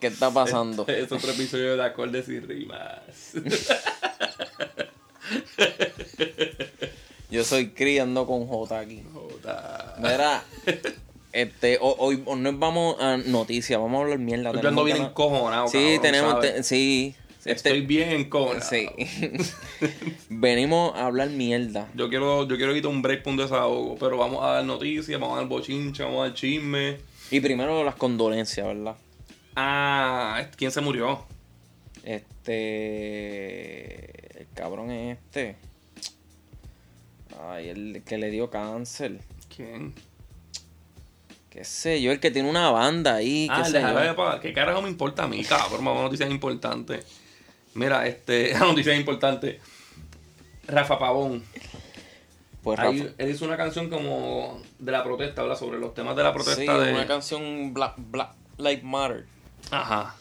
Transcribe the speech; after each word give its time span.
¿Qué 0.00 0.06
está 0.06 0.30
pasando? 0.30 0.82
Este 0.88 1.02
es 1.02 1.12
otro 1.12 1.30
episodio 1.30 1.76
de 1.76 1.84
Acordes 1.84 2.28
y 2.28 2.40
Rimas. 2.40 3.00
Yo 7.30 7.44
soy 7.44 7.68
criando 7.70 8.26
con 8.26 8.46
J 8.46 8.78
aquí. 8.78 9.02
Joda. 9.12 9.94
Mira, 9.98 10.42
este, 11.32 11.78
ho- 11.80 11.94
hoy, 11.98 12.22
hoy 12.24 12.40
nos 12.40 12.58
vamos 12.58 12.96
a 13.00 13.18
noticias, 13.18 13.78
vamos 13.78 13.98
a 14.00 14.02
hablar 14.04 14.18
mierda. 14.18 14.52
Yo 14.60 14.68
ando 14.68 14.84
bien 14.84 14.96
ganas- 14.96 15.10
encojonado, 15.10 15.68
Sí, 15.68 15.78
cabrón, 15.78 16.02
tenemos, 16.02 16.66
sí. 16.66 17.14
Estoy 17.44 17.52
Este, 17.52 17.80
bien 17.82 18.10
encojonado. 18.10 18.68
sí. 18.68 18.88
Venimos 20.28 20.94
a 20.96 21.06
hablar 21.06 21.30
mierda. 21.30 21.88
Yo 21.94 22.08
quiero, 22.08 22.46
yo 22.48 22.56
quiero 22.56 22.74
quitar 22.74 22.90
un 22.90 23.00
break 23.02 23.22
para 23.22 23.30
un 23.32 23.36
desahogo, 23.36 23.96
pero 23.98 24.16
vamos 24.18 24.42
a 24.44 24.48
dar 24.54 24.64
noticias, 24.64 25.18
vamos 25.20 25.36
a 25.36 25.40
dar 25.40 25.48
bochincha, 25.48 26.04
vamos 26.04 26.20
a 26.20 26.28
dar 26.28 26.34
chisme. 26.34 26.98
Y 27.30 27.40
primero 27.40 27.84
las 27.84 27.94
condolencias, 27.94 28.66
¿verdad? 28.66 28.96
Ah, 29.56 30.46
¿quién 30.56 30.70
se 30.70 30.80
murió? 30.80 31.24
Este. 33.10 34.40
El 34.40 34.46
cabrón 34.54 34.90
es 34.90 35.18
este. 35.18 35.56
Ay, 37.48 37.68
el 37.68 38.02
que 38.06 38.18
le 38.18 38.30
dio 38.30 38.50
cáncer. 38.50 39.20
¿Quién? 39.54 39.94
Qué 41.50 41.64
sé 41.64 42.00
yo, 42.00 42.12
el 42.12 42.20
que 42.20 42.30
tiene 42.30 42.48
una 42.48 42.70
banda 42.70 43.14
ahí. 43.16 43.48
Ah, 43.50 43.62
qué 43.64 43.70
sé 43.72 43.80
yo. 43.82 44.16
Pa- 44.16 44.40
¿Qué 44.40 44.52
carajo 44.52 44.82
me 44.82 44.88
importa 44.88 45.24
a 45.24 45.28
mí, 45.28 45.42
cabrón? 45.44 45.86
A 45.88 45.94
noticias 46.02 46.30
importantes. 46.30 47.04
Mira, 47.74 48.06
este, 48.06 48.54
noticias 48.58 48.96
importantes. 48.96 49.60
Rafa 50.66 50.98
Pavón. 50.98 51.42
Pues 52.62 52.78
Ahí, 52.78 53.00
Rafa. 53.02 53.14
él 53.18 53.30
hizo 53.30 53.44
una 53.46 53.56
canción 53.56 53.88
como 53.90 54.62
de 54.78 54.92
la 54.92 55.02
protesta, 55.02 55.42
habla 55.42 55.56
sobre 55.56 55.78
los 55.80 55.94
temas 55.94 56.14
de 56.14 56.22
la 56.22 56.32
protesta 56.32 56.60
Sí, 56.60 56.66
de. 56.84 56.92
una 56.92 57.06
canción 57.06 57.72
Black, 57.74 57.94
Black 57.96 58.32
Lives 58.58 58.84
Matter. 58.84 59.24
Ajá. 59.70 60.14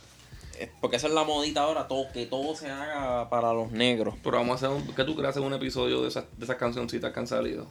Eh, 0.60 0.70
Porque 0.82 0.98
esa 0.98 1.08
es 1.08 1.14
la 1.14 1.24
modita 1.24 1.62
ahora, 1.62 1.88
todo, 1.88 2.12
que 2.12 2.26
todo 2.26 2.56
se 2.56 2.70
haga 2.70 3.30
para 3.30 3.54
los 3.54 3.72
negros. 3.72 4.16
Pero 4.24 4.38
vamos 4.38 4.54
a 4.62 4.68
hacer 4.68 4.78
un, 4.78 4.94
¿qué 4.96 5.04
tú 5.06 5.16
crees 5.16 5.30
hacer 5.30 5.42
un 5.42 5.54
episodio 5.54 6.02
de 6.02 6.10
esas, 6.10 6.26
de 6.38 6.44
esas 6.46 6.58
cancioncitas 6.58 7.14
que 7.14 7.20
han 7.20 7.28
salido? 7.28 7.68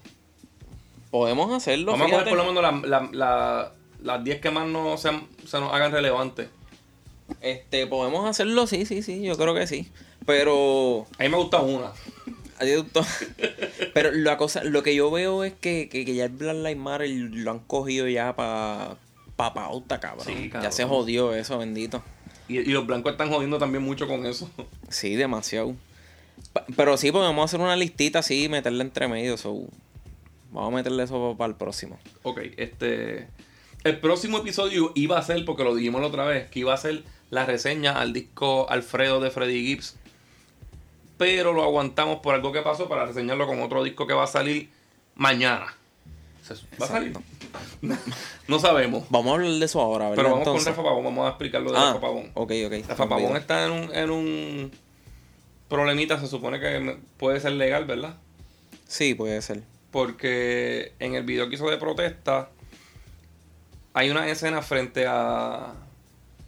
Podemos 1.11 1.53
hacerlo, 1.53 1.93
Vamos 1.93 2.06
a 2.09 2.11
coger 2.11 2.25
fíjate. 2.27 2.37
por 2.37 2.47
lo 2.47 2.53
menos 2.53 2.62
la- 2.89 3.01
la- 3.01 3.09
la- 3.12 3.73
las 4.03 4.25
10 4.25 4.41
que 4.41 4.51
más 4.51 4.67
no 4.69 4.97
sean- 4.99 5.27
se 5.47 5.59
nos 5.61 5.73
hagan 5.73 5.93
relevantes. 5.93 6.49
Este, 7.41 7.87
podemos 7.87 8.29
hacerlo, 8.29 8.67
sí, 8.67 8.87
sí, 8.87 9.03
sí, 9.03 9.23
yo 9.23 9.37
creo 9.37 9.55
que 9.55 9.67
sí. 9.67 9.91
Pero 10.27 11.06
A 11.19 11.23
mí 11.23 11.29
me 11.31 11.37
gusta 11.37 11.59
una. 11.61 11.87
a 11.87 12.61
ti 12.61 12.67
te 12.67 12.77
gustó. 12.79 13.03
Pero 13.95 14.12
la 14.12 14.37
cosa, 14.37 14.65
lo 14.65 14.83
que 14.83 14.95
yo 14.95 15.11
veo 15.11 15.45
es 15.45 15.55
que, 15.55 15.89
que, 15.91 16.05
que 16.05 16.15
ya 16.15 16.25
el 16.27 16.31
Black 16.33 16.56
Lives 16.56 16.77
Matter 16.77 17.09
lo 17.11 17.51
han 17.51 17.59
cogido 17.61 18.09
ya 18.09 18.34
para 18.37 18.97
pa 19.39 19.55
pauta, 19.55 19.98
cabrón. 20.00 20.27
Sí, 20.27 20.44
Ya 20.47 20.50
cabrón. 20.50 20.72
se 20.72 20.84
jodió 20.84 21.33
eso, 21.34 21.56
bendito. 21.56 22.03
Y, 22.48 22.58
y 22.58 22.64
los 22.72 22.86
blancos 22.86 23.12
están 23.12 23.31
jodiendo 23.31 23.56
también 23.58 23.83
mucho 23.84 24.06
con 24.06 24.27
eso. 24.27 24.50
Sí, 24.91 25.14
demasiado. 25.14 25.75
Pa- 26.53 26.64
Pero 26.77 26.97
sí, 26.97 27.11
podemos 27.12 27.44
hacer 27.44 27.61
una 27.61 27.77
listita 27.77 28.19
así 28.19 28.44
y 28.44 28.48
meterla 28.48 28.83
entre 28.84 29.06
medio. 29.09 29.36
so, 29.39 29.64
Vamos 30.50 30.72
a 30.72 30.77
meterle 30.77 31.03
eso 31.04 31.34
para 31.38 31.50
el 31.50 31.56
próximo. 31.56 31.98
Ok, 32.22 32.41
este. 32.56 33.28
El 33.84 34.00
próximo 34.00 34.38
episodio 34.38 34.93
iba 34.97 35.19
a 35.19 35.22
ser, 35.22 35.44
porque 35.44 35.62
lo 35.62 35.75
dijimos 35.75 36.00
la 36.00 36.06
otra 36.09 36.25
vez, 36.25 36.48
que 36.50 36.59
iba 36.60 36.75
a 36.75 36.77
ser 36.77 37.04
la 37.31 37.44
reseña 37.47 37.93
al 38.00 38.12
disco 38.12 38.66
Alfredo 38.71 39.21
de 39.21 39.31
Freddy 39.31 39.65
Gibbs. 39.66 39.97
Pero 41.16 41.53
lo 41.53 41.62
aguantamos 41.65 42.21
por 42.21 42.34
algo 42.34 42.50
que 42.53 42.62
pasó 42.62 42.88
para 42.88 43.04
reseñarlo 43.06 43.47
con 43.47 43.60
otro 43.62 43.82
disco 43.84 44.06
que 44.06 44.15
va 44.15 44.25
a 44.25 44.28
salir 44.28 44.71
mañana. 45.16 45.75
¿Va 46.81 46.87
a 46.87 46.88
salir? 46.88 47.12
No 48.48 48.59
sabemos. 48.59 49.04
Vamos 49.10 49.31
a 49.31 49.34
hablar 49.34 49.50
de 49.53 49.64
eso 49.64 49.81
ahora, 49.81 50.10
¿verdad? 50.10 50.16
Pero 50.16 50.28
vamos 50.31 50.47
Entonces. 50.47 50.64
con 50.64 50.72
Rafa 50.76 50.88
Pavón, 50.88 51.04
vamos 51.04 51.26
a 51.26 51.28
explicar 51.31 51.62
lo 51.62 51.72
de 51.72 51.78
Ah, 51.78 51.86
Rafa 51.88 52.00
Pavón. 52.00 52.31
ok, 52.34 52.53
ok. 52.66 52.88
Rafa 52.88 53.09
Pavón 53.09 53.36
está 53.36 53.64
en 53.66 53.72
un, 53.72 53.94
en 53.94 54.10
un 54.10 54.72
problemita, 55.69 56.19
se 56.20 56.26
supone 56.26 56.59
que 56.60 56.97
puede 57.16 57.41
ser 57.41 57.53
legal, 57.53 57.84
¿verdad? 57.84 58.14
Sí, 58.86 59.14
puede 59.14 59.41
ser. 59.42 59.62
Porque 59.91 60.92
en 60.98 61.14
el 61.14 61.25
video 61.25 61.48
que 61.48 61.54
hizo 61.56 61.69
de 61.70 61.76
protesta 61.78 62.50
hay 63.94 64.10
una 64.10 64.28
escena 64.28 64.62
frente 64.62 65.06
a, 65.06 65.72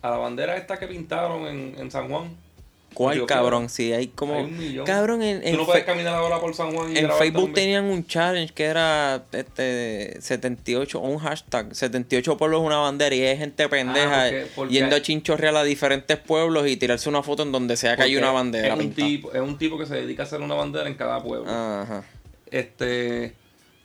a 0.02 0.10
la 0.10 0.16
bandera 0.16 0.56
esta 0.56 0.78
que 0.78 0.86
pintaron 0.86 1.46
en, 1.46 1.74
en 1.78 1.90
San 1.90 2.08
Juan. 2.08 2.36
¿Cuál 2.94 3.24
cabrón? 3.26 3.60
creo- 3.66 3.68
Sí, 3.68 3.92
hay 3.92 4.08
como. 4.08 4.34
Hay 4.34 4.44
un 4.44 4.58
millón. 4.58 4.84
Cabrón, 4.84 5.22
en, 5.22 5.40
Tú 5.40 5.46
en 5.48 5.56
no 5.56 5.64
puedes 5.66 5.84
caminar 5.84 6.14
ahora 6.14 6.40
por 6.40 6.54
San 6.54 6.74
Juan 6.74 6.92
y 6.94 6.98
en 6.98 7.10
Facebook 7.12 7.44
también. 7.46 7.54
tenían 7.54 7.84
un 7.84 8.06
challenge 8.06 8.52
que 8.52 8.64
era 8.64 9.24
este 9.32 10.20
78, 10.20 10.98
o 11.00 11.08
un 11.08 11.18
hashtag, 11.18 11.74
78 11.74 12.36
pueblos 12.36 12.62
una 12.62 12.78
bandera 12.78 13.14
y 13.14 13.22
hay 13.22 13.36
gente 13.38 13.68
pendeja 13.68 14.24
Ah, 14.24 14.28
porque- 14.30 14.46
porque- 14.56 14.74
yendo 14.74 14.96
a 14.96 15.02
chinchorreal 15.02 15.56
a 15.56 15.64
diferentes 15.64 16.18
pueblos 16.18 16.66
y 16.68 16.76
tirarse 16.76 17.08
una 17.08 17.22
foto 17.22 17.42
en 17.44 17.52
donde 17.52 17.76
sea 17.76 17.96
que 17.96 18.02
hay 18.02 18.16
una 18.16 18.32
bandera 18.32 18.68
Es 18.68 18.72
un, 18.74 18.78
pintada. 18.80 19.06
tipo, 19.08 19.32
es 19.32 19.40
un 19.40 19.56
tipo 19.58 19.78
que 19.78 19.86
se 19.86 19.94
dedica 19.94 20.24
a 20.24 20.26
hacer 20.26 20.40
una 20.40 20.54
bandera 20.54 20.88
en 20.88 20.94
cada 20.94 21.22
pueblo. 21.22 21.50
Ajá. 21.50 22.04
Este. 22.50 23.34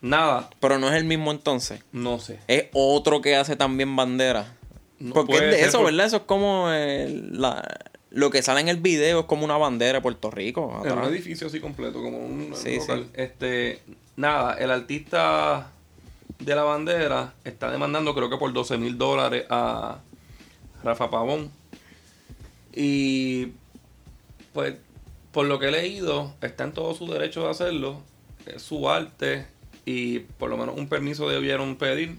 Nada, 0.02 0.50
Pero 0.60 0.78
no 0.78 0.88
es 0.90 0.96
el 0.96 1.06
mismo 1.06 1.32
entonces. 1.32 1.80
no 1.92 2.20
sé. 2.20 2.40
Es 2.48 2.66
otro 2.74 3.22
que 3.22 3.36
hace 3.36 3.56
también 3.56 3.96
bandera. 3.96 4.54
No 5.00 5.14
Porque 5.14 5.34
es 5.36 5.42
de 5.42 5.62
eso, 5.62 5.80
por- 5.80 5.88
¿verdad? 5.92 6.06
Eso 6.08 6.18
es 6.18 6.22
como 6.24 6.70
el- 6.72 7.40
la- 7.42 7.68
lo 8.16 8.30
que 8.32 8.42
sale 8.42 8.62
en 8.62 8.70
el 8.70 8.78
video 8.78 9.20
es 9.20 9.26
como 9.26 9.44
una 9.44 9.58
bandera 9.58 10.00
de 10.00 10.02
Puerto 10.02 10.32
Rico. 10.32 10.72
En 10.86 10.92
un 10.94 10.98
atrás. 11.00 11.12
edificio 11.12 11.48
así 11.48 11.60
completo, 11.60 12.02
como 12.02 12.18
un, 12.18 12.54
Sí, 12.56 12.78
local. 12.78 13.04
sí. 13.04 13.10
Este, 13.14 13.82
nada, 14.16 14.54
el 14.56 14.72
artista 14.72 15.70
de 16.40 16.56
la 16.56 16.64
bandera 16.64 17.34
está 17.44 17.70
demandando 17.72 18.16
creo 18.16 18.30
que 18.30 18.38
por 18.38 18.54
12 18.54 18.78
mil 18.78 18.98
dólares 18.98 19.46
a 19.50 20.00
Rafa 20.82 21.10
Pavón. 21.10 21.52
Y 22.74 23.48
pues, 24.54 24.76
por 25.34 25.46
lo 25.46 25.60
que 25.60 25.68
he 25.68 25.72
leído, 25.72 26.34
está 26.42 26.64
en 26.64 26.72
todo 26.72 26.96
su 26.96 27.08
derecho 27.08 27.44
de 27.44 27.50
hacerlo. 27.50 28.02
Es 28.46 28.62
su 28.62 28.90
arte 28.90 29.46
y 29.86 30.20
por 30.20 30.50
lo 30.50 30.56
menos 30.58 30.78
un 30.78 30.88
permiso 30.88 31.28
debieron 31.28 31.76
pedir. 31.76 32.16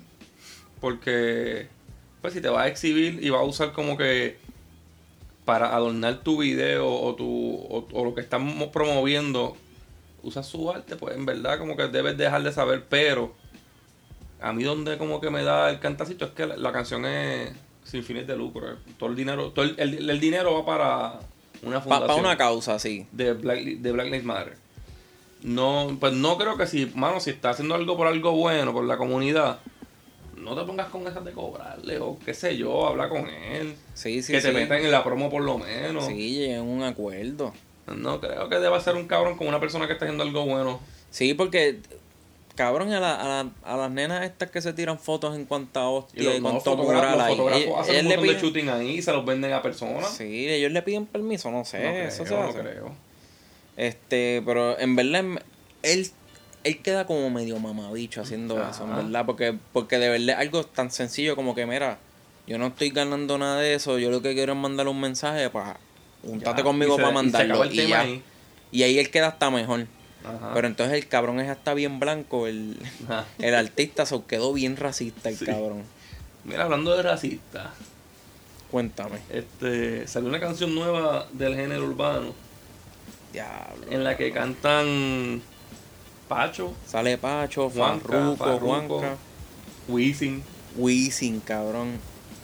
Porque, 0.80 1.68
pues 2.20 2.34
si 2.34 2.42
te 2.42 2.48
vas 2.50 2.64
a 2.64 2.68
exhibir 2.68 3.18
y 3.22 3.30
vas 3.30 3.40
a 3.40 3.44
usar 3.44 3.72
como 3.72 3.96
que 3.96 4.36
para 5.46 5.74
adornar 5.74 6.18
tu 6.18 6.36
video 6.38 6.86
o, 6.92 7.14
tu, 7.14 7.24
o, 7.70 7.86
o 7.92 8.04
lo 8.04 8.14
que 8.14 8.20
estamos 8.20 8.68
promoviendo, 8.68 9.56
usas 10.22 10.46
su 10.46 10.70
arte, 10.70 10.96
pues 10.96 11.16
en 11.16 11.24
verdad 11.24 11.58
como 11.58 11.76
que 11.76 11.86
debes 11.88 12.18
dejar 12.18 12.42
de 12.42 12.52
saber, 12.52 12.84
pero 12.90 13.32
a 14.42 14.52
mí 14.52 14.64
donde 14.64 14.98
como 14.98 15.20
que 15.20 15.30
me 15.30 15.42
da 15.42 15.70
el 15.70 15.78
cantacito 15.80 16.26
es 16.26 16.32
que 16.32 16.44
la, 16.46 16.56
la 16.58 16.72
canción 16.72 17.06
es 17.06 17.52
sin 17.84 18.02
fines 18.02 18.26
de 18.26 18.36
lucro. 18.36 18.72
eh. 18.72 18.74
Todo 18.98 19.08
el 19.08 19.16
dinero, 19.16 19.50
todo 19.52 19.64
el, 19.64 19.74
el- 19.78 20.10
el 20.10 20.20
dinero 20.20 20.52
va 20.52 20.66
para 20.66 21.20
una 21.62 21.80
Para 21.82 22.00
fundación 22.00 22.20
una 22.26 22.36
causa, 22.36 22.78
sí. 22.78 23.06
de 23.12 23.32
Black, 23.32 23.60
de 23.60 23.92
Black 23.92 24.06
Lives 24.06 24.24
Matter. 24.24 24.56
No, 25.42 25.96
pues 26.00 26.12
no 26.12 26.36
creo 26.38 26.56
que 26.56 26.66
si, 26.66 26.86
mano, 26.94 27.20
si 27.20 27.30
está 27.30 27.50
haciendo 27.50 27.74
algo 27.76 27.96
por 27.96 28.08
algo 28.08 28.32
bueno, 28.32 28.72
por 28.72 28.84
la 28.84 28.96
comunidad, 28.96 29.60
no 30.54 30.60
te 30.60 30.66
pongas 30.66 30.88
con 30.88 31.06
esas 31.06 31.24
de 31.24 31.32
cobrarle 31.32 31.98
o 31.98 32.18
qué 32.24 32.32
sé 32.34 32.56
yo, 32.56 32.86
habla 32.86 33.08
con 33.08 33.28
él. 33.28 33.74
Sí, 33.94 34.22
sí, 34.22 34.32
que 34.32 34.40
sí. 34.40 34.46
te 34.48 34.52
metan 34.54 34.78
en 34.82 34.90
la 34.90 35.04
promo 35.04 35.28
por 35.31 35.43
lo 35.43 35.58
menos. 35.58 36.06
Sí, 36.06 36.34
llegan 36.37 36.60
a 36.60 36.62
un 36.62 36.82
acuerdo. 36.82 37.52
No 37.94 38.20
creo 38.20 38.48
que 38.48 38.56
deba 38.56 38.81
ser 38.81 38.94
un 38.96 39.06
cabrón 39.06 39.37
con 39.37 39.46
una 39.46 39.60
persona 39.60 39.87
que 39.87 39.93
está 39.93 40.06
haciendo 40.06 40.25
algo 40.25 40.44
bueno. 40.46 40.81
Sí, 41.10 41.34
porque, 41.34 41.78
cabrón, 42.56 42.93
a, 42.93 42.98
la- 43.00 43.14
a, 43.14 43.28
la- 43.44 43.50
a 43.64 43.76
las 43.76 43.90
nenas 43.90 44.25
estas 44.25 44.50
que 44.50 44.60
se 44.60 44.72
tiran 44.72 44.98
fotos 44.98 45.37
en 45.37 45.44
cuanta 45.44 45.81
Y 45.81 45.84
hostia 45.84 46.22
los, 46.25 46.34
y 46.34 46.40
no, 46.40 46.43
cuánto 46.50 46.76
fotógrafos, 46.76 47.16
los 47.19 47.28
fotógrafos 47.28 47.62
Ellos- 47.64 47.78
hacen 47.78 47.96
un 47.96 48.04
montón 48.06 48.22
de 48.26 48.32
piden- 48.32 48.40
shooting 48.42 48.69
ahí 48.70 48.90
y 48.96 49.02
se 49.02 49.12
los 49.12 49.25
venden 49.25 49.52
a 49.52 49.62
personas. 49.62 50.10
Sí, 50.16 50.49
ellos 50.49 50.72
le 50.72 50.82
piden 50.82 51.06
permiso, 51.06 51.50
no 51.50 51.64
sé, 51.64 51.78
no 51.82 51.90
eso 52.08 52.25
creo, 52.25 52.37
se 52.37 52.42
no 52.42 52.49
hace. 52.50 52.58
creo. 52.60 52.92
Este, 53.76 54.42
pero 54.46 54.78
en 54.78 54.96
verdad, 54.96 55.25
él, 55.82 56.10
él 56.66 56.82
queda 56.82 57.06
como 57.06 57.30
medio 57.30 57.58
mamabicho 57.58 58.20
haciendo 58.20 58.58
Ajá. 58.60 58.70
eso, 58.70 58.84
en 58.84 58.96
verdad, 58.96 59.24
porque, 59.26 59.56
porque 59.72 59.98
de 59.98 60.08
verdad 60.08 60.38
algo 60.40 60.64
tan 60.64 60.90
sencillo 60.90 61.36
como 61.36 61.54
que, 61.54 61.66
mira, 61.66 61.98
yo 62.46 62.58
no 62.58 62.66
estoy 62.68 62.90
ganando 62.90 63.38
nada 63.38 63.60
de 63.60 63.74
eso, 63.74 63.98
yo 63.98 64.10
lo 64.10 64.22
que 64.22 64.34
quiero 64.34 64.52
es 64.52 64.58
mandarle 64.58 64.90
un 64.90 65.00
mensaje 65.00 65.48
para 65.50 65.78
juntate 66.24 66.62
conmigo 66.62 66.96
para 66.96 67.10
mandarlo 67.12 67.64
y, 67.64 67.76
tema 67.76 67.88
ya. 67.88 68.00
ahí. 68.00 68.22
Y 68.72 68.82
ahí 68.82 68.98
él 68.98 69.10
queda 69.10 69.28
hasta 69.28 69.50
mejor. 69.50 69.86
Ajá. 70.24 70.50
Pero 70.54 70.66
entonces 70.66 70.96
el 70.96 71.06
cabrón 71.06 71.38
es 71.40 71.48
hasta 71.48 71.72
bien 71.74 72.00
blanco, 72.00 72.46
el, 72.48 72.76
el 73.38 73.54
artista 73.54 74.06
se 74.06 74.20
quedó 74.24 74.52
bien 74.52 74.76
racista 74.76 75.28
el 75.28 75.36
Sí. 75.36 75.44
cabrón. 75.46 75.82
Mira, 76.44 76.64
hablando 76.64 76.96
de 76.96 77.02
racista, 77.02 77.72
Cuéntame. 78.70 79.18
este, 79.30 80.06
salió 80.08 80.28
una 80.28 80.40
canción 80.40 80.74
nueva 80.74 81.26
del 81.32 81.54
género 81.54 81.84
urbano 81.84 82.34
Diablo. 83.32 83.86
en 83.90 84.02
la 84.04 84.16
que 84.16 84.32
cantan 84.32 85.42
Pacho, 86.28 86.73
Sale 86.87 87.19
Pacho, 87.19 87.70
Farruko, 87.70 88.37
Farruko. 88.37 88.58
Juanca, 88.99 89.17
Wisin, 89.88 90.43
Wisin, 90.76 91.40
cabrón. 91.40 91.99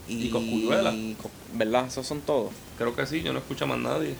Y, 0.08 0.28
Y 0.34 0.68
¿Verdad? 1.54 1.86
Esos 1.86 2.06
son 2.06 2.20
todos. 2.20 2.50
creo 2.78 2.94
que 2.94 3.06
sí, 3.06 3.22
yo 3.22 3.32
no 3.32 3.38
escucho 3.40 3.66
más 3.66 3.78
nadie. 3.78 4.14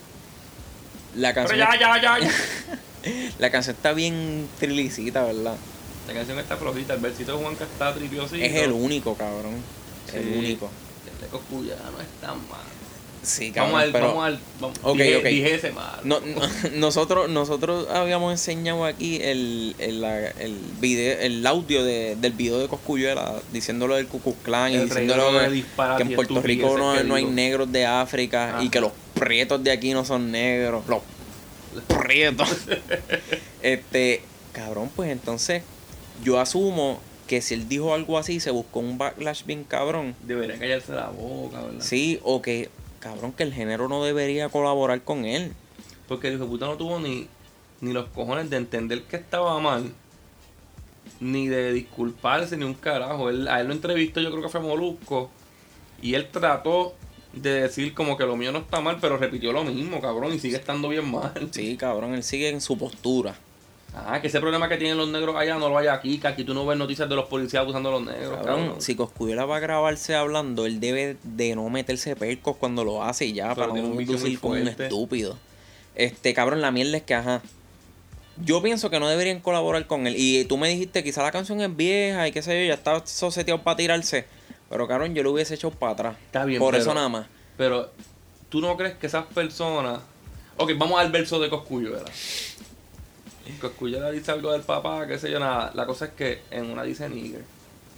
La 1.16 1.32
Pero 1.34 1.46
canción, 1.48 1.58
ya, 1.58 1.78
ya, 1.78 2.00
ya, 2.00 2.18
ya. 2.18 2.30
la 3.38 3.50
canción 3.50 3.76
está 3.76 3.92
bien 3.92 4.48
trilicita, 4.58 5.24
¿verdad? 5.24 5.56
La 6.08 6.14
canción 6.14 6.38
está 6.38 6.56
flojita, 6.56 6.94
el 6.94 7.00
versito 7.00 7.36
de 7.36 7.42
Juanca 7.42 7.64
está 7.64 7.94
tripiosito. 7.94 8.44
Es 8.44 8.54
el 8.54 8.72
único, 8.72 9.14
cabrón. 9.14 9.54
El 10.12 10.22
Sí. 10.24 10.38
único. 10.38 10.70
El 11.14 11.20
de 11.20 11.26
Coscuya 11.28 11.76
no 11.76 12.00
es 12.00 12.08
tan 12.20 12.36
malo. 12.48 12.81
Sí, 13.22 13.52
cabrón, 13.52 13.72
Vamos 13.72 13.84
al, 13.84 13.92
pero... 13.92 14.06
vamos 14.08 14.24
al, 14.24 14.40
vamos, 14.60 14.98
dije, 14.98 15.54
ese. 15.54 15.72
No, 16.02 16.20
no, 16.20 16.40
nosotros, 16.74 17.30
nosotros 17.30 17.88
habíamos 17.88 18.32
enseñado 18.32 18.84
aquí 18.84 19.20
el, 19.22 19.76
el, 19.78 20.02
el 20.04 20.58
video, 20.80 21.20
el 21.20 21.46
audio 21.46 21.84
de, 21.84 22.16
del 22.16 22.32
video 22.32 22.58
de 22.58 22.66
Coscuyuela 22.66 23.34
diciéndolo 23.52 23.94
del 23.94 24.08
Ku 24.08 24.20
Klux 24.20 24.38
Klan 24.42 24.72
y 24.72 24.78
diciéndolo 24.78 25.38
que, 25.38 25.64
que 25.96 26.02
en 26.02 26.14
Puerto 26.14 26.42
Rico 26.42 26.76
no, 26.76 27.00
no 27.04 27.14
hay 27.14 27.24
negros 27.24 27.70
de 27.70 27.86
África 27.86 28.58
y 28.60 28.68
que 28.70 28.80
los 28.80 28.92
prietos 29.14 29.62
de 29.62 29.70
aquí 29.70 29.92
no 29.92 30.04
son 30.04 30.32
negros. 30.32 30.82
Los 30.88 31.02
prietos. 31.86 32.48
este, 33.62 34.22
cabrón, 34.52 34.90
pues 34.96 35.10
entonces 35.10 35.62
yo 36.24 36.40
asumo 36.40 37.00
que 37.26 37.40
si 37.40 37.54
él 37.54 37.68
dijo 37.68 37.94
algo 37.94 38.18
así, 38.18 38.40
se 38.40 38.50
buscó 38.50 38.80
un 38.80 38.98
backlash 38.98 39.44
bien 39.44 39.64
cabrón. 39.64 40.14
Debería 40.22 40.58
callarse 40.58 40.92
la 40.92 41.08
boca, 41.08 41.62
¿verdad? 41.62 41.80
Sí, 41.80 42.20
o 42.24 42.42
que, 42.42 42.68
cabrón, 43.02 43.32
que 43.32 43.42
el 43.42 43.52
género 43.52 43.88
no 43.88 44.02
debería 44.04 44.48
colaborar 44.48 45.02
con 45.02 45.24
él. 45.24 45.52
Porque 46.08 46.28
el 46.28 46.34
hijo 46.34 46.44
de 46.44 46.50
puta 46.50 46.66
no 46.66 46.76
tuvo 46.76 47.00
ni, 47.00 47.26
ni 47.80 47.92
los 47.92 48.08
cojones 48.08 48.48
de 48.48 48.56
entender 48.56 49.02
que 49.02 49.16
estaba 49.16 49.58
mal, 49.60 49.92
ni 51.20 51.48
de 51.48 51.72
disculparse, 51.72 52.56
ni 52.56 52.64
un 52.64 52.74
carajo. 52.74 53.28
Él, 53.28 53.48
a 53.48 53.60
él 53.60 53.66
lo 53.66 53.72
entrevistó, 53.74 54.20
yo 54.20 54.30
creo 54.30 54.42
que 54.42 54.48
fue 54.48 54.60
Molusco, 54.60 55.30
y 56.00 56.14
él 56.14 56.28
trató 56.30 56.94
de 57.32 57.62
decir 57.62 57.94
como 57.94 58.16
que 58.16 58.24
lo 58.24 58.36
mío 58.36 58.52
no 58.52 58.60
está 58.60 58.80
mal, 58.80 58.98
pero 59.00 59.16
repitió 59.16 59.52
lo 59.52 59.64
mismo, 59.64 60.00
cabrón, 60.00 60.32
y 60.34 60.38
sigue 60.38 60.56
estando 60.56 60.88
bien 60.88 61.10
mal. 61.10 61.48
Sí, 61.50 61.76
cabrón, 61.76 62.14
él 62.14 62.22
sigue 62.22 62.48
en 62.48 62.60
su 62.60 62.78
postura. 62.78 63.34
Ah, 63.94 64.20
que 64.22 64.28
ese 64.28 64.40
problema 64.40 64.68
que 64.70 64.78
tienen 64.78 64.96
los 64.96 65.08
negros 65.08 65.36
allá 65.36 65.58
no 65.58 65.68
lo 65.68 65.76
hay 65.76 65.86
aquí, 65.88 66.18
que 66.18 66.26
aquí 66.26 66.44
tú 66.44 66.54
no 66.54 66.64
ves 66.64 66.78
noticias 66.78 67.08
de 67.08 67.14
los 67.14 67.26
policías 67.26 67.60
abusando 67.60 67.90
a 67.90 67.92
los 67.92 68.02
negros, 68.02 68.38
Cabrón, 68.42 68.76
si 68.78 68.94
Coscuyuela 68.94 69.44
va 69.44 69.56
a 69.56 69.60
grabarse 69.60 70.14
hablando, 70.14 70.64
él 70.64 70.80
debe 70.80 71.18
de 71.22 71.54
no 71.54 71.68
meterse 71.68 72.16
percos 72.16 72.56
cuando 72.56 72.84
lo 72.84 73.04
hace 73.04 73.26
y 73.26 73.34
ya, 73.34 73.54
Pero 73.54 73.68
para 73.68 73.82
no 73.82 73.94
lucir 74.00 74.40
como 74.40 74.54
un 74.54 74.66
estúpido. 74.68 75.36
Este, 75.94 76.32
cabrón, 76.32 76.62
la 76.62 76.70
mierda 76.70 76.96
es 76.96 77.02
que, 77.02 77.14
ajá. 77.14 77.42
Yo 78.42 78.62
pienso 78.62 78.88
que 78.88 78.98
no 78.98 79.08
deberían 79.08 79.40
colaborar 79.40 79.86
con 79.86 80.06
él. 80.06 80.14
Y 80.16 80.46
tú 80.46 80.56
me 80.56 80.68
dijiste, 80.70 81.04
quizá 81.04 81.22
la 81.22 81.30
canción 81.30 81.60
es 81.60 81.76
vieja 81.76 82.26
y 82.26 82.32
qué 82.32 82.40
sé 82.40 82.62
yo, 82.62 82.68
ya 82.68 82.74
está 82.74 83.06
soseteado 83.06 83.62
para 83.62 83.76
tirarse. 83.76 84.24
Pero, 84.70 84.88
cabrón, 84.88 85.14
yo 85.14 85.22
lo 85.22 85.32
hubiese 85.32 85.54
echado 85.54 85.74
para 85.74 85.92
atrás. 85.92 86.16
Está 86.24 86.46
bien, 86.46 86.58
Por 86.58 86.70
pero- 86.72 86.82
eso 86.82 86.94
nada 86.94 87.10
más. 87.10 87.26
Pero, 87.58 87.90
¿tú 88.48 88.62
no 88.62 88.74
crees 88.78 88.94
que 88.94 89.06
esas 89.06 89.26
personas... 89.26 90.00
Ok, 90.56 90.72
vamos 90.78 90.98
al 90.98 91.12
verso 91.12 91.38
de 91.40 91.50
Coscuyuela. 93.60 94.06
Coscuyuela 94.06 94.10
dice 94.10 94.30
algo 94.30 94.52
del 94.52 94.62
papá, 94.62 95.06
qué 95.06 95.18
sé 95.18 95.30
yo, 95.30 95.38
nada. 95.40 95.72
La 95.74 95.86
cosa 95.86 96.06
es 96.06 96.10
que 96.12 96.42
en 96.50 96.66
una 96.66 96.82
dice 96.82 97.08
nigger, 97.08 97.44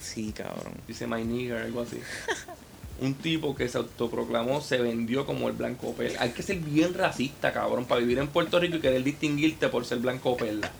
Sí, 0.00 0.32
cabrón. 0.32 0.74
dice 0.86 1.06
my 1.06 1.24
nigger, 1.24 1.58
algo 1.62 1.80
así. 1.82 1.98
Un 3.00 3.14
tipo 3.14 3.56
que 3.56 3.68
se 3.68 3.76
autoproclamó, 3.78 4.60
se 4.60 4.78
vendió 4.78 5.26
como 5.26 5.48
el 5.48 5.54
blanco 5.54 5.92
perla. 5.94 6.20
Hay 6.22 6.30
que 6.30 6.42
ser 6.44 6.58
bien 6.58 6.94
racista, 6.94 7.52
cabrón, 7.52 7.86
para 7.86 8.00
vivir 8.00 8.18
en 8.18 8.28
Puerto 8.28 8.60
Rico 8.60 8.76
y 8.76 8.80
querer 8.80 9.02
distinguirte 9.02 9.68
por 9.68 9.84
ser 9.84 9.98
blanco 9.98 10.36
perla. 10.36 10.70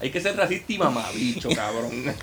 Hay 0.00 0.10
que 0.10 0.20
ser 0.20 0.36
racista 0.36 0.72
y 0.72 0.78
mamabicho, 0.78 1.48
cabrón. 1.50 1.92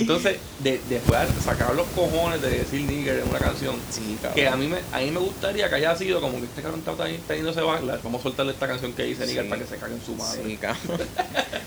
Entonces, 0.00 0.38
de, 0.60 0.80
después 0.88 1.34
de 1.34 1.40
sacar 1.42 1.74
los 1.74 1.86
cojones 1.88 2.40
de 2.42 2.50
decir 2.50 2.80
nigger 2.82 3.18
en 3.20 3.28
una 3.28 3.38
canción, 3.38 3.76
Sí, 3.90 4.16
cabrón. 4.20 4.34
que 4.34 4.48
a 4.48 4.56
mí 4.56 4.66
me 4.66 4.78
a 4.92 4.98
mí 5.00 5.10
me 5.10 5.20
gustaría 5.20 5.68
que 5.68 5.74
haya 5.76 5.94
sido 5.96 6.20
como 6.20 6.38
que 6.38 6.44
este 6.46 6.62
cabrón 6.62 6.80
está 6.80 6.92
teni- 6.96 7.18
teniendo 7.26 7.50
ese 7.50 7.60
backlash. 7.60 8.00
Vamos 8.02 8.20
a 8.20 8.22
soltarle 8.24 8.52
esta 8.52 8.66
canción 8.66 8.92
que 8.92 9.04
dice 9.04 9.26
nigger 9.26 9.44
Sí. 9.44 9.48
para 9.50 9.62
que 9.62 9.68
se 9.68 9.76
caguen 9.76 10.00
su 10.04 10.14
madre. 10.14 10.42
Sí, 10.44 10.56
cabrón. 10.56 11.00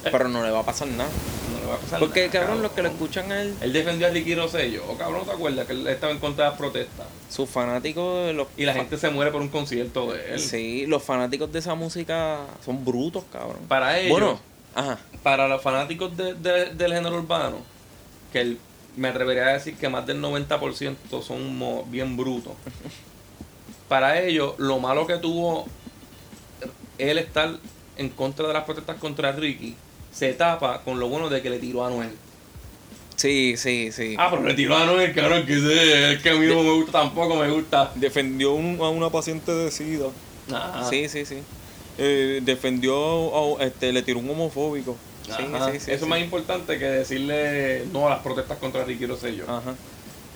Pero 0.03 0.27
no 0.29 0.43
le 0.43 0.51
va 0.51 0.59
a 0.59 0.63
pasar 0.65 0.87
nada. 0.89 1.09
No 1.53 1.59
le 1.59 1.65
va 1.67 1.75
a 1.75 1.77
pasar 1.77 1.99
Porque, 1.99 2.27
nada, 2.27 2.31
cabrón, 2.39 2.61
los 2.61 2.71
que 2.71 2.81
lo 2.83 2.89
escuchan 2.89 3.31
a 3.31 3.41
él, 3.41 3.53
Él 3.61 3.71
defendió 3.73 4.07
a 4.07 4.09
Ricky 4.09 4.35
Rosselló. 4.35 4.83
Oh, 4.89 4.97
cabrón, 4.97 5.19
¿no 5.19 5.25
te 5.25 5.31
acuerdas 5.31 5.65
que 5.67 5.73
él 5.73 5.87
estaba 5.87 6.11
en 6.11 6.19
contra 6.19 6.45
de 6.45 6.49
las 6.51 6.59
protestas? 6.59 7.05
sus 7.29 7.49
fanáticos, 7.49 8.33
los 8.35 8.47
Y 8.57 8.63
la 8.65 8.73
gente 8.73 8.95
se 8.97 9.09
muere 9.09 9.31
por 9.31 9.41
un 9.41 9.49
concierto 9.49 10.11
de 10.11 10.33
él. 10.35 10.39
Sí, 10.39 10.85
los 10.87 11.01
fanáticos 11.01 11.51
de 11.51 11.59
esa 11.59 11.73
música 11.75 12.41
son 12.63 12.83
brutos, 12.85 13.23
cabrón. 13.31 13.57
Para 13.67 13.97
ellos, 13.99 14.11
Bueno, 14.11 14.39
ajá. 14.75 14.99
para 15.23 15.47
los 15.47 15.61
fanáticos 15.61 16.15
de- 16.15 16.35
de- 16.35 16.73
del 16.75 16.93
género 16.93 17.15
urbano, 17.17 17.57
que 18.33 18.41
el- 18.41 18.57
me 18.97 19.07
atrevería 19.07 19.47
a 19.47 19.53
decir 19.53 19.75
que 19.75 19.87
más 19.89 20.05
del 20.05 20.19
90% 20.19 21.21
son 21.21 21.89
bien 21.89 22.17
brutos. 22.17 22.53
Para 23.87 24.21
ellos, 24.21 24.55
lo 24.57 24.79
malo 24.79 25.07
que 25.07 25.17
tuvo 25.17 25.65
él 26.97 27.17
estar 27.17 27.57
en 27.97 28.09
contra 28.09 28.47
de 28.47 28.53
las 28.53 28.63
protestas 28.65 28.97
contra 28.97 29.31
Ricky 29.31 29.75
se 30.11 30.33
tapa 30.33 30.81
con 30.81 30.99
lo 30.99 31.07
bueno 31.09 31.29
de 31.29 31.41
que 31.41 31.49
le 31.49 31.59
tiró 31.59 31.85
a 31.85 31.89
Noel. 31.89 32.11
Sí, 33.15 33.55
sí, 33.57 33.91
sí. 33.91 34.15
Ah, 34.17 34.27
pero 34.29 34.43
le 34.43 34.53
tiró 34.53 34.75
a 34.75 34.85
Noel, 34.85 35.13
cabrón, 35.13 35.45
que 35.45 35.53
ese, 35.57 36.13
es 36.13 36.21
que 36.21 36.29
a 36.31 36.35
mí 36.35 36.45
no 36.47 36.61
me 36.63 36.71
gusta 36.73 36.91
tampoco, 36.93 37.35
me 37.35 37.49
gusta. 37.49 37.91
Defendió 37.95 38.53
un- 38.53 38.77
a 38.81 38.89
una 38.89 39.09
paciente 39.09 39.51
de 39.51 39.71
SIDA. 39.71 40.07
Ah, 40.51 40.85
Sí, 40.89 41.07
sí, 41.09 41.25
sí. 41.25 41.37
Eh, 41.97 42.41
defendió, 42.43 43.57
a- 43.59 43.63
este, 43.63 43.91
le 43.91 44.01
tiró 44.01 44.19
un 44.19 44.29
homofóbico. 44.29 44.97
Sí, 45.25 45.31
ajá. 45.53 45.71
sí, 45.71 45.79
sí. 45.79 45.85
Eso 45.85 45.93
es 45.93 46.01
sí. 46.01 46.05
más 46.07 46.19
importante 46.19 46.77
que 46.77 46.85
decirle 46.85 47.85
no 47.91 48.07
a 48.07 48.11
las 48.11 48.19
protestas 48.19 48.57
contra 48.57 48.83
Ricky 48.83 49.05
Rosselló. 49.05 49.43
Ajá. 49.49 49.73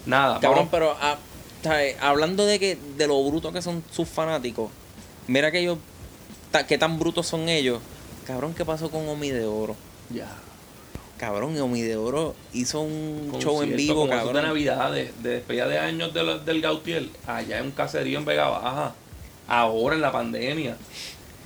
Nada, 0.05 0.35
Cabrón, 0.39 0.55
vamos- 0.59 0.71
pero 0.71 0.95
ah, 1.01 1.17
¿sabes? 1.63 1.95
hablando 1.99 2.45
de 2.45 2.59
que 2.59 2.77
de 2.97 3.07
lo 3.07 3.21
bruto 3.23 3.51
que 3.51 3.61
son 3.61 3.83
sus 3.91 4.07
fanáticos, 4.07 4.71
mira 5.27 5.51
que 5.51 5.59
ellos, 5.59 5.77
ta- 6.51 6.65
qué 6.65 6.77
tan 6.77 6.97
brutos 6.99 7.27
son 7.27 7.49
ellos. 7.49 7.79
Cabrón, 8.25 8.53
¿qué 8.53 8.63
pasó 8.65 8.89
con 8.89 9.07
Omi 9.09 9.29
de 9.31 9.45
Oro? 9.45 9.75
ya. 10.09 10.27
Cabrón, 11.17 11.59
Omi 11.59 11.81
de 11.81 11.95
Oro 11.97 12.35
hizo 12.53 12.79
un 12.81 13.35
show 13.39 13.63
en 13.63 13.75
vivo, 13.75 14.01
como 14.01 14.13
esos 14.13 14.27
de 14.27 14.33
cabrón. 14.33 14.43
Navidad, 14.49 14.91
de, 14.91 15.11
de 15.23 15.29
despedida 15.31 15.67
de 15.67 15.79
años 15.79 16.13
de 16.13 16.23
la- 16.23 16.37
del 16.37 16.61
Gautier, 16.61 17.09
allá 17.25 17.57
en 17.57 17.65
un 17.65 17.71
caserío 17.71 18.19
en 18.19 18.25
Vega 18.25 18.47
Baja, 18.49 18.93
ahora 19.47 19.95
en 19.95 20.01
la 20.01 20.11
pandemia. 20.11 20.77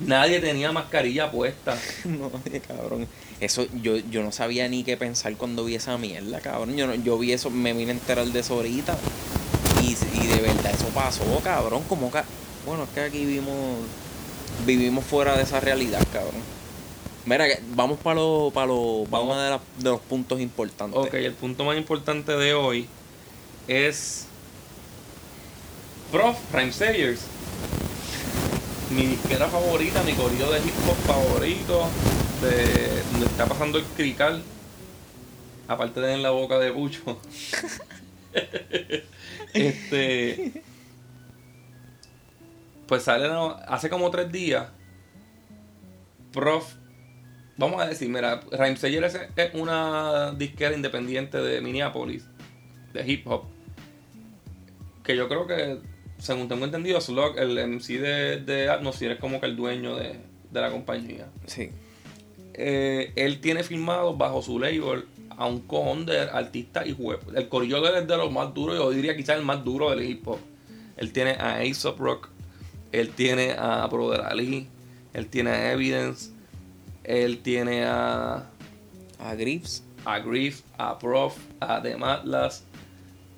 Nadie 0.06 0.40
tenía 0.40 0.72
mascarilla 0.72 1.30
puesta. 1.30 1.76
No, 2.04 2.30
cabrón. 2.66 3.06
Eso, 3.40 3.66
yo, 3.82 3.96
yo 3.96 4.22
no 4.22 4.30
sabía 4.32 4.68
ni 4.68 4.84
qué 4.84 4.96
pensar 4.96 5.36
cuando 5.36 5.64
vi 5.64 5.74
esa 5.74 5.98
mierda, 5.98 6.40
cabrón. 6.40 6.76
Yo, 6.76 6.94
yo 6.94 7.18
vi 7.18 7.32
eso, 7.32 7.50
me 7.50 7.72
vine 7.72 7.90
a 7.90 7.94
enterar 7.94 8.26
de 8.26 8.40
eso 8.40 8.54
ahorita. 8.54 8.96
Y, 9.82 9.96
y 10.22 10.26
de 10.28 10.40
verdad 10.40 10.72
eso 10.72 10.86
pasó, 10.94 11.24
cabrón. 11.42 11.82
Como 11.88 12.10
que, 12.12 12.20
bueno, 12.66 12.84
es 12.84 12.90
que 12.90 13.00
aquí 13.00 13.24
vivimos, 13.24 13.78
vivimos 14.66 15.04
fuera 15.04 15.36
de 15.36 15.42
esa 15.42 15.58
realidad, 15.60 16.02
cabrón. 16.12 16.40
Mira, 17.24 17.46
vamos 17.74 17.98
para 18.00 18.16
lo, 18.16 18.50
para 18.52 18.66
lo, 18.66 19.04
Vamos. 19.08 19.28
uno 19.34 19.40
de, 19.40 19.50
la- 19.50 19.60
de 19.78 19.90
los 19.90 20.00
puntos 20.00 20.40
importantes. 20.40 20.98
Ok, 20.98 21.14
el 21.14 21.34
punto 21.34 21.64
más 21.64 21.76
importante 21.76 22.32
de 22.36 22.54
hoy 22.54 22.88
es 23.68 24.26
Prof. 26.10 26.36
Rhyme 26.52 26.72
Sayers. 26.72 27.20
Mi 28.94 29.06
disquera 29.06 29.48
favorita, 29.48 30.02
mi 30.02 30.12
corrido 30.12 30.52
de 30.52 30.58
hip 30.58 30.74
hop 30.86 30.96
favorito, 31.06 31.88
de 32.42 33.02
donde 33.12 33.26
está 33.26 33.46
pasando 33.46 33.78
el 33.78 33.84
crical, 33.84 34.42
aparte 35.66 36.00
de 36.00 36.12
en 36.12 36.22
la 36.22 36.30
boca 36.30 36.58
de 36.58 36.72
Pucho. 36.72 37.18
este. 39.54 40.62
Pues 42.86 43.04
sale 43.04 43.30
hace 43.66 43.88
como 43.88 44.10
tres 44.10 44.30
días. 44.30 44.68
Prof. 46.32 46.74
Vamos 47.56 47.80
a 47.80 47.86
decir, 47.86 48.10
mira, 48.10 48.40
Rhyme 48.50 48.76
Sayers 48.76 49.14
es, 49.14 49.28
es 49.36 49.54
una 49.54 50.32
disquera 50.32 50.74
independiente 50.74 51.38
de 51.38 51.62
Minneapolis, 51.62 52.26
de 52.92 53.10
hip 53.10 53.26
hop. 53.26 53.44
Que 55.02 55.16
yo 55.16 55.28
creo 55.28 55.46
que, 55.46 55.78
según 56.22 56.46
tengo 56.46 56.64
entendido, 56.64 57.00
Slug, 57.00 57.36
el 57.36 57.58
MC 57.66 57.98
de, 57.98 58.36
de 58.40 58.70
Atmosphere, 58.70 59.14
es 59.14 59.20
como 59.20 59.40
que 59.40 59.46
el 59.46 59.56
dueño 59.56 59.96
de, 59.96 60.20
de 60.52 60.60
la 60.60 60.70
compañía. 60.70 61.26
Sí. 61.46 61.70
Eh, 62.54 63.12
él 63.16 63.40
tiene 63.40 63.64
firmado 63.64 64.16
bajo 64.16 64.40
su 64.40 64.60
label 64.60 65.06
a 65.30 65.46
un 65.46 65.60
cojón 65.62 66.06
de 66.06 66.20
artistas 66.20 66.86
y 66.86 66.94
juegos. 66.94 67.34
El 67.34 67.48
corillo 67.48 67.80
de 67.80 67.88
él 67.88 67.94
es 68.02 68.06
de 68.06 68.16
los 68.16 68.30
más 68.30 68.54
duros, 68.54 68.76
yo 68.76 68.90
diría 68.90 69.16
quizás 69.16 69.36
el 69.36 69.44
más 69.44 69.64
duro 69.64 69.90
del 69.90 70.08
hip 70.08 70.26
hop. 70.28 70.38
Él 70.96 71.12
tiene 71.12 71.32
a 71.32 71.58
Aesop 71.58 71.98
Rock, 71.98 72.28
él 72.92 73.10
tiene 73.10 73.56
a 73.58 73.84
Brother 73.88 74.20
Ali, 74.20 74.68
él 75.14 75.26
tiene 75.26 75.50
a 75.50 75.72
Evidence, 75.72 76.30
él 77.02 77.38
tiene 77.38 77.84
a, 77.84 78.48
A 79.18 79.34
Grips. 79.34 79.82
a 80.04 80.20
Griff, 80.20 80.60
a 80.78 80.96
Prof, 81.00 81.36
a 81.58 81.82
The 81.82 81.96
Matlas, 81.96 82.64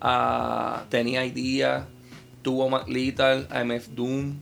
a 0.02 0.84
Tenía 0.90 1.24
Idea, 1.24 1.86
tuvo 2.44 2.68
Mac 2.68 2.86
Lethal, 2.86 3.48
a 3.50 3.64
MF 3.64 3.88
Doom, 3.88 4.34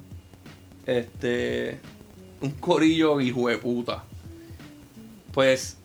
este, 0.85 1.78
un 2.42 2.50
corillo 2.50 3.18
hijo 3.21 3.49
de 3.49 3.56
puta. 3.56 4.04
Pues 5.32 5.78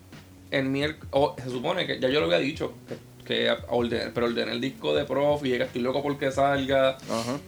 el 0.51 0.65
miércoles, 0.65 1.09
se 1.41 1.49
supone 1.49 1.87
que 1.87 1.99
ya 1.99 2.09
yo 2.09 2.19
lo 2.19 2.25
había 2.25 2.39
dicho, 2.39 2.73
que, 2.87 2.97
que 3.23 3.55
ordené, 3.69 4.11
pero 4.13 4.25
ordené 4.25 4.51
el 4.51 4.59
disco 4.59 4.93
de 4.93 5.05
Prof 5.05 5.45
y 5.45 5.51
que 5.51 5.63
estoy 5.63 5.81
loco 5.81 6.03
porque 6.03 6.31
salga. 6.31 6.97
Ajá. 7.09 7.39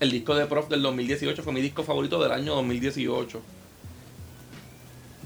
el 0.00 0.10
disco 0.10 0.34
de 0.34 0.46
Prof 0.46 0.68
del 0.68 0.80
2018 0.80 1.42
fue 1.42 1.52
mi 1.52 1.60
disco 1.60 1.82
favorito 1.82 2.22
del 2.22 2.32
año 2.32 2.54
2018. 2.54 3.42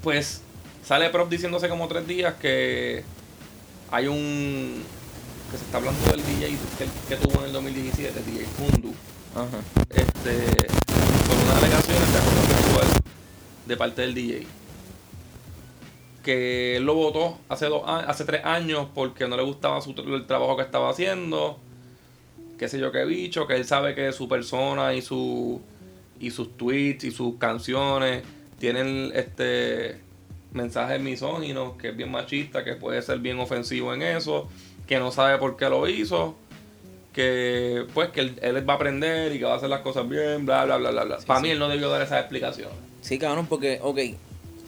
Pues 0.02 0.40
sale 0.82 1.10
Prof 1.10 1.28
diciendo 1.28 1.58
hace 1.58 1.68
como 1.68 1.86
tres 1.86 2.06
días 2.08 2.34
que 2.34 3.04
hay 3.90 4.06
un. 4.06 4.82
Que 5.52 5.58
se 5.58 5.64
está 5.64 5.76
hablando 5.76 6.00
del 6.10 6.24
DJ 6.24 6.56
que, 6.78 7.14
que 7.14 7.16
tuvo 7.16 7.40
en 7.40 7.46
el 7.48 7.52
2017, 7.52 8.20
DJ 8.22 8.46
Kundu. 8.56 8.94
Ajá. 9.34 9.58
Este. 9.90 10.66
con 11.28 11.38
unas 11.44 11.56
alegaciones 11.58 12.12
de 12.12 12.18
acoso 12.18 12.42
sexual 12.56 12.86
de 13.66 13.76
parte 13.76 14.02
del 14.02 14.14
DJ. 14.14 14.46
Que 16.22 16.76
él 16.76 16.84
lo 16.84 16.94
votó 16.94 17.38
hace, 17.50 17.66
dos, 17.66 17.82
hace 17.86 18.24
tres 18.24 18.44
años 18.46 18.88
porque 18.94 19.28
no 19.28 19.36
le 19.36 19.42
gustaba 19.42 19.82
su, 19.82 19.90
el 19.90 20.26
trabajo 20.26 20.56
que 20.56 20.62
estaba 20.62 20.88
haciendo. 20.88 21.58
Qué 22.58 22.68
sé 22.68 22.78
yo 22.78 22.90
qué 22.90 23.04
bicho, 23.04 23.46
que 23.46 23.56
él 23.56 23.66
sabe 23.66 23.94
que 23.94 24.10
su 24.12 24.28
persona 24.28 24.94
y 24.94 25.02
su 25.02 25.60
y 26.18 26.30
sus 26.30 26.56
tweets 26.56 27.04
y 27.04 27.10
sus 27.10 27.36
canciones 27.36 28.22
tienen 28.58 29.10
este 29.14 30.00
mensajes 30.52 31.00
misóginos, 31.00 31.74
que 31.76 31.88
es 31.88 31.96
bien 31.96 32.10
machista, 32.10 32.64
que 32.64 32.74
puede 32.74 33.02
ser 33.02 33.18
bien 33.18 33.38
ofensivo 33.38 33.92
en 33.92 34.02
eso, 34.02 34.48
que 34.92 34.98
no 34.98 35.10
sabe 35.10 35.38
por 35.38 35.56
qué 35.56 35.68
lo 35.68 35.88
hizo, 35.88 36.34
que 37.12 37.86
pues 37.94 38.10
que 38.10 38.20
él, 38.20 38.38
él 38.42 38.68
va 38.68 38.74
a 38.74 38.76
aprender 38.76 39.32
y 39.34 39.38
que 39.38 39.44
va 39.44 39.54
a 39.54 39.56
hacer 39.56 39.68
las 39.68 39.80
cosas 39.80 40.08
bien, 40.08 40.44
bla 40.46 40.64
bla 40.64 40.76
bla 40.76 40.90
bla 40.90 41.04
bla. 41.04 41.18
Para 41.26 41.40
mí 41.40 41.50
él 41.50 41.58
no 41.58 41.68
debió 41.68 41.88
dar 41.90 42.02
esas 42.02 42.20
explicaciones. 42.20 42.74
Sí, 43.00 43.18
cabrón, 43.18 43.46
porque, 43.46 43.78
ok. 43.82 43.98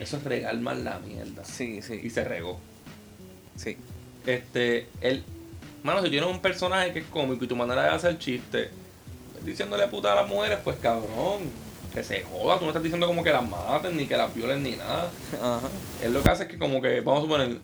Eso 0.00 0.16
es 0.16 0.24
regar 0.24 0.56
más 0.58 0.76
la 0.78 0.98
mierda. 0.98 1.44
Sí, 1.44 1.76
Y 1.78 1.82
sí, 1.82 2.10
se 2.10 2.24
regó. 2.24 2.58
sí. 3.56 3.76
Este, 4.26 4.86
él, 5.02 5.22
mano, 5.82 6.02
si 6.02 6.08
tienes 6.08 6.28
un 6.30 6.40
personaje 6.40 6.92
que 6.94 7.00
es 7.00 7.04
cómico 7.06 7.44
y 7.44 7.48
tu 7.48 7.54
manera 7.56 7.82
de 7.82 7.88
hacer 7.90 8.18
chiste, 8.18 8.70
diciéndole 9.44 9.86
puta 9.88 10.12
a 10.12 10.16
las 10.16 10.26
mujeres, 10.28 10.58
pues 10.64 10.76
cabrón, 10.78 11.42
que 11.92 12.02
se 12.02 12.22
joda, 12.22 12.56
tú 12.58 12.62
no 12.64 12.70
estás 12.70 12.82
diciendo 12.82 13.06
como 13.06 13.22
que 13.22 13.30
las 13.30 13.46
maten, 13.48 13.94
ni 13.96 14.06
que 14.06 14.16
las 14.16 14.34
violen, 14.34 14.62
ni 14.62 14.72
nada. 14.72 15.10
Ajá. 15.42 15.68
Él 16.02 16.14
lo 16.14 16.22
que 16.22 16.30
hace 16.30 16.44
es 16.44 16.48
que 16.48 16.58
como 16.58 16.80
que, 16.80 17.00
vamos 17.02 17.20
a 17.20 17.22
suponer, 17.24 17.58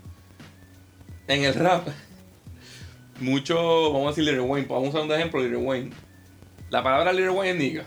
en 1.29 1.45
el 1.45 1.55
rap, 1.55 1.89
mucho, 3.21 3.93
vamos 3.93 4.07
a 4.07 4.11
decir 4.17 4.25
Lil 4.25 4.41
Wayne, 4.41 4.67
vamos 4.69 4.87
a 4.87 4.89
usar 4.91 5.03
un 5.03 5.13
ejemplo, 5.13 5.41
Lil 5.41 5.57
Wayne. 5.57 5.91
La 6.71 6.83
palabra 6.83 7.13
Lil 7.13 7.31
Wayne 7.31 7.51
es 7.53 7.57
nigga. 7.57 7.85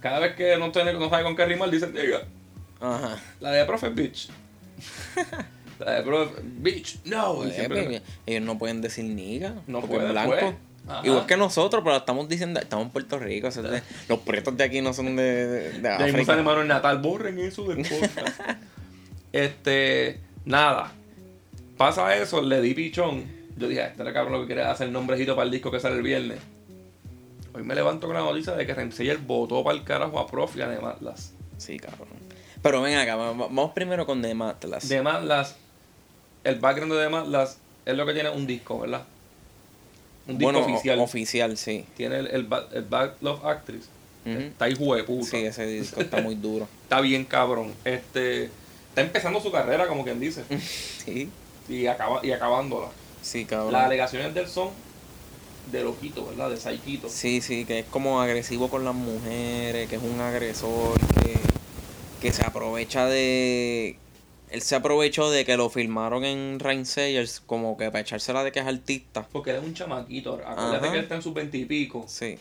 Cada 0.00 0.18
vez 0.20 0.34
que 0.36 0.56
no, 0.56 0.70
tiene, 0.72 0.92
no 0.92 1.08
sabe 1.10 1.24
con 1.24 1.34
qué 1.36 1.44
rimar, 1.44 1.70
dice 1.70 1.88
nigga. 1.88 2.22
Ajá. 2.80 3.18
La 3.40 3.50
de 3.52 3.64
profe 3.64 3.88
bitch. 3.90 4.28
La 5.78 5.92
de 5.92 6.02
profe, 6.02 6.40
bitch, 6.42 6.98
no. 7.04 7.36
Pues, 7.36 7.54
siempre- 7.54 8.02
ellos 8.26 8.42
no 8.42 8.58
pueden 8.58 8.80
decir 8.80 9.04
niga. 9.04 9.54
No 9.66 9.80
porque 9.80 9.94
es 9.96 10.00
pueden, 10.00 10.12
blanco. 10.12 10.30
pues. 10.40 10.54
Ajá. 10.88 11.06
Igual 11.06 11.26
que 11.26 11.36
nosotros, 11.36 11.82
pero 11.84 11.96
estamos 11.96 12.28
diciendo, 12.28 12.58
estamos 12.60 12.86
en 12.86 12.90
Puerto 12.92 13.18
Rico. 13.18 13.48
o 13.48 13.50
sea, 13.50 13.62
de- 13.62 13.82
los 14.08 14.18
pretos 14.20 14.56
de 14.56 14.64
aquí 14.64 14.80
no 14.80 14.92
son 14.94 15.14
de, 15.16 15.22
de, 15.22 15.46
de 15.72 15.78
De 15.80 15.88
ahí 15.88 16.10
África. 16.10 16.24
sale 16.32 16.42
Manuel 16.42 16.66
Natal, 16.66 16.98
borren 16.98 17.38
eso 17.38 17.64
del 17.64 17.78
podcast. 17.88 18.40
este, 19.32 20.20
nada. 20.44 20.92
Pasa 21.76 22.16
eso, 22.16 22.42
le 22.42 22.60
di 22.60 22.74
pichón. 22.74 23.24
Yo 23.58 23.68
dije, 23.68 23.84
este 23.86 24.02
era 24.02 24.12
cabrón 24.12 24.34
lo 24.34 24.40
que 24.40 24.46
quiere 24.46 24.62
hacer 24.62 24.88
nombrecito 24.90 25.34
para 25.34 25.44
el 25.46 25.50
disco 25.50 25.70
que 25.70 25.80
sale 25.80 25.96
el 25.96 26.02
viernes. 26.02 26.38
Hoy 27.54 27.62
me 27.62 27.74
levanto 27.74 28.06
con 28.06 28.14
la 28.14 28.22
noticia 28.22 28.52
de 28.54 28.66
que 28.66 28.74
Remseyer 28.74 29.18
votó 29.18 29.64
para 29.64 29.76
el 29.76 29.84
carajo 29.84 30.18
a 30.18 30.26
Prof 30.26 30.56
y 30.56 30.60
a 30.62 30.68
The 30.70 30.80
Matlas. 30.80 31.32
Sí, 31.56 31.78
cabrón. 31.78 32.08
Pero 32.62 32.82
ven 32.82 32.96
acá, 32.98 33.16
va- 33.16 33.28
va- 33.32 33.46
vamos 33.46 33.72
primero 33.72 34.06
con 34.06 34.22
The 34.22 34.34
Matlas. 34.34 34.88
The 34.88 35.02
Matlas, 35.02 35.56
el 36.44 36.56
background 36.60 36.92
de 36.92 37.02
The 37.04 37.08
Matlas 37.08 37.58
es 37.84 37.96
lo 37.96 38.06
que 38.06 38.12
tiene 38.12 38.30
un 38.30 38.46
disco, 38.46 38.78
¿verdad? 38.80 39.02
Un 40.28 40.36
disco 40.38 40.52
bueno, 40.52 40.66
oficial. 40.72 40.98
oficial, 41.00 41.56
sí. 41.56 41.86
tiene 41.96 42.18
el, 42.18 42.26
el, 42.28 42.48
el 42.74 42.82
Bad 42.84 43.12
Love 43.20 43.44
Actress. 43.44 43.88
Está 44.26 44.66
ahí 44.66 44.74
hueputa. 44.74 45.26
Sí, 45.26 45.36
ese 45.38 45.64
disco 45.66 46.02
está 46.02 46.20
muy 46.20 46.34
duro. 46.34 46.68
Está 46.82 47.00
bien 47.00 47.24
cabrón. 47.24 47.72
Este, 47.82 48.50
está 48.90 49.00
empezando 49.00 49.40
su 49.40 49.50
carrera, 49.50 49.86
como 49.86 50.04
quien 50.04 50.20
dice. 50.20 50.44
Sí, 51.04 51.30
y, 51.68 51.86
acaba, 51.86 52.20
y 52.24 52.30
acabándola. 52.32 52.88
Sí, 53.22 53.44
cabrón. 53.44 53.72
Las 53.72 53.84
alegaciones 53.86 54.34
del 54.34 54.46
son 54.48 54.70
de 55.70 55.82
loquito, 55.84 56.26
¿verdad? 56.26 56.50
De 56.50 56.56
Saikito. 56.56 57.08
Sí, 57.08 57.40
sí, 57.40 57.64
que 57.64 57.80
es 57.80 57.86
como 57.86 58.20
agresivo 58.22 58.68
con 58.70 58.84
las 58.84 58.94
mujeres, 58.94 59.88
que 59.88 59.96
es 59.96 60.02
un 60.02 60.20
agresor, 60.20 60.98
que, 61.22 61.34
que 62.20 62.32
se 62.32 62.42
aprovecha 62.44 63.06
de... 63.06 63.98
Él 64.50 64.62
se 64.62 64.74
aprovechó 64.76 65.30
de 65.30 65.44
que 65.44 65.58
lo 65.58 65.68
filmaron 65.68 66.24
en 66.24 66.58
Rain 66.58 66.86
Sayers 66.86 67.40
como 67.44 67.76
que 67.76 67.86
para 67.90 68.00
echársela 68.00 68.42
de 68.44 68.50
que 68.50 68.60
es 68.60 68.66
artista. 68.66 69.28
Porque 69.30 69.50
él 69.50 69.56
es 69.56 69.62
un 69.62 69.74
chamaquito. 69.74 70.34
Acuérdate 70.42 70.76
Ajá. 70.86 70.90
que 70.92 70.96
él 70.98 71.02
está 71.02 71.16
en 71.16 71.22
sus 71.22 71.34
veintipico. 71.34 72.06
Sí, 72.08 72.38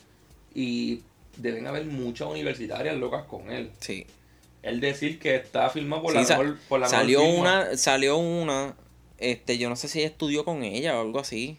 Y 0.55 1.01
deben 1.35 1.67
haber 1.67 1.83
muchas 1.85 2.29
universitarias 2.29 2.95
locas 2.95 3.25
con 3.25 3.51
él. 3.51 3.71
sí. 3.79 4.05
Él 4.63 4.81
decir 4.81 5.17
que 5.19 5.35
está 5.35 5.69
filmado 5.69 6.01
por 6.03 6.11
Sí, 6.11 6.17
la 6.17 6.23
mejor, 6.37 6.57
por 6.67 6.79
la 6.79 6.87
mejor 6.87 6.99
salió 6.99 7.19
firma. 7.21 7.39
una, 7.39 7.77
salió 7.77 8.17
una, 8.17 8.75
este, 9.17 9.57
yo 9.57 9.69
no 9.69 9.75
sé 9.75 9.87
si 9.87 9.99
ella 9.99 10.07
estudió 10.09 10.45
con 10.45 10.63
ella 10.63 10.97
o 10.97 11.01
algo 11.01 11.19
así, 11.19 11.57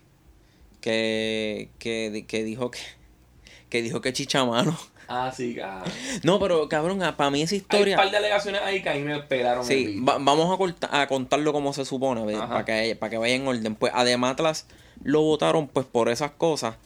que, 0.81 1.69
que, 1.79 2.25
que 2.27 2.45
dijo 2.45 2.71
que, 2.71 2.79
que 3.71 3.83
dijo 3.83 4.01
que 4.01 4.13
chichamano. 4.13 4.77
Ah, 5.11 5.33
sí, 5.35 5.55
cabrón. 5.55 5.91
No, 6.23 6.39
pero 6.39 6.69
cabrón, 6.69 6.99
para 7.17 7.31
mí 7.31 7.41
esa 7.41 7.55
Hay 7.55 7.61
un 7.61 7.63
historia... 7.63 7.97
par 7.97 8.11
de 8.11 8.19
alegaciones 8.19 8.61
ahí 8.63 8.83
que 8.83 8.91
a 8.91 8.95
mí 8.95 9.01
me 9.01 9.19
pelaron 9.23 9.63
el 9.63 9.67
Sí, 9.67 10.01
va- 10.01 10.19
vamos 10.19 10.53
a, 10.53 10.59
corta- 10.59 11.01
a 11.01 11.07
contarlo 11.09 11.53
como 11.55 11.73
se 11.73 11.87
supone, 11.87 12.21
para 12.37 12.65
que, 12.67 12.95
para 12.95 13.09
que 13.11 13.17
vaya 13.17 13.35
en 13.35 13.49
orden. 13.49 13.75
Pues 13.75 13.91
además 13.95 14.67
lo 15.03 15.23
votaron 15.23 15.67
pues 15.69 15.87
por 15.87 16.11
esas 16.11 16.33
cosas 16.33 16.77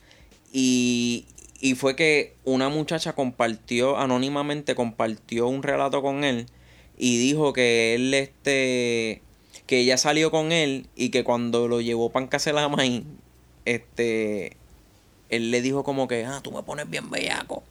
y, 0.53 1.27
y 1.61 1.75
fue 1.75 1.97
que 1.97 2.37
una 2.45 2.69
muchacha 2.69 3.15
compartió, 3.15 3.99
anónimamente 3.99 4.77
compartió 4.77 5.49
un 5.49 5.65
relato 5.65 6.01
con 6.01 6.23
él 6.23 6.47
y 6.97 7.19
dijo 7.19 7.53
que 7.53 7.97
él, 7.97 8.15
este, 8.15 9.21
que 9.67 9.79
ella 9.81 9.97
salió 9.97 10.31
con 10.31 10.53
él 10.53 10.87
y 10.97 11.11
que 11.11 11.25
cuando 11.25 11.69
lo 11.69 11.81
llevó 11.81 12.11
para 12.11 12.29
casa 12.29 12.53
la 12.53 12.69
maíz, 12.69 13.03
este, 13.65 14.57
él 15.29 15.51
le 15.51 15.63
dijo 15.63 15.85
como 15.85 16.09
que, 16.09 16.25
ah, 16.25 16.41
tú 16.43 16.53
me 16.53 16.63
pones 16.63 16.89
bien 16.91 17.11
bellaco. 17.11 17.63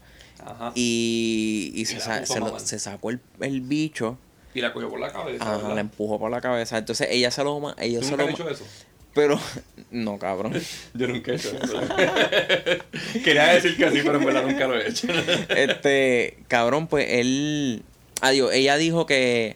Ajá. 0.43 0.71
Y, 0.75 1.71
y 1.75 1.85
se, 1.85 1.99
sa- 1.99 2.25
se 2.25 2.39
lo- 2.39 2.57
se 2.59 2.79
sacó 2.79 3.09
el, 3.11 3.19
el 3.41 3.61
bicho. 3.61 4.17
Y 4.53 4.61
la 4.61 4.73
cogió 4.73 4.89
por 4.89 4.99
la 4.99 5.11
cabeza. 5.13 5.43
Ajá, 5.43 5.57
¿verdad? 5.57 5.75
la 5.75 5.81
empujó 5.81 6.19
por 6.19 6.31
la 6.31 6.41
cabeza. 6.41 6.77
Entonces 6.77 7.07
ella 7.11 7.29
se 7.31 7.43
lo 7.43 7.73
ella 7.77 7.99
¿Tú 7.99 8.05
se 8.05 8.11
nunca 8.11 8.23
lo 8.23 8.29
has 8.29 8.33
hecho 8.35 8.49
eso? 8.49 8.65
Pero, 9.13 9.39
no, 9.91 10.17
cabrón. 10.17 10.53
Yo 10.93 11.07
nunca 11.07 11.31
he 11.31 11.35
hecho 11.35 11.51
eso. 11.61 11.79
Quería 13.23 13.47
decir 13.53 13.77
que 13.77 13.89
sí, 13.91 13.99
pero 14.03 14.17
en 14.17 14.25
verdad 14.25 14.43
nunca 14.45 14.67
lo 14.67 14.75
he 14.79 14.89
hecho. 14.89 15.07
Este, 15.49 16.37
cabrón, 16.47 16.87
pues 16.87 17.05
él. 17.09 17.83
Adiós, 18.21 18.51
ella 18.53 18.77
dijo 18.77 19.05
que. 19.05 19.55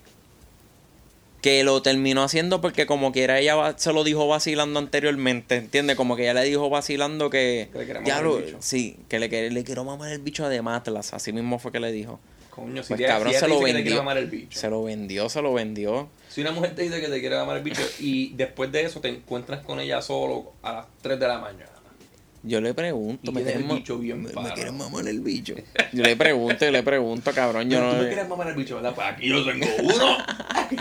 Que 1.46 1.64
lo 1.64 1.80
terminó 1.84 2.24
haciendo 2.24 2.60
porque, 2.60 2.88
como 2.88 3.12
quiera, 3.12 3.38
ella 3.40 3.54
va- 3.54 3.78
se 3.78 3.94
lo 3.94 4.04
dijo 4.04 4.28
vacilando 4.28 4.80
anteriormente. 4.80 5.58
¿Entiendes? 5.58 5.96
Como 5.96 6.16
que 6.16 6.24
ella 6.24 6.34
le 6.34 6.44
dijo 6.46 6.72
vacilando 6.72 7.30
que. 7.30 7.70
Que 7.72 7.78
le 7.78 7.86
quiere 7.86 8.00
mamar 8.00 8.04
"Diablo, 8.06 8.38
el 8.40 8.44
bicho". 8.46 8.58
Sí, 8.62 8.98
que 9.08 9.20
le, 9.20 9.30
que 9.30 9.52
le 9.52 9.64
quiero 9.64 9.84
mamar 9.84 10.12
el 10.12 10.18
bicho 10.22 10.50
de 10.50 10.64
Matlas. 10.64 11.14
Así 11.14 11.32
mismo 11.32 11.60
fue 11.60 11.72
que 11.72 11.80
le 11.80 11.92
dijo. 11.92 12.20
Coño, 12.50 12.82
si 12.82 12.96
Pues, 12.96 13.06
cabrón, 13.08 13.32
si 13.32 13.38
se 13.40 13.48
lo 13.48 13.60
vendió. 13.62 13.98
mamar 13.98 14.18
el 14.18 14.25
bicho. 14.25 14.60
Se 14.60 14.70
lo 14.72 14.84
vendió, 14.84 15.30
se 15.30 15.42
lo 15.44 15.54
vendió. 15.54 16.10
Si 16.30 16.42
una 16.42 16.50
mujer 16.50 16.74
te 16.74 16.82
dice 16.82 17.00
que 17.00 17.10
te 17.10 17.20
quiere 17.20 17.36
mamar 17.36 17.58
el 17.58 17.64
bicho 17.64 17.82
y 18.00 18.34
después 18.34 18.72
de 18.72 18.82
eso 18.82 19.00
te 19.00 19.10
encuentras 19.10 19.64
con 19.64 19.80
ella 19.80 20.02
solo 20.02 20.52
a 20.64 20.74
las 20.74 20.86
3 21.04 21.20
de 21.20 21.28
la 21.28 21.38
mañana. 21.38 21.70
Yo 22.48 22.62
le 22.62 22.74
pregunto, 22.75 23.32
¿me 23.32 23.42
ma- 23.44 23.74
bicho 23.75 23.98
bien 23.98 24.22
me- 24.22 24.32
mamar 24.72 25.08
el 25.08 25.20
bicho? 25.22 25.56
Yo 25.92 26.04
le 26.04 26.16
pregunto, 26.16 26.64
yo 26.64 26.72
le 26.72 26.84
pregunto, 26.84 27.32
cabrón. 27.34 27.70
Yo 27.70 27.82
no, 27.82 27.92
tú 27.92 27.98
me 28.04 28.08
quieres 28.08 28.30
mamar 28.30 28.48
el 28.50 28.56
bicho, 28.56 28.75
¿verdad? 28.75 28.94
Pues 28.94 29.08
aquí 29.08 29.28
yo 29.30 29.44
tengo 29.44 29.66
uno. 29.82 30.18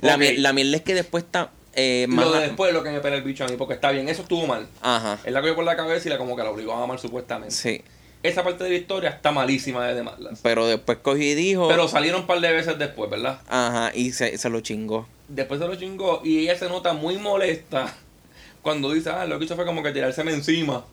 la, 0.00 0.14
Ok. 0.14 0.18
miel- 0.20 0.42
la 0.42 0.76
es 0.76 0.82
que 0.82 0.94
después 0.94 1.24
está. 1.24 1.50
Eh, 1.74 2.06
más 2.08 2.26
Lo 2.26 2.32
de 2.32 2.40
después 2.48 2.70
es 2.70 2.74
lo 2.74 2.82
que 2.82 2.90
me 2.90 3.00
pela 3.00 3.16
el 3.16 3.22
bicho 3.22 3.44
a 3.44 3.48
mí, 3.48 3.54
porque 3.56 3.74
está 3.74 3.90
bien, 3.92 4.08
eso 4.08 4.22
estuvo 4.22 4.46
mal. 4.46 4.66
Ajá. 4.82 5.18
Él 5.24 5.32
la 5.32 5.40
cogió 5.40 5.54
por 5.54 5.64
la 5.64 5.76
cabeza 5.76 6.08
y 6.08 6.10
la 6.10 6.18
como 6.18 6.36
que 6.36 6.42
la 6.42 6.50
obligó 6.50 6.72
a 6.72 6.80
mamar 6.80 6.98
supuestamente. 6.98 7.54
Sí. 7.54 7.82
Esa 8.24 8.42
parte 8.42 8.64
de 8.64 8.70
la 8.70 8.76
historia 8.76 9.10
está 9.10 9.30
malísima 9.32 9.86
de 9.86 10.02
Matlas. 10.02 10.40
Pero 10.42 10.66
después 10.66 10.98
cogí 11.00 11.30
y 11.30 11.34
dijo. 11.34 11.68
Pero 11.68 11.86
salieron 11.88 12.22
un 12.22 12.26
par 12.26 12.40
de 12.40 12.52
veces 12.52 12.76
después, 12.78 13.08
¿verdad? 13.08 13.40
Ajá, 13.48 13.92
y 13.94 14.10
se, 14.12 14.36
se 14.36 14.50
lo 14.50 14.60
chingó. 14.60 15.06
Después 15.28 15.60
se 15.60 15.66
lo 15.68 15.76
chingó 15.76 16.20
y 16.24 16.40
ella 16.40 16.58
se 16.58 16.68
nota 16.68 16.92
muy 16.92 17.16
molesta 17.16 17.94
cuando 18.62 18.92
dice, 18.92 19.10
ah, 19.10 19.24
lo 19.26 19.38
que 19.38 19.44
hizo 19.46 19.56
fue 19.56 19.64
como 19.66 19.82
que 19.82 19.92
tirárseme 19.92 20.32
encima 20.32 20.84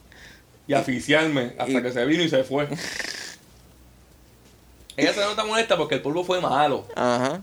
y 0.67 0.73
asfixiarme 0.73 1.53
hasta 1.57 1.71
y- 1.71 1.81
que 1.81 1.91
se 1.91 2.05
vino 2.05 2.23
y 2.23 2.29
se 2.29 2.43
fue. 2.43 2.67
ella 4.97 5.13
se 5.13 5.21
nota 5.21 5.43
molesta 5.45 5.77
porque 5.77 5.95
el 5.95 6.01
polvo 6.01 6.23
fue 6.23 6.41
malo. 6.41 6.85
Ajá. 6.95 7.41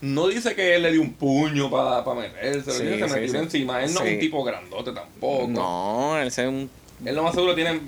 No 0.00 0.26
dice 0.28 0.54
que 0.54 0.74
él 0.74 0.82
le 0.82 0.92
dio 0.92 1.00
un 1.00 1.14
puño 1.14 1.70
para 1.70 2.02
meterse, 2.14 2.70
Sí, 2.72 2.82
que 2.98 3.08
se 3.08 3.08
sí, 3.08 3.14
metió 3.14 3.28
sí. 3.30 3.36
encima. 3.36 3.82
Él 3.84 3.94
no 3.94 4.00
es 4.00 4.06
Sí. 4.08 4.14
un 4.14 4.20
tipo 4.20 4.44
grandote 4.44 4.92
tampoco. 4.92 5.46
No, 5.48 6.18
él, 6.20 6.28
es 6.28 6.38
un- 6.38 6.68
Él 7.04 7.14
lo 7.14 7.22
más 7.22 7.34
seguro 7.34 7.54
tiene 7.54 7.80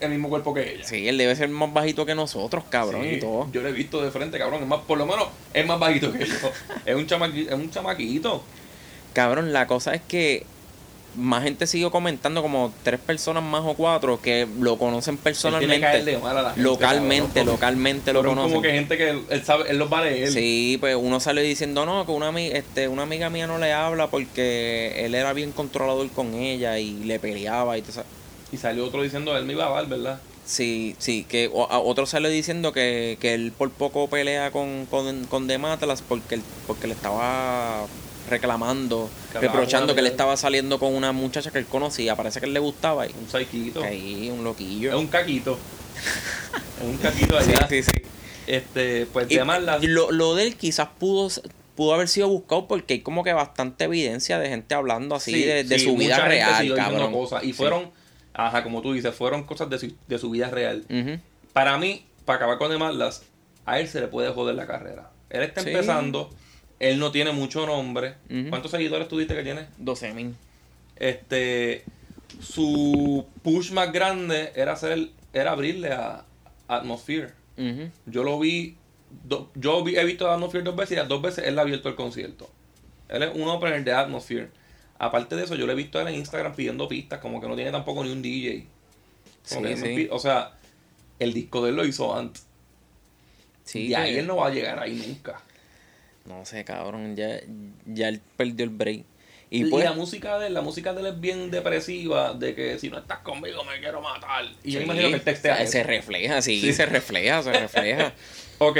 el 0.00 0.10
mismo 0.10 0.28
cuerpo 0.28 0.54
que 0.54 0.74
ella. 0.74 0.84
sí, 0.86 1.08
él 1.08 1.18
debe 1.18 1.34
ser 1.34 1.48
más 1.48 1.72
bajito 1.72 2.06
que 2.06 2.14
nosotros, 2.14 2.64
cabrón, 2.70 3.02
Sí, 3.02 3.08
y 3.16 3.20
todo. 3.20 3.48
Yo 3.50 3.62
lo 3.62 3.68
he 3.68 3.72
visto 3.72 4.00
de 4.02 4.10
frente, 4.12 4.38
cabrón. 4.38 4.62
Es 4.62 4.68
más, 4.68 4.80
por 4.82 4.98
lo 4.98 5.06
menos 5.06 5.28
es 5.52 5.66
más 5.66 5.80
bajito 5.80 6.12
que 6.12 6.26
yo. 6.26 6.34
es 6.86 6.94
un 6.94 7.06
chamaquito. 7.06 7.50
Es 7.50 7.56
un 7.58 7.70
chamaquito. 7.70 8.42
Cabrón, 9.14 9.52
la 9.52 9.66
cosa 9.66 9.94
es 9.94 10.02
que 10.02 10.46
más 11.18 11.42
gente 11.42 11.66
siguió 11.66 11.90
comentando, 11.90 12.40
como 12.42 12.72
tres 12.82 13.00
personas 13.00 13.42
más 13.42 13.62
o 13.64 13.74
cuatro, 13.74 14.20
que 14.22 14.46
lo 14.60 14.78
conocen 14.78 15.16
personalmente. 15.18 15.88
gente, 15.90 16.18
Localmente, 16.56 17.44
localmente 17.44 18.12
lo 18.12 18.22
conocen. 18.24 18.50
como 18.50 18.62
que 18.62 18.70
gente 18.70 18.96
que 18.96 19.10
él, 19.10 19.44
sabe, 19.44 19.70
él 19.70 19.78
los 19.78 19.92
va 19.92 19.98
a 19.98 20.04
leer. 20.04 20.30
Sí, 20.30 20.76
pues 20.80 20.96
uno 20.96 21.20
sale 21.20 21.42
diciendo, 21.42 21.84
no, 21.84 22.06
que 22.06 22.12
una, 22.12 22.30
este, 22.40 22.88
una 22.88 23.02
amiga 23.02 23.30
mía 23.30 23.46
no 23.46 23.58
le 23.58 23.72
habla 23.72 24.08
porque 24.08 25.04
él 25.04 25.14
era 25.14 25.32
bien 25.32 25.52
controlador 25.52 26.08
con 26.10 26.34
ella 26.34 26.78
y 26.78 27.02
le 27.04 27.18
peleaba 27.18 27.76
y 27.76 27.82
todo. 27.82 28.04
Y 28.52 28.56
salió 28.56 28.86
otro 28.86 29.02
diciendo, 29.02 29.36
él 29.36 29.44
me 29.44 29.52
iba 29.52 29.66
a 29.66 29.70
dar, 29.70 29.86
¿verdad? 29.88 30.20
Sí, 30.44 30.96
sí, 30.98 31.26
que 31.28 31.50
o- 31.52 31.70
a 31.70 31.78
otro 31.78 32.06
sale 32.06 32.30
diciendo 32.30 32.72
que, 32.72 33.18
que 33.20 33.34
él 33.34 33.52
por 33.52 33.70
poco 33.70 34.08
pelea 34.08 34.50
con, 34.50 34.86
con, 34.90 35.24
con 35.26 35.46
The 35.46 35.58
Matlas 35.58 36.00
porque, 36.00 36.36
él- 36.36 36.42
porque 36.66 36.86
le 36.86 36.94
estaba 36.94 37.84
reclamando, 38.28 39.10
Que 39.32 39.40
reprochando 39.40 39.94
que 39.94 40.00
él 40.00 40.06
estaba 40.06 40.36
saliendo 40.36 40.78
con 40.78 40.94
una 40.94 41.12
muchacha 41.12 41.50
que 41.50 41.58
él 41.58 41.66
conocía, 41.66 42.14
parece 42.16 42.40
que 42.40 42.46
él 42.46 42.54
le 42.54 42.60
gustaba 42.60 43.06
y 43.06 43.10
Un 43.20 43.28
saikito. 43.28 43.82
ahí 43.82 44.30
un 44.30 44.38
Es 44.38 44.44
loquillo. 44.44 44.98
un 44.98 45.06
caquito. 45.08 45.58
es 46.80 46.84
un 46.86 46.96
caquito 46.98 47.40
Sí, 47.42 47.50
allá. 47.52 47.68
sí, 47.68 47.82
sí. 47.82 47.92
Este, 48.46 49.06
pues 49.06 49.26
Y- 49.30 49.34
llamarla. 49.36 49.78
lo, 49.82 50.10
lo 50.10 50.34
de 50.34 50.44
él 50.44 50.56
quizás 50.56 50.88
pudo 50.98 51.28
pudo 51.74 51.94
haber 51.94 52.08
sido 52.08 52.26
buscado 52.28 52.66
porque 52.66 52.94
hay 52.94 53.00
como 53.02 53.22
que 53.22 53.32
bastante 53.32 53.84
evidencia 53.84 54.38
de 54.40 54.48
gente 54.48 54.74
hablando 54.74 55.14
así 55.14 55.32
Sí, 55.32 55.42
de, 55.44 55.62
de 55.62 55.78
sí, 55.78 55.84
su 55.84 55.96
vida 55.96 56.18
real, 56.26 56.74
cabrón. 56.74 57.12
cosas. 57.12 57.44
Y 57.44 57.48
Sí. 57.48 57.52
fueron, 57.52 57.90
ajá, 58.34 58.64
como 58.64 58.82
tú 58.82 58.94
dices, 58.94 59.14
fueron 59.14 59.44
cosas 59.44 59.70
de 59.70 59.78
su, 59.78 59.94
de 60.08 60.18
su 60.18 60.28
vida 60.30 60.50
real. 60.50 60.84
Para 61.52 61.78
mí, 61.78 62.04
para 62.24 62.38
acabar 62.38 62.58
con 62.58 62.70
demandas, 62.72 63.22
a 63.64 63.78
él 63.78 63.86
se 63.86 64.00
le 64.00 64.08
puede 64.08 64.30
joder 64.32 64.56
la 64.56 64.66
carrera. 64.66 65.10
Él 65.30 65.42
está 65.44 65.60
Sí. 65.62 65.68
empezando, 65.70 66.30
él 66.80 66.98
no 66.98 67.10
tiene 67.10 67.32
mucho 67.32 67.66
nombre. 67.66 68.14
¿Cuántos 68.50 68.70
seguidores 68.70 69.08
tú 69.08 69.18
dices 69.18 69.36
que 69.36 69.42
tiene? 69.42 69.66
12 69.78 70.12
mil. 70.14 70.34
Este, 70.96 71.84
su 72.40 73.26
push 73.42 73.72
más 73.72 73.92
grande 73.92 74.52
era 74.54 74.72
hacer, 74.72 75.08
era 75.32 75.52
abrirle 75.52 75.92
a 75.92 76.24
Atmosphere. 76.68 77.30
Yo 78.06 78.22
lo 78.24 78.38
vi, 78.38 78.76
do- 79.24 79.50
yo 79.54 79.82
vi- 79.82 79.96
he 79.96 80.04
visto 80.04 80.28
a 80.30 80.34
Atmosphere 80.34 80.62
dos 80.64 80.76
veces 80.76 80.92
y 80.92 80.96
las 81.00 81.08
dos 81.08 81.20
veces 81.22 81.44
él 81.46 81.58
ha 81.58 81.62
abierto 81.62 81.88
el 81.88 81.94
concierto. 81.94 82.50
Él 83.08 83.22
es 83.22 83.30
un 83.34 83.48
opener 83.48 83.82
de 83.84 83.92
Atmosphere. 83.92 84.48
Aparte 84.98 85.36
de 85.36 85.44
eso, 85.44 85.54
yo 85.54 85.66
le 85.66 85.72
he 85.72 85.76
visto 85.76 85.98
a 85.98 86.02
él 86.02 86.08
en 86.08 86.14
Instagram 86.16 86.54
pidiendo 86.54 86.88
pistas, 86.88 87.20
como 87.20 87.40
que 87.40 87.48
no 87.48 87.54
tiene 87.54 87.70
tampoco 87.70 88.02
ni 88.04 88.10
un 88.10 88.20
DJ. 88.22 88.66
Sí, 89.44 89.54
que 89.82 90.08
O 90.10 90.18
sea, 90.18 90.52
el 91.18 91.32
disco 91.32 91.62
de 91.64 91.70
él 91.70 91.76
lo 91.76 91.84
hizo 91.86 92.14
antes. 92.16 92.44
Sí, 93.64 93.86
y 93.86 93.94
ahí 93.94 94.16
él 94.18 94.26
no 94.26 94.36
va 94.36 94.48
a 94.48 94.50
llegar 94.50 94.78
ahí 94.78 94.94
nunca. 95.06 95.40
No 96.28 96.44
sé, 96.44 96.64
cabrón, 96.64 97.16
ya, 97.16 97.40
ya 97.86 98.08
él 98.08 98.20
perdió 98.36 98.64
el 98.64 98.70
break. 98.70 99.04
Y 99.50 99.64
Y, 99.64 99.70
pues, 99.70 99.82
la 99.84 99.92
música 99.92 100.38
de 100.38 100.48
él, 100.48 100.54
la 100.54 100.60
música 100.60 100.92
de 100.92 101.00
él 101.00 101.06
es 101.06 101.20
bien 101.20 101.50
depresiva, 101.50 102.34
de 102.34 102.54
que 102.54 102.78
si 102.78 102.90
no 102.90 102.98
estás 102.98 103.20
conmigo 103.20 103.64
me 103.64 103.80
quiero 103.80 104.02
matar. 104.02 104.44
Y 104.62 104.72
yo 104.72 104.78
sí, 104.80 104.84
imagino 104.84 105.08
que 105.08 105.14
el 105.14 105.22
textea 105.22 105.62
eso. 105.62 105.72
se 105.72 105.82
refleja, 105.84 106.42
sí, 106.42 106.60
Sí. 106.60 106.72
se 106.74 106.84
refleja, 106.86 107.42
se 107.42 107.52
refleja. 107.52 108.12
Ok. 108.58 108.78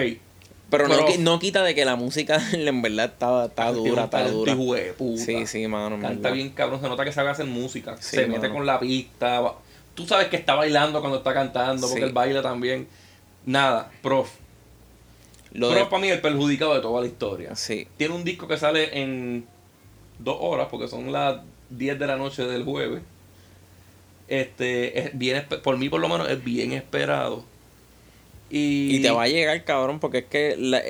Pero, 0.71 0.87
no, 0.89 1.07
Pero- 1.07 1.19
no 1.21 1.39
quita 1.39 1.63
de 1.63 1.75
que 1.75 1.87
la 1.87 1.97
música 1.97 2.37
de 2.39 2.57
él 2.59 2.69
en 2.69 2.83
verdad 2.83 3.07
está, 3.07 3.47
está 3.47 3.73
Tiene 3.73 3.89
dura, 3.89 4.11
talento 4.11 4.45
dura. 4.45 4.55
puta. 4.99 5.25
Sí, 5.25 5.47
sí, 5.47 5.67
mano. 5.67 5.99
Canta 6.01 6.31
bien 6.31 6.51
cabrón, 6.51 6.83
se 6.83 6.89
nota 6.89 7.05
que 7.07 7.13
sabe 7.13 7.31
hacer 7.31 7.47
música. 7.47 7.97
Sí, 8.01 8.17
se 8.17 8.27
mete 8.27 8.41
mano. 8.49 8.55
con 8.55 8.67
la 8.67 8.79
pista. 8.79 9.41
Tú 9.95 10.07
sabes 10.07 10.29
que 10.29 10.37
está 10.37 10.55
bailando 10.55 11.01
cuando 11.01 11.19
está 11.19 11.33
cantando, 11.33 11.89
porque 11.89 12.05
él 12.05 12.13
baila 12.13 12.43
también. 12.43 12.87
Nada, 13.47 13.91
prof. 14.03 14.29
Lo 15.53 15.69
prof 15.71 15.79
de, 15.85 15.87
para 15.91 16.03
mí 16.03 16.09
el 16.09 16.21
perjudicado 16.21 16.75
de 16.75 16.81
toda 16.81 17.01
la 17.01 17.07
historia. 17.07 17.55
sí, 17.57 17.87
Tiene 17.97 18.15
un 18.15 18.25
disco 18.25 18.47
que 18.49 18.57
sale 18.59 19.01
en 19.01 19.47
dos 20.19 20.37
horas, 20.41 20.69
porque 20.71 20.89
son 20.89 21.11
las 21.13 21.41
10 21.71 21.99
de 21.99 22.07
la 22.07 22.17
noche 22.17 22.45
del 22.45 22.65
jueves. 22.65 23.03
Este, 24.29 24.99
es 24.99 25.19
bien, 25.19 25.45
por 25.63 25.79
mí 25.79 25.89
por 25.89 26.01
lo 26.01 26.09
menos 26.09 26.29
es 26.29 26.43
bien 26.45 26.73
esperado. 26.73 27.45
Y, 28.51 28.97
y 28.97 29.03
te 29.03 29.11
va 29.11 29.23
a 29.25 29.29
llegar, 29.29 29.65
cabrón, 29.65 30.01
porque 30.01 30.19
es 30.19 30.25
que 30.27 30.55
la- 30.59 30.83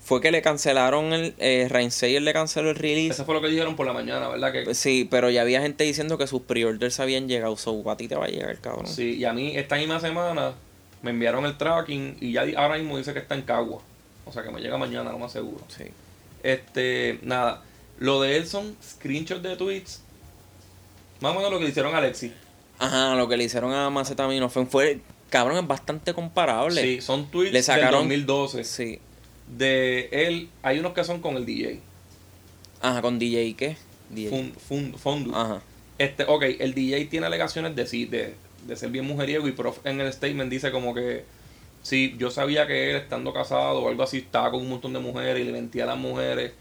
fue 0.00 0.20
que 0.20 0.32
le 0.32 0.42
cancelaron 0.42 1.12
el. 1.12 1.34
Eh, 1.38 1.68
Sayer 1.90 2.22
le 2.22 2.32
canceló 2.32 2.70
el 2.70 2.76
release. 2.76 3.10
Eso 3.12 3.24
fue 3.24 3.34
lo 3.36 3.40
que 3.40 3.46
dijeron 3.46 3.76
por 3.76 3.86
la 3.86 3.92
mañana, 3.92 4.26
¿verdad? 4.28 4.52
Que, 4.52 4.74
Sí, 4.74 5.06
pero 5.08 5.30
ya 5.30 5.42
había 5.42 5.62
gente 5.62 5.84
diciendo 5.84 6.18
que 6.18 6.26
sus 6.26 6.42
pre-orders 6.42 6.98
habían 6.98 7.28
llegado. 7.28 7.56
So, 7.56 7.88
a 7.88 7.96
ti 7.96 8.08
te 8.08 8.16
va 8.16 8.24
a 8.24 8.28
llegar, 8.28 8.58
cabrón. 8.58 8.88
Sí, 8.88 9.14
y 9.18 9.24
a 9.24 9.32
mí 9.32 9.56
esta 9.56 9.76
misma 9.76 10.00
semana 10.00 10.54
me 11.02 11.10
enviaron 11.12 11.44
el 11.46 11.56
tracking 11.56 12.16
y 12.20 12.32
ya 12.32 12.44
ahora 12.56 12.78
mismo 12.78 12.98
dice 12.98 13.12
que 13.12 13.20
está 13.20 13.36
en 13.36 13.42
Cagua. 13.42 13.80
O 14.24 14.32
sea 14.32 14.42
que 14.42 14.50
me 14.50 14.60
llega 14.60 14.78
mañana, 14.78 15.10
lo 15.12 15.18
más 15.18 15.32
seguro. 15.32 15.64
Sí. 15.68 15.84
Este, 16.42 17.18
nada. 17.22 17.62
Lo 17.98 18.20
de 18.20 18.36
él 18.36 18.46
son 18.46 18.76
screenshots 18.82 19.42
de 19.42 19.56
tweets. 19.56 20.02
Más 21.20 21.32
o 21.32 21.36
menos 21.36 21.50
lo 21.50 21.58
que 21.58 21.64
le 21.64 21.70
hicieron 21.70 21.94
a 21.94 21.98
Alexi. 21.98 22.32
Ajá, 22.78 23.14
lo 23.14 23.28
que 23.28 23.36
le 23.36 23.44
hicieron 23.44 23.72
a 23.72 23.90
Macetaminofen 23.90 24.66
fue, 24.66 25.00
cabrón, 25.30 25.58
es 25.58 25.66
bastante 25.68 26.14
comparable. 26.14 26.82
Sí, 26.82 27.00
son 27.00 27.30
tweets 27.30 27.52
Le 27.52 27.62
sacaron- 27.62 28.08
del 28.08 28.26
2012. 28.26 28.64
Sí. 28.64 28.98
De 29.56 30.08
él, 30.10 30.48
hay 30.62 30.78
unos 30.78 30.92
que 30.92 31.04
son 31.04 31.20
con 31.20 31.36
el 31.36 31.46
DJ. 31.46 31.80
Ajá, 32.80 33.02
con 33.02 33.18
DJ, 33.18 33.54
¿qué? 33.54 33.76
DJ. 34.10 34.30
Fun, 34.30 34.52
fun, 34.58 34.98
Fondu. 34.98 35.34
Ajá. 35.34 35.62
Este, 35.98 36.24
ok, 36.24 36.42
el 36.58 36.74
DJ 36.74 37.04
tiene 37.06 37.26
alegaciones 37.26 37.76
de 37.76 37.86
sí, 37.86 38.06
de, 38.06 38.34
de 38.66 38.76
ser 38.76 38.90
bien 38.90 39.06
mujeriego 39.06 39.46
y 39.46 39.52
prof 39.52 39.78
en 39.84 40.00
el 40.00 40.12
statement 40.12 40.50
dice 40.50 40.72
como 40.72 40.94
que 40.94 41.24
sí, 41.82 42.14
yo 42.18 42.30
sabía 42.30 42.66
que 42.66 42.90
él 42.90 42.96
estando 42.96 43.32
casado 43.32 43.82
o 43.82 43.88
algo 43.88 44.02
así 44.02 44.18
estaba 44.18 44.50
con 44.50 44.60
un 44.60 44.70
montón 44.70 44.92
de 44.92 45.00
mujeres 45.00 45.42
y 45.42 45.44
le 45.44 45.52
mentía 45.52 45.84
a 45.84 45.88
las 45.88 45.98
mujeres, 45.98 46.52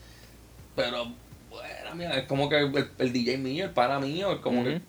pero 0.76 1.12
bueno, 1.50 1.96
mira, 1.96 2.18
es 2.18 2.26
como 2.28 2.50
que 2.50 2.60
el, 2.60 2.90
el 2.98 3.14
DJ 3.14 3.38
mío, 3.38 3.66
el 3.66 3.72
pana 3.72 4.00
mío, 4.00 4.32
es 4.32 4.40
como 4.40 4.64
que 4.64 4.82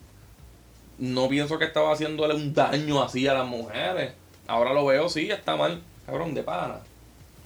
no 0.97 1.27
pienso 1.27 1.57
que 1.57 1.65
estaba 1.65 1.91
haciéndole 1.91 2.35
un 2.35 2.53
daño 2.53 3.01
así 3.03 3.27
a 3.27 3.33
las 3.33 3.47
mujeres. 3.47 4.13
Ahora 4.47 4.73
lo 4.73 4.85
veo, 4.85 5.09
sí, 5.09 5.29
está 5.29 5.55
mal, 5.55 5.81
cabrón, 6.05 6.33
de 6.33 6.43
pana. 6.43 6.79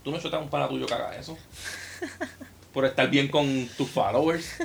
Tú 0.04 0.12
no 0.12 0.20
chutas 0.20 0.40
a 0.40 0.44
un 0.44 0.50
pana 0.50 0.68
tuyo 0.68 0.86
que 0.86 0.94
haga 0.94 1.16
eso. 1.16 1.38
Por 2.74 2.86
estar 2.86 3.10
bien 3.10 3.28
con 3.28 3.68
tus 3.78 3.90
followers. 3.90 4.60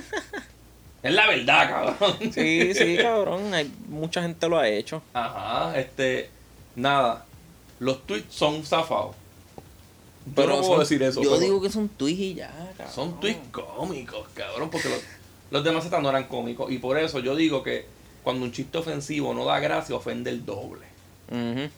Es 1.01 1.13
la 1.13 1.27
verdad, 1.27 1.69
cabrón. 1.69 2.31
Sí, 2.31 2.73
sí, 2.73 2.97
cabrón. 3.01 3.53
Hay, 3.53 3.71
mucha 3.87 4.21
gente 4.21 4.47
lo 4.47 4.57
ha 4.57 4.67
hecho. 4.67 5.01
Ajá, 5.13 5.77
este. 5.77 6.29
Nada. 6.75 7.25
Los 7.83 8.05
tweets 8.07 8.33
son 8.33 8.63
zafados. 8.63 9.15
Pero 10.35 10.47
no 10.49 10.55
puedo 10.59 10.71
son- 10.71 10.79
decir 10.79 11.03
eso. 11.03 11.21
Yo 11.21 11.31
pero 11.31 11.41
digo 11.41 11.61
que 11.61 11.69
son 11.69 11.89
tweets 11.89 12.19
y 12.19 12.33
ya, 12.35 12.49
cabrón. 12.77 12.93
Son 12.95 13.19
tweets 13.19 13.47
cómicos, 13.51 14.27
cabrón. 14.33 14.69
Porque 14.69 14.89
los, 14.89 14.99
los 15.51 15.63
demás 15.63 15.89
no 16.01 16.09
eran 16.09 16.25
cómicos. 16.27 16.71
Y 16.71 16.77
por 16.77 16.97
eso 16.97 17.19
yo 17.19 17.35
digo 17.35 17.61
que 17.61 17.85
cuando 18.23 18.45
un 18.45 18.51
chiste 18.53 18.77
ofensivo 18.77 19.33
no 19.33 19.43
da 19.43 19.59
gracia, 19.59 19.95
ofende 19.95 20.29
el 20.29 20.45
doble. 20.45 20.85
Ujú. 21.29 21.69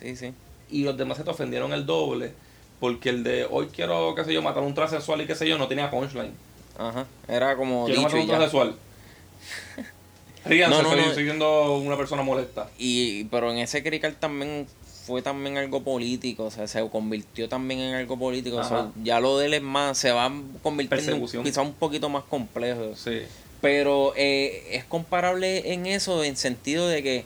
Sí, 0.00 0.16
sí. 0.16 0.32
Y 0.70 0.84
los 0.84 0.96
demás 0.96 1.18
se 1.18 1.24
te 1.24 1.30
ofendieron 1.30 1.72
el 1.74 1.84
doble. 1.84 2.32
Porque 2.80 3.10
el 3.10 3.22
de 3.22 3.44
hoy 3.48 3.66
quiero, 3.66 4.14
qué 4.14 4.24
sé 4.24 4.32
yo, 4.32 4.40
matar 4.42 4.62
a 4.62 4.66
un 4.66 4.74
transexual 4.74 5.20
y 5.20 5.26
qué 5.26 5.34
sé 5.34 5.46
yo, 5.46 5.58
no 5.58 5.68
tenía 5.68 5.90
punchline. 5.90 6.32
Ajá. 6.78 7.06
Era 7.28 7.56
como 7.56 7.84
Quiero 7.84 8.00
matar 8.02 8.16
dicho 8.16 8.16
a 8.16 8.20
y 8.20 8.22
un 8.22 8.28
transexual. 8.28 8.74
Ríanse, 10.44 10.82
No, 10.82 10.82
no, 10.82 10.96
no. 10.96 11.14
soy 11.14 11.24
siendo 11.24 11.76
una 11.76 11.96
persona 11.96 12.22
molesta. 12.22 12.68
Y, 12.78 13.24
pero 13.24 13.52
en 13.52 13.58
ese 13.58 13.82
crical 13.84 14.16
también 14.18 14.66
fue 15.06 15.20
también 15.20 15.56
algo 15.56 15.82
político, 15.82 16.44
o 16.44 16.50
sea, 16.50 16.66
se 16.68 16.88
convirtió 16.88 17.48
también 17.48 17.80
en 17.80 17.94
algo 17.94 18.16
político. 18.18 18.56
o 18.56 18.64
sea, 18.64 18.78
Ajá. 18.78 18.92
ya 19.02 19.20
lo 19.20 19.38
de 19.38 19.46
él 19.46 19.54
es 19.54 19.62
más, 19.62 19.98
se 19.98 20.12
va 20.12 20.32
convirtiendo 20.62 21.06
Persecución. 21.06 21.44
quizá 21.44 21.62
un 21.62 21.74
poquito 21.74 22.08
más 22.08 22.22
complejo. 22.24 22.94
Sí. 22.96 23.22
Pero 23.60 24.12
eh, 24.16 24.68
es 24.72 24.84
comparable 24.84 25.72
en 25.72 25.86
eso, 25.86 26.22
en 26.24 26.36
sentido 26.36 26.88
de 26.88 27.02
que 27.02 27.24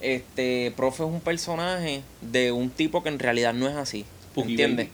este 0.00 0.72
profe 0.76 1.04
es 1.04 1.08
un 1.08 1.20
personaje 1.20 2.02
de 2.20 2.52
un 2.52 2.70
tipo 2.70 3.02
que 3.02 3.08
en 3.08 3.18
realidad 3.18 3.52
no 3.54 3.68
es 3.68 3.76
así. 3.76 4.04
¿Entiendes? 4.36 4.88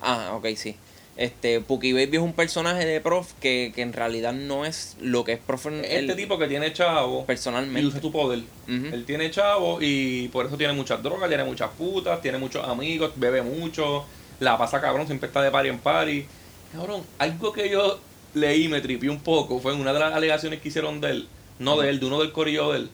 Ah, 0.00 0.32
ok, 0.34 0.46
sí. 0.56 0.76
Este, 1.16 1.60
Puki 1.60 1.92
Baby 1.92 2.16
es 2.16 2.22
un 2.22 2.32
personaje 2.32 2.84
de 2.84 3.00
prof 3.00 3.32
que, 3.40 3.72
que 3.74 3.82
en 3.82 3.92
realidad 3.92 4.32
no 4.32 4.64
es 4.64 4.96
lo 5.00 5.22
que 5.22 5.34
es 5.34 5.38
profe 5.38 5.68
en 5.68 5.84
Este 5.84 5.96
él 5.98 6.16
tipo 6.16 6.38
que 6.38 6.48
tiene 6.48 6.72
chavo 6.72 7.22
y 7.22 7.24
personalmente. 7.24 7.86
usa 7.86 8.00
tu 8.00 8.10
poder. 8.10 8.40
Él 8.66 9.04
tiene 9.06 9.30
chavo 9.30 9.78
y 9.80 10.28
por 10.28 10.46
eso 10.46 10.56
tiene 10.56 10.72
muchas 10.72 11.02
drogas, 11.02 11.28
tiene 11.28 11.44
muchas 11.44 11.70
putas, 11.70 12.20
tiene 12.20 12.38
muchos 12.38 12.66
amigos, 12.66 13.12
bebe 13.14 13.42
mucho, 13.42 14.04
la 14.40 14.58
pasa 14.58 14.80
cabrón, 14.80 15.06
siempre 15.06 15.28
está 15.28 15.40
de 15.40 15.50
party 15.52 15.68
en 15.68 15.78
party. 15.78 16.26
Cabrón, 16.72 17.02
algo 17.18 17.52
que 17.52 17.68
yo 17.70 18.00
leí 18.34 18.64
y 18.64 18.68
me 18.68 18.80
tripió 18.80 19.12
un 19.12 19.20
poco 19.20 19.60
fue 19.60 19.72
en 19.72 19.80
una 19.80 19.92
de 19.92 20.00
las 20.00 20.12
alegaciones 20.14 20.60
que 20.60 20.68
hicieron 20.68 21.00
de 21.00 21.10
él, 21.10 21.28
no 21.60 21.76
de 21.80 21.90
él, 21.90 22.00
de 22.00 22.06
uno 22.06 22.18
del 22.18 22.32
corillo 22.32 22.72
de 22.72 22.78
él. 22.78 22.90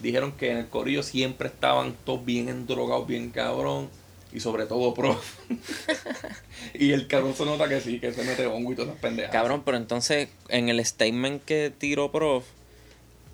Dijeron 0.00 0.32
que 0.32 0.50
en 0.52 0.58
el 0.58 0.68
corillo 0.68 1.02
siempre 1.02 1.48
estaban 1.48 1.94
todos 2.06 2.24
bien 2.24 2.48
endrogados, 2.48 3.06
bien 3.06 3.30
cabrón. 3.30 3.90
Y 4.32 4.40
sobre 4.40 4.66
todo 4.66 4.92
pro. 4.94 5.18
y 6.74 6.92
el 6.92 7.06
cabrón 7.06 7.34
se 7.34 7.44
nota 7.44 7.68
que 7.68 7.80
sí, 7.80 7.98
que 7.98 8.12
se 8.12 8.22
mete 8.24 8.46
hongo 8.46 8.72
y 8.72 8.74
todas 8.74 8.90
esas 8.90 9.00
pendejas. 9.00 9.32
Cabrón, 9.32 9.62
pero 9.64 9.76
entonces 9.76 10.28
en 10.48 10.68
el 10.68 10.84
statement 10.84 11.44
que 11.44 11.72
tiró 11.76 12.12
Prof, 12.12 12.44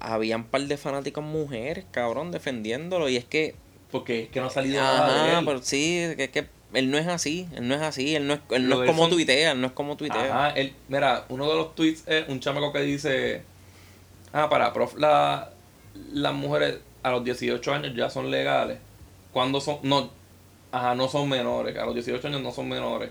habían 0.00 0.42
un 0.42 0.46
par 0.46 0.62
de 0.62 0.76
fanáticas 0.76 1.24
mujeres, 1.24 1.84
cabrón, 1.90 2.30
defendiéndolo. 2.30 3.08
Y 3.08 3.16
es 3.16 3.24
que, 3.24 3.54
Porque 3.90 4.24
es 4.24 4.28
que 4.28 4.40
no 4.40 4.46
ha 4.46 4.50
salido 4.50 4.80
nada 4.82 5.24
de 5.32 5.38
él. 5.38 5.44
pero 5.44 5.62
sí, 5.62 6.12
que 6.16 6.24
es 6.24 6.30
que 6.30 6.46
él 6.74 6.90
no 6.90 6.98
es 6.98 7.06
así, 7.06 7.46
él 7.54 7.66
no 7.68 7.74
es 7.74 7.82
así, 7.82 8.14
él 8.14 8.26
no 8.26 8.34
es, 8.34 8.40
él 8.50 8.68
no 8.68 8.82
es 8.82 8.88
como 8.90 9.02
son- 9.04 9.10
tuitea, 9.10 9.52
él 9.52 9.60
no 9.60 9.66
es 9.68 9.72
como 9.72 9.96
tuitea. 9.96 10.24
Ajá, 10.46 10.50
él, 10.50 10.74
mira, 10.88 11.24
uno 11.28 11.48
de 11.48 11.56
los 11.56 11.74
tweets 11.74 12.02
es 12.06 12.28
un 12.28 12.40
chamaco 12.40 12.72
que 12.72 12.80
dice, 12.82 13.42
Ah, 14.32 14.48
para, 14.48 14.72
prof, 14.72 14.94
la, 14.96 15.50
las 16.12 16.34
mujeres 16.34 16.78
a 17.04 17.10
los 17.12 17.24
18 17.24 17.72
años 17.72 17.94
ya 17.96 18.10
son 18.10 18.30
legales. 18.30 18.78
Cuando 19.32 19.60
son, 19.60 19.78
no, 19.84 20.10
ajá, 20.74 20.94
no 20.94 21.08
son 21.08 21.28
menores, 21.28 21.76
a 21.76 21.86
los 21.86 21.94
18 21.94 22.26
años 22.26 22.42
no 22.42 22.52
son 22.52 22.68
menores. 22.68 23.10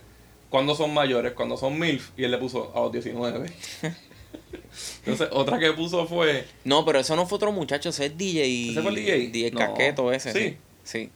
Cuando 0.49 0.75
son 0.75 0.93
mayores, 0.93 1.33
cuando 1.33 1.57
son 1.57 1.79
MILF, 1.79 2.11
y 2.17 2.25
él 2.25 2.31
le 2.31 2.37
puso 2.37 2.71
a 2.75 2.81
los 2.81 2.91
19. 2.91 3.51
Entonces, 5.05 5.29
otra 5.31 5.57
que 5.57 5.71
puso 5.71 6.05
fue, 6.05 6.45
No, 6.65 6.83
pero 6.85 6.99
eso 6.99 7.15
no 7.15 7.25
fue 7.25 7.37
otro 7.37 7.51
muchacho, 7.51 7.89
ese 7.89 8.07
es 8.07 8.17
DJ. 8.17 8.71
¿Ese 8.71 8.81
fue 8.81 8.91
el 8.91 8.95
DJ? 8.95 9.27
DJ 9.29 9.51
No. 9.51 9.59
Caqueto 9.59 10.11
ese. 10.11 10.33
Sí. 10.33 10.39
Sí. 10.39 10.57
sí. 10.83 11.09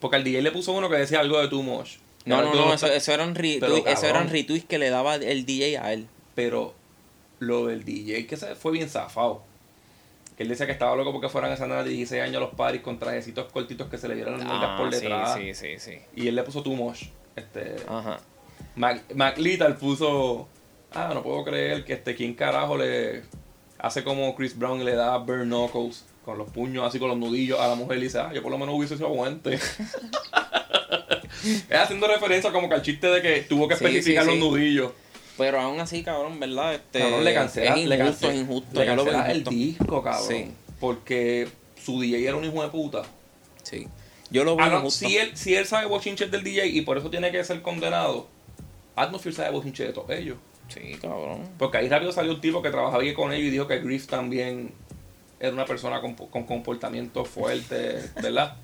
porque 0.00 0.16
al 0.16 0.24
DJ 0.24 0.42
le 0.42 0.52
puso 0.52 0.72
uno 0.72 0.90
que 0.90 0.96
decía 0.96 1.20
algo 1.20 1.40
de 1.40 1.48
too 1.48 1.62
much. 1.62 1.96
No, 2.26 2.42
no, 2.42 2.54
no, 2.54 2.74
eso, 2.74 2.88
eso 2.88 3.12
eran 3.12 3.34
retweets, 3.34 3.86
eso 3.86 4.06
eran 4.06 4.28
retweets 4.28 4.66
que 4.66 4.78
le 4.78 4.90
daba 4.90 5.14
el 5.14 5.46
DJ 5.46 5.78
a 5.78 5.92
él. 5.92 6.08
Pero 6.34 6.74
lo 7.38 7.66
del 7.66 7.84
DJ 7.84 8.26
que 8.26 8.36
se 8.36 8.54
fue 8.54 8.72
bien 8.72 8.90
zafado. 8.90 9.42
Que 10.36 10.42
él 10.42 10.48
decía 10.50 10.66
que 10.66 10.72
estaba 10.72 10.94
loco 10.96 11.12
porque 11.12 11.28
fueran 11.30 11.50
esas 11.52 11.66
nenas 11.68 11.84
de 11.84 11.90
16 11.92 12.22
años 12.22 12.40
los 12.42 12.50
paris 12.54 12.82
con 12.82 12.98
trajecitos 12.98 13.50
cortitos 13.52 13.88
que 13.88 13.96
se 13.98 14.06
le 14.08 14.14
vieran 14.14 14.38
las 14.38 14.46
nalgas 14.46 14.78
por 14.78 14.88
Ah, 14.88 14.92
sí, 14.92 15.00
detrás. 15.00 15.34
sí, 15.34 15.54
sí, 15.54 15.78
sí. 15.78 15.98
Y 16.14 16.28
él 16.28 16.34
le 16.34 16.42
puso 16.42 16.62
too 16.62 16.74
much. 16.74 17.04
Este, 17.34 17.76
Ajá. 17.88 18.18
Mac, 18.74 19.02
Mac 19.14 19.38
Little 19.38 19.74
puso. 19.74 20.46
Ah, 20.92 21.10
no 21.14 21.22
puedo 21.22 21.42
creer 21.44 21.84
que 21.84 21.94
este. 21.94 22.14
¿Quién 22.14 22.34
carajo 22.34 22.76
le 22.76 23.22
hace 23.78 24.04
como 24.04 24.34
Chris 24.34 24.56
Brown 24.58 24.80
y 24.80 24.84
le 24.84 24.94
da 24.94 25.16
bare 25.18 25.44
knuckles 25.44 26.04
con 26.24 26.36
los 26.38 26.50
puños 26.50 26.84
así 26.86 26.98
con 26.98 27.08
los 27.08 27.16
nudillos 27.18 27.58
a 27.60 27.68
la 27.68 27.74
mujer 27.74 27.98
y 27.98 28.02
dice, 28.02 28.18
ah, 28.18 28.30
yo 28.34 28.42
por 28.42 28.50
lo 28.50 28.58
menos 28.58 28.74
hubiese 28.74 28.96
sido 28.96 29.06
aguante. 29.08 29.54
es 31.44 31.72
haciendo 31.72 32.06
referencia 32.08 32.50
como 32.52 32.68
que 32.68 32.74
al 32.74 32.82
chiste 32.82 33.06
de 33.08 33.22
que 33.22 33.42
tuvo 33.42 33.68
que 33.68 33.76
Sí, 33.76 33.84
especificar 33.84 34.24
sí, 34.24 34.30
los 34.30 34.38
nudillos. 34.38 34.92
Pero 35.38 35.60
aún 35.60 35.80
así, 35.80 36.02
cabrón, 36.02 36.40
¿verdad? 36.40 36.74
Este, 36.74 36.98
Cabrón, 37.00 37.24
le 37.24 37.34
cancela, 37.34 37.74
es 37.76 37.86
le 37.86 37.96
injusto, 37.96 38.04
cancela, 38.26 38.32
es 38.34 38.40
injusto. 38.40 38.80
le 38.80 38.86
yo 38.86 38.96
lo 38.96 39.04
veo 39.04 39.12
cancela 39.14 39.32
el 39.34 39.44
disco, 39.44 40.02
cabrón. 40.02 40.28
Sí. 40.28 40.50
Porque 40.80 41.48
su 41.82 42.00
DJ 42.00 42.26
era 42.28 42.36
un 42.36 42.44
hijo 42.44 42.62
de 42.62 42.68
puta. 42.68 43.02
Sí. 43.62 43.86
Yo 44.30 44.44
lo 44.44 44.56
veo 44.56 44.64
Ah, 44.66 44.68
no, 44.70 44.78
injusto. 44.78 45.06
si, 45.06 45.16
él, 45.18 45.36
si 45.36 45.54
él 45.54 45.66
sabe 45.66 45.86
bochinches 45.86 46.30
del 46.30 46.42
DJ 46.42 46.66
y 46.68 46.80
por 46.82 46.96
eso 46.98 47.10
tiene 47.10 47.30
que 47.30 47.44
ser 47.44 47.60
condenado, 47.62 48.28
Atmosphere 48.96 49.34
sabe 49.36 49.50
bochinches 49.50 49.88
de 49.88 49.92
todos 49.92 50.10
ellos. 50.10 50.38
Sí, 50.68 50.96
cabrón. 51.00 51.48
Porque 51.58 51.78
ahí 51.78 51.88
rápido 51.88 52.10
salió 52.12 52.32
un 52.34 52.40
tipo 52.40 52.62
que 52.62 52.70
trabajaba 52.70 53.02
bien 53.02 53.14
con 53.14 53.32
ellos 53.32 53.46
y 53.46 53.50
dijo 53.50 53.68
que 53.68 53.78
Griff 53.80 54.06
también 54.06 54.72
era 55.38 55.52
una 55.52 55.64
persona 55.66 56.00
con, 56.00 56.14
con 56.14 56.44
comportamiento 56.44 57.24
fuerte, 57.26 58.00
¿verdad? 58.22 58.56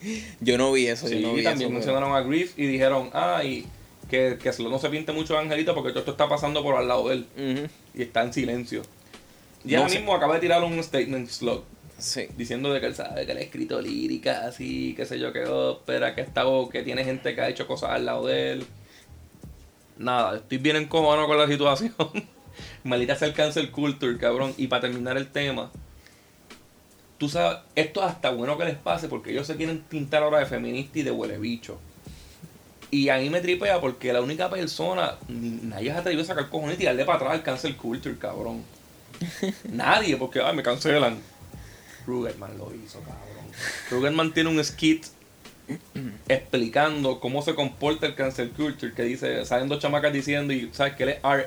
Yo 0.40 0.56
no 0.58 0.70
vi 0.72 0.86
eso, 0.86 1.08
Sí, 1.08 1.20
yo 1.20 1.28
no 1.28 1.34
vi 1.34 1.42
también 1.42 1.68
eso. 1.70 1.74
mencionaron 1.74 2.14
a 2.14 2.20
Griff 2.22 2.58
y 2.58 2.66
dijeron, 2.66 3.10
ah, 3.12 3.42
y 3.44 3.66
que, 4.10 4.38
que 4.42 4.52
no 4.62 4.78
se 4.78 4.90
pinte 4.90 5.12
mucho 5.12 5.34
de 5.34 5.40
Angelito 5.40 5.74
porque 5.74 5.90
todo 5.90 6.00
esto 6.00 6.10
está 6.12 6.28
pasando 6.28 6.62
por 6.62 6.74
al 6.76 6.88
lado 6.88 7.08
de 7.08 7.14
él 7.14 7.70
y 7.94 8.02
está 8.02 8.22
en 8.22 8.32
silencio. 8.32 8.82
Y 9.64 9.72
No 9.72 9.82
ahora 9.82 9.94
mismo 9.94 10.14
acaba 10.14 10.34
de 10.34 10.40
tirar 10.40 10.62
un 10.62 10.82
statement 10.82 11.28
slug 11.28 11.62
Sí. 11.98 12.28
diciendo 12.36 12.72
de 12.72 12.80
que 12.80 12.86
él 12.86 12.94
sabe 12.94 13.26
que 13.26 13.32
él 13.32 13.38
ha 13.38 13.42
escrito 13.42 13.80
lírica, 13.80 14.46
así, 14.46 14.94
qué 14.96 15.04
sé 15.04 15.18
yo, 15.18 15.32
que 15.32 15.44
ópera, 15.44 16.14
que 16.14 16.22
está 16.22 16.44
que 16.72 16.82
tiene 16.82 17.04
gente 17.04 17.34
que 17.34 17.40
ha 17.40 17.48
hecho 17.48 17.66
cosas 17.66 17.90
al 17.90 18.06
lado 18.06 18.26
de 18.26 18.52
él. 18.52 18.66
Nada, 19.98 20.36
estoy 20.38 20.58
bien 20.58 20.76
encómodo 20.76 21.26
con 21.26 21.36
la 21.36 21.46
situación. 21.46 21.94
Maldita 22.84 23.16
sea 23.16 23.28
el 23.28 23.34
cancel 23.34 23.70
culture, 23.70 24.16
cabrón. 24.16 24.54
Y 24.56 24.66
para 24.68 24.82
terminar 24.82 25.18
el 25.18 25.28
tema, 25.28 25.70
tú 27.18 27.28
sabes, 27.28 27.58
esto 27.74 28.00
es 28.00 28.06
hasta 28.06 28.30
bueno 28.30 28.56
que 28.56 28.64
les 28.64 28.76
pase 28.76 29.08
porque 29.08 29.30
ellos 29.32 29.46
se 29.46 29.56
quieren 29.56 29.80
pintar 29.80 30.22
ahora 30.22 30.38
de 30.38 30.46
feminista 30.46 30.98
y 31.00 31.02
de 31.02 31.10
huele 31.10 31.36
bicho. 31.36 31.78
Y 32.90 33.08
a 33.08 33.18
mí 33.18 33.30
me 33.30 33.40
tripea 33.40 33.80
porque 33.80 34.12
la 34.12 34.20
única 34.20 34.50
persona, 34.50 35.14
nadie 35.28 35.92
se 35.92 35.98
atrevió 35.98 36.22
a 36.22 36.24
sacar 36.24 36.48
cojones 36.48 36.74
y 36.74 36.78
tirarle 36.78 37.04
para 37.04 37.18
atrás 37.18 37.34
el 37.34 37.42
cancel 37.42 37.76
culture, 37.76 38.16
cabrón. 38.18 38.62
Nadie, 39.70 40.16
porque 40.16 40.40
ay, 40.40 40.56
me 40.56 40.62
cancelan. 40.62 41.18
Rugerman 42.06 42.56
lo 42.58 42.74
hizo, 42.74 42.98
cabrón. 43.00 43.46
Rugerman 43.90 44.32
tiene 44.32 44.48
un 44.50 44.64
skit 44.64 45.06
explicando 46.28 47.20
cómo 47.20 47.42
se 47.42 47.54
comporta 47.54 48.06
el 48.06 48.14
cancel 48.14 48.50
culture, 48.50 48.92
que 48.94 49.02
dice, 49.02 49.44
salen 49.44 49.68
dos 49.68 49.78
chamacas 49.80 50.12
diciendo, 50.12 50.52
y 50.52 50.70
sabes 50.72 50.94
que 50.94 51.02
él 51.04 51.08
es 51.10 51.18
RA, 51.22 51.42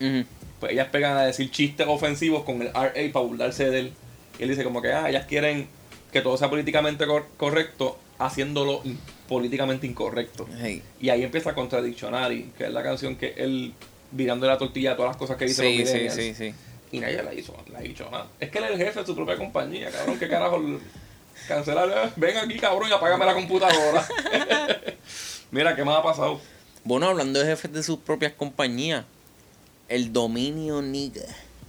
Ujú. 0.00 0.24
pues 0.60 0.72
ellas 0.72 0.88
pegan 0.90 1.16
a 1.16 1.22
decir 1.22 1.50
chistes 1.50 1.86
ofensivos 1.88 2.44
con 2.44 2.62
el 2.62 2.68
RA 2.72 2.92
para 3.12 3.24
burlarse 3.24 3.70
de 3.70 3.78
él. 3.80 3.92
Y 4.38 4.42
él 4.44 4.48
dice 4.48 4.64
como 4.64 4.82
que, 4.82 4.92
ah, 4.92 5.08
ellas 5.08 5.26
quieren 5.26 5.68
que 6.12 6.20
todo 6.20 6.36
sea 6.36 6.50
políticamente 6.50 7.06
cor- 7.06 7.28
correcto, 7.36 7.98
haciéndolo 8.18 8.80
in- 8.84 8.98
políticamente 9.28 9.86
incorrecto. 9.86 10.46
Hey. 10.60 10.82
Y 11.00 11.08
ahí 11.10 11.22
empieza 11.22 11.54
Contradictionary, 11.54 12.52
que 12.56 12.64
es 12.64 12.70
la 12.72 12.82
canción 12.82 13.16
que 13.16 13.34
él 13.36 13.72
virando 14.12 14.46
la 14.46 14.58
tortilla 14.58 14.92
a 14.92 14.96
todas 14.96 15.10
las 15.10 15.16
cosas 15.16 15.36
que 15.36 15.46
dice 15.46 15.62
Sí, 15.62 15.78
los 15.78 15.88
sí, 15.88 15.94
millennials. 15.94 16.14
sí, 16.14 16.34
sí. 16.34 16.54
Y 16.92 17.00
nadie 17.00 17.22
la 17.22 17.34
hizo, 17.34 17.56
la 17.72 17.84
hizo 17.84 18.08
nada. 18.10 18.28
Es 18.38 18.50
que 18.50 18.58
él 18.58 18.64
es 18.64 18.70
el 18.72 18.78
jefe 18.78 19.00
de 19.00 19.06
su 19.06 19.14
propia 19.16 19.36
compañía, 19.36 19.90
cabrón. 19.90 20.18
¿Qué 20.18 20.28
carajo? 20.28 20.62
Cancelar, 21.48 22.12
ven 22.16 22.36
aquí, 22.36 22.56
cabrón, 22.58 22.88
y 22.88 22.92
apágame 22.92 23.26
la 23.26 23.34
computadora. 23.34 24.06
Mira, 25.50 25.74
¿qué 25.74 25.84
más 25.84 25.98
ha 25.98 26.02
pasado? 26.02 26.40
Bueno, 26.84 27.06
hablando 27.08 27.40
de 27.40 27.46
jefes 27.46 27.72
de 27.72 27.82
sus 27.82 27.98
propias 27.98 28.32
compañías, 28.32 29.04
el 29.88 30.12
dominio 30.12 30.80
Niga 30.82 31.22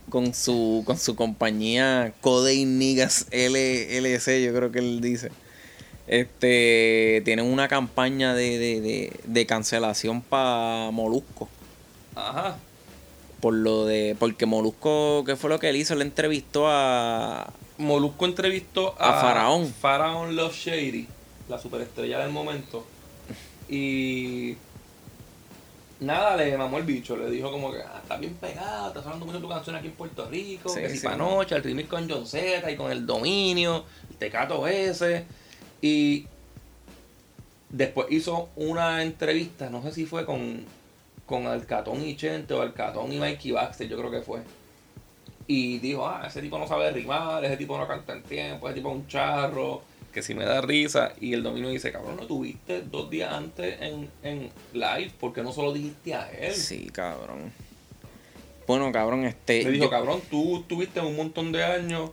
con 0.09 0.33
su 0.35 0.83
con 0.85 0.97
su 0.99 1.15
compañía 1.15 2.13
Codey 2.21 2.63
Niggas 2.65 3.25
LLC, 3.31 4.43
yo 4.45 4.53
creo 4.53 4.71
que 4.71 4.79
él 4.79 5.01
dice. 5.01 5.31
Este 6.07 7.21
tienen 7.25 7.45
una 7.45 7.67
campaña 7.67 8.35
de, 8.35 8.59
de, 8.59 8.81
de, 8.81 9.19
de 9.23 9.45
cancelación 9.45 10.21
para 10.21 10.91
Molusco. 10.91 11.49
Ajá. 12.15 12.57
Por 13.41 13.53
lo 13.53 13.85
de. 13.85 14.15
Porque 14.17 14.45
Molusco, 14.45 15.23
¿qué 15.25 15.35
fue 15.35 15.49
lo 15.49 15.59
que 15.59 15.69
él 15.69 15.75
hizo? 15.75 15.93
Él 15.93 16.01
entrevistó 16.01 16.67
a. 16.67 17.51
Molusco 17.77 18.25
entrevistó 18.25 18.95
A 18.99 19.19
a, 19.19 19.21
Faraón. 19.21 19.73
Faraón 19.73 20.35
Love 20.35 20.55
Shady, 20.55 21.07
la 21.49 21.59
superestrella 21.59 22.19
del 22.19 22.31
momento. 22.31 22.85
Y. 23.67 24.55
Nada, 25.99 26.35
le 26.37 26.57
mamó 26.57 26.77
el 26.77 26.83
bicho. 26.83 27.17
Le 27.17 27.29
dijo 27.29 27.51
como 27.51 27.71
que 27.71 27.79
ah, 27.81 27.99
está 28.01 28.17
bien 28.17 28.35
pegado, 28.35 28.89
está 28.89 29.01
sonando 29.01 29.25
mucho 29.25 29.39
tu 29.39 29.49
canción 29.49 29.75
aquí 29.75 29.87
en 29.87 29.93
Puerto 29.93 30.27
Rico. 30.29 30.69
Sí, 30.69 30.81
que 30.81 30.89
si 30.89 30.97
sí. 30.97 31.05
pa' 31.07 31.15
noche, 31.15 31.55
el 31.55 31.63
remix 31.63 31.89
con 31.89 32.09
John 32.09 32.27
Z 32.27 32.69
y 32.69 32.75
con 32.75 32.91
el 32.91 33.05
dominio, 33.05 33.85
el 34.09 34.15
tecato 34.17 34.67
ese. 34.67 35.25
Y. 35.85 36.27
Después 37.69 38.07
hizo 38.11 38.49
una 38.55 39.03
entrevista, 39.03 39.69
no 39.69 39.81
sé 39.83 39.91
si 39.91 40.05
fue 40.05 40.25
con, 40.25 40.63
con 41.25 41.45
Alcatón 41.47 42.01
y 42.05 42.15
Chente 42.15 42.53
o 42.53 42.61
Alcatón 42.61 43.11
y 43.11 43.17
Mikey 43.17 43.51
Baxter, 43.51 43.87
yo 43.89 43.97
creo 43.97 44.11
que 44.11 44.21
fue. 44.21 44.39
Y 45.47 45.79
dijo, 45.79 46.07
ah, 46.07 46.23
ese 46.27 46.41
tipo 46.41 46.57
no 46.57 46.67
sabe 46.67 46.89
rimar, 46.91 47.43
ese 47.43 47.57
tipo 47.57 47.77
no 47.77 47.87
canta 47.87 48.13
en 48.13 48.23
tiempo, 48.23 48.67
ese 48.69 48.75
tipo 48.77 48.89
es 48.91 48.95
un 48.95 49.07
charro, 49.07 49.81
que 50.13 50.21
si 50.21 50.33
me 50.33 50.45
da 50.45 50.61
risa. 50.61 51.11
Y 51.19 51.33
el 51.33 51.43
dominio 51.43 51.69
dice, 51.69 51.91
cabrón, 51.91 52.15
¿no 52.15 52.25
tuviste 52.25 52.81
dos 52.83 53.09
días 53.09 53.33
antes 53.33 53.81
en, 53.81 54.09
en 54.23 54.49
live? 54.73 55.11
¿Por 55.19 55.33
qué 55.33 55.43
no 55.43 55.51
solo 55.51 55.73
dijiste 55.73 56.15
a 56.15 56.31
él? 56.31 56.53
Sí, 56.53 56.89
cabrón. 56.93 57.51
Bueno, 58.65 58.89
cabrón, 58.93 59.25
este. 59.25 59.63
Le 59.63 59.71
dijo, 59.71 59.85
yo- 59.85 59.89
cabrón, 59.89 60.21
tú 60.31 60.63
tuviste 60.69 61.01
un 61.01 61.17
montón 61.17 61.51
de 61.51 61.63
años 61.65 62.11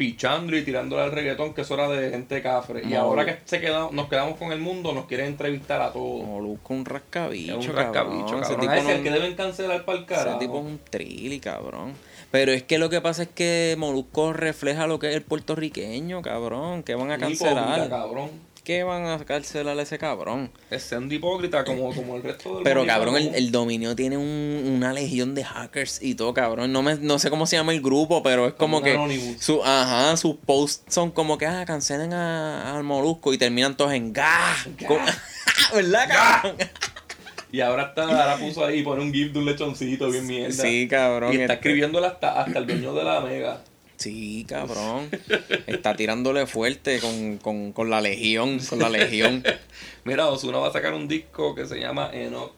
pichando 0.00 0.56
y 0.56 0.64
tirándole 0.64 1.02
al 1.02 1.12
reggaetón, 1.12 1.52
que 1.52 1.60
eso 1.60 1.74
era 1.74 1.86
de 1.90 2.08
gente 2.08 2.40
cafre. 2.40 2.82
Y 2.88 2.94
ahora 2.94 3.26
que 3.26 3.36
se 3.44 3.60
queda, 3.60 3.90
nos 3.92 4.08
quedamos 4.08 4.38
con 4.38 4.50
el 4.50 4.58
mundo, 4.58 4.94
nos 4.94 5.04
quieren 5.04 5.26
entrevistar 5.26 5.82
a 5.82 5.92
todos. 5.92 6.24
Molusco 6.26 6.72
un 6.72 6.86
rascabicho, 6.86 7.58
es 7.60 7.66
un 7.68 7.74
cabrón. 7.74 7.84
rascabicho, 7.84 8.40
Ese 8.40 8.54
cabrón. 8.54 8.60
tipo 8.60 8.72
ese 8.72 8.82
no- 8.84 8.90
el 8.90 9.02
que 9.02 9.10
deben 9.10 9.34
cancelar 9.34 9.84
para 9.84 9.98
el 9.98 10.04
Ese 10.04 10.14
carajo. 10.14 10.38
tipo 10.38 10.58
es 10.58 10.64
un 10.64 10.80
trilli, 10.88 11.38
cabrón. 11.38 11.92
Pero 12.30 12.52
es 12.52 12.62
que 12.62 12.78
lo 12.78 12.88
que 12.88 13.02
pasa 13.02 13.24
es 13.24 13.28
que 13.28 13.74
Molusco 13.76 14.32
refleja 14.32 14.86
lo 14.86 14.98
que 14.98 15.10
es 15.10 15.16
el 15.16 15.22
puertorriqueño, 15.22 16.22
cabrón. 16.22 16.82
Que 16.82 16.94
van 16.94 17.10
a 17.10 17.16
hipócrita, 17.16 17.44
cancelar. 17.44 17.88
cabrón. 17.90 18.30
¿Qué 18.70 18.84
van 18.84 19.04
a 19.04 19.18
cancelar 19.24 19.76
a 19.76 19.82
ese 19.82 19.98
cabrón? 19.98 20.48
Es 20.70 20.84
siendo 20.84 21.12
hipócrita 21.12 21.64
como, 21.64 21.92
como 21.92 22.14
el 22.14 22.22
resto 22.22 22.54
del 22.54 22.62
Pero 22.62 22.82
mundo, 22.82 22.92
cabrón, 22.94 23.16
el, 23.16 23.24
como- 23.24 23.36
el 23.36 23.50
dominio 23.50 23.96
tiene 23.96 24.16
un- 24.16 24.74
una 24.76 24.92
legión 24.92 25.34
de 25.34 25.42
hackers 25.42 26.00
y 26.00 26.14
todo, 26.14 26.32
cabrón. 26.34 26.70
No 26.70 26.80
me, 26.80 26.94
no 26.94 27.18
sé 27.18 27.30
cómo 27.30 27.46
se 27.48 27.56
llama 27.56 27.72
el 27.72 27.80
grupo, 27.80 28.22
pero 28.22 28.46
es 28.46 28.52
como 28.54 28.76
Un 28.78 28.84
que 28.84 28.92
Anonymous. 28.92 29.42
su, 29.42 29.60
ajá, 29.64 30.16
sus 30.16 30.36
posts 30.36 30.84
son 30.94 31.10
como 31.10 31.36
que 31.36 31.46
ah, 31.46 31.64
cancelen 31.66 32.12
a- 32.12 32.76
al 32.76 32.84
Molusco 32.84 33.32
y 33.34 33.38
terminan 33.38 33.76
todos 33.76 33.92
en 33.92 34.12
ga. 34.12 34.54
¿Verdad, 35.74 36.08
cabrón? 36.08 36.56
Y 37.50 37.60
ahora 37.62 37.86
está, 37.88 38.02
ahora 38.04 38.36
puso 38.36 38.64
ahí, 38.64 38.84
pone 38.84 39.02
un 39.02 39.12
gif 39.12 39.32
de 39.32 39.40
un 39.40 39.46
lechoncito 39.46 40.08
bien 40.12 40.28
mierda. 40.28 40.62
Sí, 40.62 40.86
cabrón. 40.88 41.32
Y 41.32 41.40
está 41.40 41.54
este- 41.54 41.68
escribiéndole 41.70 42.06
hasta, 42.06 42.40
hasta 42.40 42.56
el 42.60 42.68
dueño 42.68 42.94
de 42.94 43.02
la 43.02 43.20
mega. 43.20 43.64
Sí, 44.00 44.46
cabrón. 44.48 45.10
Está 45.66 45.94
tirándole 45.94 46.46
fuerte 46.46 47.00
con, 47.00 47.36
con, 47.36 47.72
con 47.74 47.90
la 47.90 48.00
legión, 48.00 48.58
con 48.60 48.78
la 48.78 48.88
legión. 48.88 49.44
Mira, 50.04 50.26
Osuna 50.28 50.56
va 50.56 50.68
a 50.68 50.72
sacar 50.72 50.94
un 50.94 51.06
disco 51.06 51.54
que 51.54 51.66
se 51.66 51.78
llama 51.78 52.08
Enoch. 52.10 52.54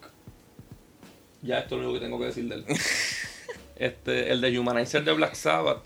Ya 1.43 1.59
esto 1.59 1.75
es 1.75 1.83
lo 1.83 1.89
único 1.89 1.95
que 1.95 2.07
tengo 2.07 2.21
que 2.21 2.27
decir 2.27 2.49
de 2.49 2.55
él. 2.55 2.65
Este, 3.75 4.31
el 4.31 4.41
de 4.41 4.57
Humanizer 4.57 5.03
de 5.03 5.13
Black 5.13 5.35
Sabbath 5.35 5.83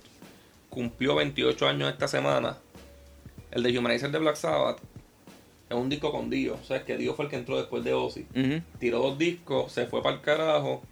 cumplió 0.69 1.15
28 1.15 1.67
años 1.67 1.91
esta 1.91 2.07
semana. 2.07 2.59
El 3.51 3.63
de 3.63 3.79
Humanizer 3.79 4.11
de 4.11 4.19
Black 4.19 4.37
Sabbath 4.37 4.81
es 5.71 5.77
un 5.77 5.89
disco 5.89 6.13
con 6.13 6.29
Dio. 6.29 6.59
O 6.63 6.65
sea, 6.65 6.77
es 6.77 6.83
que 6.83 6.99
Dio 6.99 7.15
fue 7.15 7.25
el 7.25 7.31
que 7.31 7.37
entró 7.37 7.57
después 7.57 7.83
de 7.83 7.95
Ozzy. 7.95 8.27
Tiró 8.79 8.99
dos 8.99 9.17
discos, 9.17 9.73
se 9.73 9.87
fue 9.87 10.03
para 10.03 10.17
el 10.17 10.21
carajo 10.21 10.83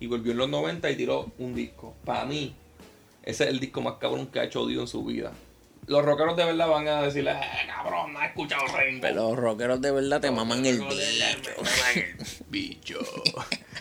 y 0.00 0.06
volvió 0.06 0.32
en 0.32 0.38
los 0.38 0.48
90 0.48 0.90
y 0.90 0.96
tiró 0.96 1.30
un 1.36 1.54
disco. 1.54 1.94
Para 2.06 2.24
mí, 2.24 2.54
Ese 3.24 3.44
es 3.44 3.50
el 3.50 3.58
disco 3.60 3.80
más 3.80 3.94
cabrón 3.94 4.26
que 4.26 4.38
ha 4.40 4.44
hecho 4.44 4.66
Dio 4.66 4.82
en 4.82 4.86
su 4.86 5.04
vida. 5.04 5.32
Los 5.86 6.04
rockeros 6.04 6.36
de 6.36 6.44
verdad 6.44 6.68
van 6.68 6.88
a 6.88 7.02
decirle, 7.02 7.32
eh, 7.32 7.66
cabrón, 7.66 8.12
no 8.12 8.18
has 8.18 8.28
escuchado 8.28 8.66
Rainbow. 8.66 9.00
Pero 9.02 9.14
los 9.30 9.36
rockeros 9.38 9.80
de 9.80 9.90
verdad 9.90 10.20
te 10.20 10.30
maman 10.30 10.64
el 10.64 10.78
bicho. 10.80 10.90
el 11.94 12.04
bicho. 12.48 12.98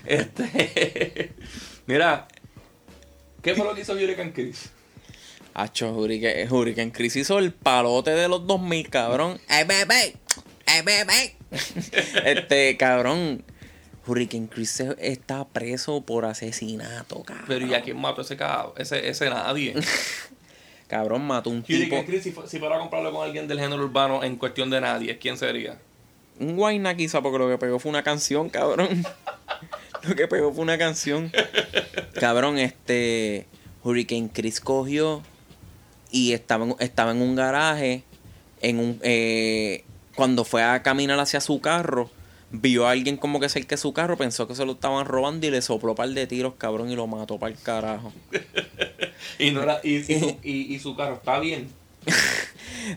este. 0.05 1.33
Mira. 1.85 2.27
¿Qué 3.41 3.55
fue 3.55 3.65
lo 3.65 3.75
que 3.75 3.81
hizo 3.81 3.93
Hurricane 3.93 4.31
Chris? 4.33 4.69
Hacho, 5.53 5.91
Hurricane, 5.93 6.47
Hurricane 6.49 6.91
Chris 6.91 7.15
hizo 7.17 7.37
el 7.39 7.53
palote 7.53 8.11
de 8.11 8.27
los 8.27 8.47
2000, 8.47 8.89
cabrón. 8.89 9.39
¡Eh, 9.49 9.65
bebé! 9.65 10.15
¡Eh, 10.67 10.81
bebé! 10.83 11.35
este, 12.25 12.75
cabrón. 12.77 13.43
Hurricane 14.05 14.47
Chris 14.49 14.79
está 14.99 15.45
preso 15.45 16.01
por 16.01 16.25
asesinato, 16.25 17.23
cabrón. 17.23 17.45
Pero 17.47 17.65
¿y 17.67 17.73
a 17.73 17.81
quién 17.81 17.99
mató 17.99 18.21
ese 18.21 18.35
cabrón? 18.35 18.73
Ese, 18.77 19.07
ese 19.09 19.29
nadie. 19.29 19.75
Cabrón, 20.87 21.25
mató 21.25 21.49
un 21.49 21.63
tipo. 21.63 21.79
Hurricane 21.79 22.05
Chris, 22.05 22.23
si, 22.23 22.31
fu- 22.31 22.45
si 22.45 22.59
fuera 22.59 22.75
a 22.75 22.79
comprarlo 22.79 23.11
con 23.11 23.25
alguien 23.25 23.47
del 23.47 23.59
género 23.59 23.83
urbano 23.83 24.23
en 24.23 24.35
cuestión 24.35 24.69
de 24.69 24.79
nadie, 24.81 25.17
¿quién 25.17 25.37
sería? 25.37 25.79
Un 26.39 26.55
guayna 26.55 26.95
quizá, 26.95 27.21
porque 27.21 27.39
lo 27.39 27.49
que 27.49 27.57
pegó 27.57 27.79
fue 27.79 27.89
una 27.89 28.03
canción, 28.03 28.49
cabrón. 28.49 29.03
lo 30.07 30.15
que 30.15 30.27
pegó 30.27 30.51
fue 30.53 30.61
una 30.61 30.77
canción. 30.77 31.31
cabrón, 32.19 32.59
este. 32.59 33.47
Hurricane 33.83 34.29
Chris 34.31 34.59
cogió 34.59 35.23
y 36.11 36.33
estaba 36.33 36.65
en, 36.65 36.75
estaba 36.79 37.11
en 37.11 37.21
un 37.21 37.35
garaje. 37.35 38.03
En 38.61 38.79
un, 38.79 38.99
eh, 39.03 39.83
cuando 40.15 40.43
fue 40.45 40.63
a 40.63 40.83
caminar 40.83 41.19
hacia 41.19 41.41
su 41.41 41.59
carro, 41.59 42.11
vio 42.53 42.87
a 42.87 42.91
alguien 42.91 43.17
como 43.17 43.39
que 43.39 43.49
cerca 43.49 43.75
de 43.75 43.81
su 43.81 43.93
carro, 43.93 44.15
pensó 44.15 44.47
que 44.47 44.55
se 44.55 44.65
lo 44.65 44.73
estaban 44.73 45.05
robando 45.05 45.45
y 45.45 45.49
le 45.49 45.61
sopló 45.61 45.95
par 45.95 46.09
de 46.09 46.27
tiros, 46.27 46.53
cabrón, 46.57 46.89
y 46.91 46.95
lo 46.95 47.07
mató 47.07 47.37
para 47.39 47.53
el 47.53 47.59
carajo. 47.59 48.13
Y, 49.39 49.51
no 49.51 49.63
era, 49.63 49.79
y, 49.83 49.95
y, 49.95 50.03
su, 50.19 50.37
y, 50.43 50.75
y 50.75 50.79
su 50.79 50.95
carro 50.97 51.15
está 51.15 51.39
bien. 51.39 51.69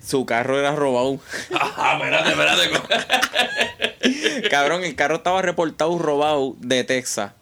Su 0.05 0.27
carro 0.27 0.59
era 0.59 0.75
robado. 0.75 1.21
Ah, 1.55 1.97
espérate, 2.01 2.31
espérate. 2.31 2.69
Cabrón, 4.51 4.83
el 4.85 4.95
carro 4.97 5.17
estaba 5.17 5.41
reportado 5.43 5.97
robado 5.99 6.57
de 6.59 6.83
Texas. 6.85 7.33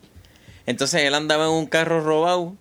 Entonces 0.66 1.02
él 1.02 1.14
andaba 1.14 1.44
en 1.46 1.52
un 1.52 1.66
carro 1.66 2.00
robado 2.02 2.54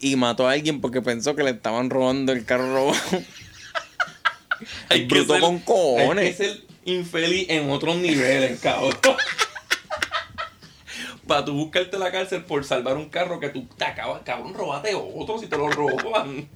y 0.00 0.16
mató 0.16 0.48
a 0.48 0.52
alguien 0.52 0.80
porque 0.80 1.00
pensó 1.00 1.36
que 1.36 1.44
le 1.44 1.50
estaban 1.50 1.90
robando 1.90 2.32
el 2.32 2.44
carro 2.44 2.74
robado. 2.74 2.98
Hay 4.88 5.06
que 5.06 5.14
bruto 5.14 5.34
ser- 5.34 5.40
con 5.42 5.58
cojones. 5.60 6.24
Hay 6.26 6.30
que 6.32 6.36
ser 6.36 6.60
infeliz 6.84 7.46
en 7.50 7.70
otros 7.70 7.96
niveles, 7.96 8.60
cabrón. 8.62 8.94
Para 11.26 11.44
tú 11.44 11.54
buscarte 11.54 11.98
la 11.98 12.12
cárcel 12.12 12.44
por 12.44 12.64
salvar 12.64 12.96
un 12.96 13.08
carro 13.08 13.40
que 13.40 13.48
tú 13.48 13.66
te 13.78 13.84
acabas, 13.84 14.22
cabrón, 14.22 14.52
robate 14.54 14.94
otro 14.94 15.38
si 15.38 15.46
te 15.46 15.56
lo 15.56 15.68
roban. 15.70 16.48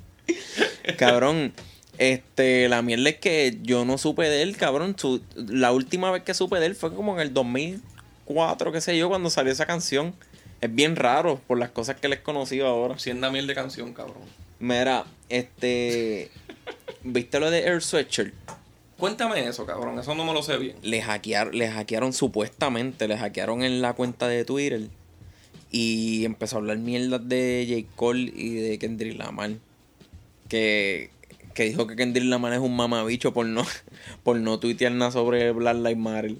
Cabrón, 0.99 1.55
este, 1.97 2.69
la 2.69 2.83
mierda 2.83 3.09
es 3.09 3.17
que 3.17 3.59
yo 3.63 3.87
no 3.87 3.97
supe 3.97 4.29
de 4.29 4.43
él, 4.43 4.57
cabrón. 4.59 4.95
Su- 4.99 5.23
la 5.37 5.73
última 5.73 6.11
vez 6.11 6.23
que 6.23 6.35
supe 6.35 6.61
de 6.61 6.67
él 6.67 6.75
fue 6.75 6.95
como 6.95 7.15
en 7.15 7.21
el 7.21 7.33
2004, 7.33 8.71
qué 8.73 8.81
sé 8.83 8.99
yo, 8.99 9.09
cuando 9.09 9.31
salió 9.31 9.53
esa 9.53 9.65
canción. 9.67 10.15
Es 10.61 10.75
bien 10.75 10.97
raro 10.97 11.41
por 11.47 11.57
las 11.59 11.71
cosas 11.71 11.97
que 11.97 12.09
les 12.09 12.19
he 12.19 12.23
conocido 12.23 12.67
ahora. 12.67 12.99
Siendo 12.99 13.31
miel 13.33 13.47
de 13.47 13.55
canción, 13.55 13.95
cabrón. 13.95 14.23
Mira, 14.59 15.05
este. 15.31 16.31
¿Viste 17.05 17.41
lo 17.41 17.51
de 17.51 17.61
Air 17.61 17.81
Sweatshirt? 17.81 18.35
Cuéntame 18.99 19.47
eso, 19.47 19.65
cabrón. 19.65 19.99
Eso 19.99 20.15
no 20.15 20.25
me 20.25 20.33
lo 20.35 20.43
sé 20.43 20.59
bien. 20.59 20.77
le 20.83 21.01
hackearon, 21.01 21.57
le 21.57 21.69
hackearon 21.71 22.13
supuestamente, 22.13 23.07
le 23.09 23.17
hackearon 23.17 23.63
en 23.63 23.81
la 23.81 23.93
cuenta 23.95 24.27
de 24.29 24.45
Twitter 24.45 24.89
y 25.71 26.25
empezó 26.25 26.57
a 26.57 26.59
hablar 26.61 26.79
mierdas 26.79 27.29
de 27.29 27.67
J. 27.87 27.93
Cole 27.97 28.33
y 28.35 28.55
de 28.55 28.79
Kendrick 28.79 29.17
Lamar. 29.19 29.53
Que, 30.49 31.11
que 31.55 31.65
dijo 31.65 31.87
que 31.87 31.95
Kendrick 31.97 32.25
Lamar 32.27 32.53
es 32.55 32.59
un 32.61 32.75
mamabicho 32.75 33.33
por 33.33 33.47
no, 33.47 33.65
por 34.25 34.37
no 34.37 34.59
tuitear 34.59 34.93
nada 34.93 35.11
sobre 35.11 35.53
Black 35.53 35.77
Lives 35.77 35.97
Matter. 35.99 36.35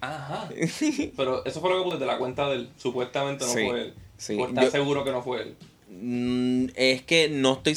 Ajá. 0.00 0.48
Pero 1.16 1.44
eso 1.44 1.60
fue 1.60 1.70
lo 1.70 1.78
que 1.78 1.84
puse 1.84 1.98
de 1.98 2.06
la 2.06 2.16
cuenta 2.18 2.48
de 2.48 2.56
él. 2.56 2.70
Supuestamente 2.78 3.44
no 3.44 3.52
Sí, 3.52 3.64
fue 3.66 3.80
él. 3.82 3.94
sí. 4.16 4.36
¿O 4.40 4.46
¿Estás 4.48 4.64
Yo- 4.66 4.70
seguro 4.70 5.04
que 5.04 5.10
no 5.12 5.22
fue 5.22 5.42
él? 5.42 5.56
Mm, 5.90 6.70
es 6.76 7.02
que 7.02 7.28
no 7.28 7.54
estoy... 7.54 7.76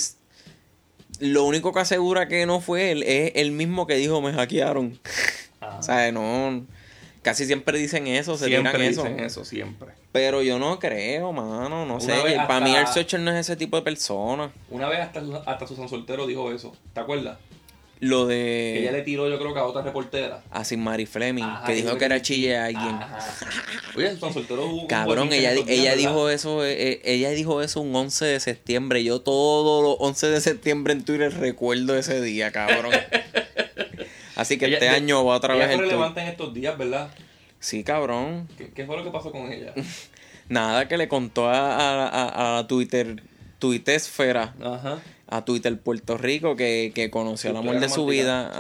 Lo 1.23 1.45
único 1.45 1.71
que 1.71 1.79
asegura 1.79 2.27
que 2.27 2.45
no 2.45 2.59
fue 2.59 2.91
él 2.91 3.03
es 3.03 3.31
el 3.35 3.53
mismo 3.53 3.87
que 3.87 3.95
dijo 3.95 4.21
me 4.21 4.33
hackearon. 4.33 4.99
Ajá. 5.61 5.79
O 5.79 5.83
sea, 5.83 6.11
no... 6.11 6.65
Casi 7.21 7.45
siempre 7.45 7.77
dicen 7.77 8.07
eso, 8.07 8.37
se 8.37 8.47
siempre 8.47 8.73
tiran 8.73 8.89
dicen 8.89 9.19
eso, 9.21 9.45
siempre. 9.45 9.93
Pero 10.11 10.41
yo 10.41 10.59
no 10.59 10.77
creo, 10.79 11.31
mano. 11.31 11.85
No 11.85 11.95
Una 11.95 12.01
sé. 12.01 12.35
Para 12.45 12.59
mí 12.59 12.75
el 12.75 12.85
Searcher 12.87 13.21
no 13.21 13.31
es 13.31 13.37
ese 13.37 13.55
tipo 13.55 13.77
de 13.77 13.83
persona. 13.83 14.51
Una 14.69 14.89
vez 14.89 14.99
hasta, 14.99 15.21
hasta 15.45 15.65
Susan 15.65 15.87
Soltero 15.87 16.27
dijo 16.27 16.51
eso. 16.51 16.75
¿Te 16.93 16.99
acuerdas? 16.99 17.37
Lo 18.03 18.27
Que 18.27 18.79
ella 18.81 18.91
le 18.91 18.97
de. 18.97 19.03
tiró, 19.03 19.29
yo 19.29 19.39
creo 19.39 19.53
que 19.53 19.59
a 19.59 19.63
otra 19.65 19.81
reportera. 19.81 20.43
A 20.51 20.63
Sin 20.65 20.81
Mary 20.83 21.05
Fleming, 21.05 21.43
Ajá, 21.43 21.65
que 21.65 21.73
dijo 21.73 21.97
que 21.97 22.05
era 22.05 22.21
chille 22.21 22.57
a 22.57 22.65
alguien. 22.65 22.83
Ajá. 22.95 23.19
Oye, 23.95 24.17
Soltero 24.17 24.67
Cabrón, 24.89 25.31
ella, 25.31 25.53
ella 25.67 25.95
dijo 25.95 26.29
eso, 26.29 26.65
eh, 26.65 26.73
eh, 26.73 27.01
ella 27.05 27.29
dijo 27.29 27.61
eso 27.61 27.79
un 27.81 27.95
11 27.95 28.25
de 28.25 28.39
septiembre. 28.39 29.03
Yo 29.03 29.21
todos 29.21 29.83
los 29.83 29.95
11 29.99 30.27
de 30.27 30.41
septiembre 30.41 30.93
en 30.93 31.05
Twitter 31.05 31.33
recuerdo 31.39 31.95
ese 31.97 32.21
día, 32.21 32.51
cabrón. 32.51 32.91
Así 34.35 34.57
que 34.57 34.65
Ella- 34.65 34.75
este 34.77 34.85
de- 34.85 34.91
año 34.95 35.23
va 35.23 35.35
otra 35.35 35.55
vez 35.55 35.69
el 35.69 35.79
relevante 35.79 36.21
en 36.21 36.27
estos 36.27 36.53
días, 36.53 36.77
¿verdad? 36.77 37.09
Sí, 37.59 37.83
cabrón. 37.83 38.47
¿Qué, 38.57 38.71
qué 38.73 38.85
fue 38.85 38.97
lo 38.97 39.03
que 39.03 39.11
pasó 39.11 39.31
con 39.31 39.51
ella? 39.51 39.73
Nada 40.49 40.87
que 40.87 40.97
le 40.97 41.07
contó 41.07 41.47
a, 41.47 41.75
a, 41.75 42.07
a- 42.07 42.57
a 42.59 42.67
Twitter, 42.67 43.23
Twittesfera, 43.59 44.53
Ajá. 44.61 44.99
A 45.35 45.43
Twitter 45.45 45.79
Puerto 45.79 46.17
Rico, 46.17 46.55
que, 46.55 46.91
que 46.93 47.09
conoció 47.09 47.49
el 47.49 47.57
amor 47.57 47.79
de 47.79 47.89
su 47.89 48.05
vida. 48.05 48.51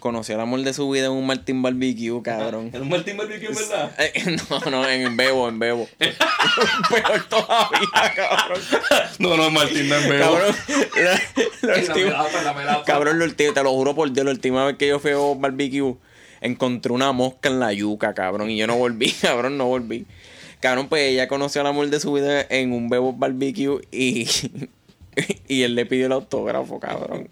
Conoció 0.00 0.36
el 0.36 0.40
amor 0.40 0.60
de 0.62 0.72
su 0.72 0.88
vida 0.90 1.06
en 1.06 1.12
un 1.12 1.26
Martín 1.26 1.60
Barbecue, 1.62 2.22
cabrón. 2.22 2.70
En 2.72 2.82
un 2.82 2.88
Martín 2.88 3.16
Barbecue, 3.16 3.48
¿verdad? 3.48 3.90
Eh, 3.98 4.36
no, 4.50 4.70
no, 4.70 4.88
en 4.88 5.16
Bebo, 5.16 5.48
en 5.48 5.58
Bebo. 5.58 5.88
Peor 5.98 7.24
todavía, 7.28 8.14
cabrón. 8.14 8.60
No, 9.18 9.36
no, 9.36 9.50
Martín, 9.50 9.88
no 9.88 9.96
es 9.96 10.08
Bebo. 10.08 10.24
Cabrón, 10.24 10.54
la, 11.62 11.74
la 11.74 11.78
última- 11.80 12.84
cabrón, 12.84 13.18
la 13.18 13.24
última- 13.24 13.54
te 13.54 13.62
lo 13.62 13.70
juro 13.72 13.94
por 13.94 14.12
Dios, 14.12 14.24
la 14.24 14.32
última 14.32 14.66
vez 14.66 14.76
que 14.76 14.88
yo 14.88 14.98
fui 15.00 15.10
a 15.12 15.16
barbecue, 15.36 15.94
encontré 16.40 16.92
una 16.92 17.12
mosca 17.12 17.48
en 17.48 17.58
la 17.60 17.72
yuca, 17.72 18.14
cabrón, 18.14 18.50
y 18.50 18.56
yo 18.56 18.66
no 18.66 18.76
volví, 18.76 19.10
cabrón, 19.22 19.58
no 19.58 19.66
volví. 19.66 20.06
Cabrón, 20.60 20.88
pues 20.88 21.02
ella 21.02 21.28
conoció 21.28 21.60
el 21.60 21.68
amor 21.68 21.88
de 21.88 22.00
su 22.00 22.12
vida 22.12 22.44
en 22.50 22.72
un 22.72 22.88
Bebo 22.88 23.12
barbecue 23.12 23.80
y, 23.92 24.26
y 25.48 25.62
él 25.62 25.74
le 25.74 25.86
pidió 25.86 26.06
el 26.06 26.12
autógrafo, 26.12 26.78
cabrón. 26.80 27.28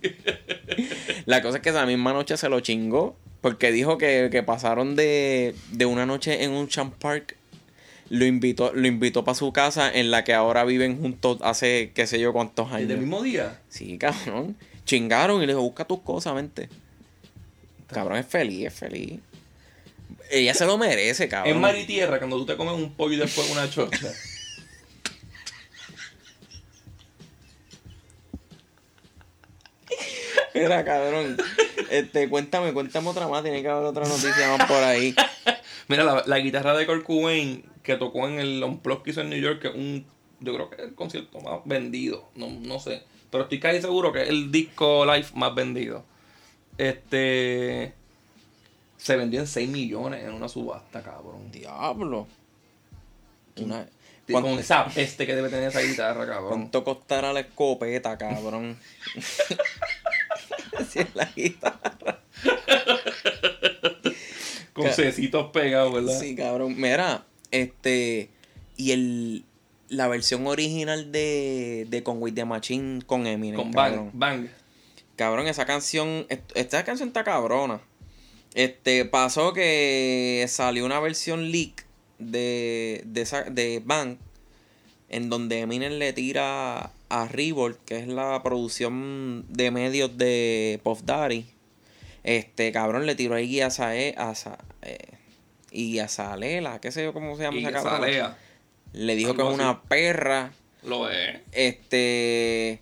La 1.27 1.43
cosa 1.43 1.59
es 1.59 1.63
que 1.63 1.71
esa 1.71 1.87
misma 1.87 2.13
noche 2.13 2.37
se 2.37 2.49
lo 2.49 2.61
chingó. 2.61 3.17
Porque 3.41 3.71
dijo 3.71 3.97
que, 3.97 4.29
que 4.33 4.43
pasaron 4.43 4.97
de, 4.97 5.55
de 5.71 5.87
una 5.87 6.05
noche 6.07 6.43
en 6.43 6.51
un 6.51 6.67
champ 6.69 6.95
park. 6.95 7.37
Lo 8.09 8.25
invitó, 8.25 8.73
lo 8.73 8.87
invitó 8.87 9.25
para 9.25 9.35
su 9.37 9.53
casa 9.53 9.91
en 9.93 10.11
la 10.11 10.25
que 10.25 10.33
ahora 10.33 10.65
viven 10.65 11.01
juntos 11.01 11.39
hace 11.43 11.93
qué 11.95 12.07
sé 12.07 12.19
yo 12.19 12.33
cuántos 12.33 12.69
¿El 12.73 12.89
del 12.89 12.99
años. 12.99 13.01
mismo 13.01 13.23
día? 13.23 13.61
Sí, 13.69 13.99
cabrón. 13.99 14.57
Chingaron 14.85 15.43
y 15.43 15.47
le 15.47 15.53
dijo, 15.53 15.63
busca 15.63 15.85
tus 15.85 16.01
cosas, 16.01 16.35
vente. 16.35 16.69
Cabrón 17.89 18.19
es 18.19 18.27
feliz, 18.27 18.67
es 18.67 18.75
feliz. 18.75 19.21
Ella 20.31 20.55
se 20.55 20.67
lo 20.67 20.79
merece, 20.79 21.29
cabrón. 21.29 21.55
En 21.55 21.61
mar 21.61 21.77
y 21.77 21.85
tierra, 21.85 22.19
cuando 22.19 22.37
tú 22.39 22.47
te 22.47 22.57
comes 22.57 22.75
un 22.75 22.93
pollo 22.95 23.15
y 23.15 23.19
después 23.19 23.49
una 23.51 23.69
chocha. 23.71 24.13
Mira, 30.63 30.85
cabrón. 30.85 31.37
Este, 31.91 32.29
cuéntame, 32.29 32.73
cuéntame 32.73 33.09
otra 33.09 33.29
más. 33.29 33.43
Tiene 33.43 33.63
que 33.63 33.69
haber 33.69 33.85
otra 33.85 34.07
noticia 34.07 34.57
más 34.57 34.67
por 34.67 34.83
ahí. 34.83 35.15
Mira, 35.89 36.03
la, 36.05 36.23
la 36.27 36.39
guitarra 36.39 36.77
de 36.77 36.87
Kurt 36.87 37.05
Cobain 37.05 37.65
que 37.83 37.97
tocó 37.97 38.27
en 38.27 38.41
el 38.41 38.63
Unplugged 38.65 39.03
que 39.05 39.11
hizo 39.11 39.21
en 39.21 39.31
New 39.31 39.41
York, 39.41 39.61
que 39.63 39.69
es 39.69 39.75
un, 39.75 40.05
yo 40.41 40.53
creo 40.55 40.69
que 40.69 40.77
es 40.77 40.83
el 40.89 40.95
concierto 40.97 41.39
más 41.41 41.61
vendido, 41.65 42.29
no, 42.35 42.49
no 42.51 42.81
sé, 42.81 43.05
pero 43.31 43.45
estoy 43.45 43.61
casi 43.61 43.81
seguro 43.81 44.13
que 44.13 44.23
es 44.25 44.29
el 44.29 44.51
disco 44.51 45.07
live 45.07 45.29
más 45.35 45.55
vendido. 45.55 46.05
Este 46.79 47.95
se 48.97 49.17
vendió 49.17 49.39
en 49.39 49.47
6 49.47 49.69
millones 49.69 50.25
en 50.25 50.33
una 50.33 50.49
subasta, 50.49 51.01
cabrón. 51.03 51.53
Diablo. 51.53 52.27
Una- 53.59 53.87
Con 54.31 54.43
¿Cuánto, 54.43 54.59
esa 54.61 54.87
peste 54.87 55.25
que 55.25 55.37
debe 55.37 55.49
tener 55.49 55.69
esa 55.69 55.81
guitarra, 55.81 56.27
cabrón. 56.27 56.49
cuánto 56.49 56.83
costará 56.83 57.33
la 57.33 57.39
escopeta, 57.41 58.19
cabrón? 58.19 58.77
Es 61.01 61.15
la 61.15 61.25
guitarra. 61.35 62.21
Con 64.73 64.91
cecitos 64.91 65.51
pegados, 65.53 65.93
¿verdad? 65.95 66.21
Sí, 66.21 66.35
cabrón. 66.37 66.75
Mira, 66.79 67.25
este. 67.51 68.31
Y 68.77 68.93
el. 68.93 69.45
La 69.89 70.09
versión 70.09 70.47
original 70.49 71.13
de, 71.13 71.87
de 71.89 72.03
Con 72.03 72.21
With 72.21 72.35
the 72.35 72.45
Machine 72.45 73.03
con 73.07 73.27
Eminem. 73.27 73.57
Con. 73.57 73.71
Bang, 73.71 74.11
Bang. 74.13 74.49
Cabrón, 75.15 75.47
esa 75.47 75.65
canción. 75.65 76.27
est- 76.29 76.51
Esta 76.55 76.85
canción 76.85 77.09
está 77.09 77.25
cabrona. 77.25 77.81
Este, 78.55 79.05
pasó 79.05 79.53
que 79.53 80.45
salió 80.49 80.85
una 80.85 80.99
versión 80.99 81.51
leak 81.53 81.87
de, 82.19 83.03
de, 83.07 83.21
esa, 83.23 83.45
de 83.45 83.81
Bang. 83.85 84.17
En 85.09 85.31
donde 85.31 85.61
Eminem 85.61 85.93
le 85.93 86.13
tira 86.13 86.91
a 87.09 87.29
Revolt, 87.29 87.79
que 87.85 87.99
es 87.99 88.09
la 88.09 88.43
producción 88.43 89.45
de 89.49 89.71
medios 89.71 90.17
de 90.19 90.81
Puff 90.83 91.03
Daddy. 91.05 91.47
Este 92.25 92.73
cabrón 92.73 93.07
le 93.07 93.15
tiró 93.15 93.35
ahí 93.37 93.61
a 93.61 93.71
Sae, 93.71 94.15
a 94.19 94.35
Sa- 94.35 94.59
eh, 94.83 94.99
y 95.71 95.99
a 96.01 96.09
Salela, 96.09 96.81
qué 96.81 96.91
sé 96.91 97.05
yo 97.05 97.13
cómo 97.13 97.37
se 97.37 97.43
llama 97.45 97.59
esa. 97.69 98.01
Lea 98.01 98.37
Le 98.93 99.15
dijo 99.15 99.35
que 99.35 99.43
es 99.43 99.49
una 99.49 99.71
así. 99.71 99.81
perra. 99.89 100.53
lo 100.83 101.11
es. 101.11 101.41
Este 101.53 102.81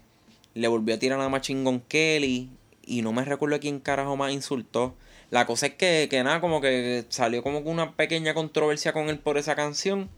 le 0.54 0.68
volvió 0.68 0.94
a 0.94 0.98
tirar 0.98 1.20
a 1.20 1.28
Machine 1.28 1.64
Gun 1.64 1.80
Kelly. 1.80 2.50
Y 2.86 3.00
no 3.02 3.12
me 3.12 3.24
recuerdo 3.24 3.56
a 3.56 3.60
quién 3.60 3.80
carajo 3.80 4.14
más 4.16 4.30
insultó. 4.32 4.94
La 5.30 5.46
cosa 5.46 5.66
es 5.66 5.74
que, 5.74 6.06
que 6.10 6.22
nada, 6.22 6.40
como 6.42 6.60
que 6.60 7.04
salió 7.08 7.42
como 7.42 7.62
que 7.64 7.70
una 7.70 7.96
pequeña 7.96 8.34
controversia 8.34 8.92
con 8.92 9.08
él 9.08 9.18
por 9.18 9.38
esa 9.38 9.56
canción. 9.56 10.10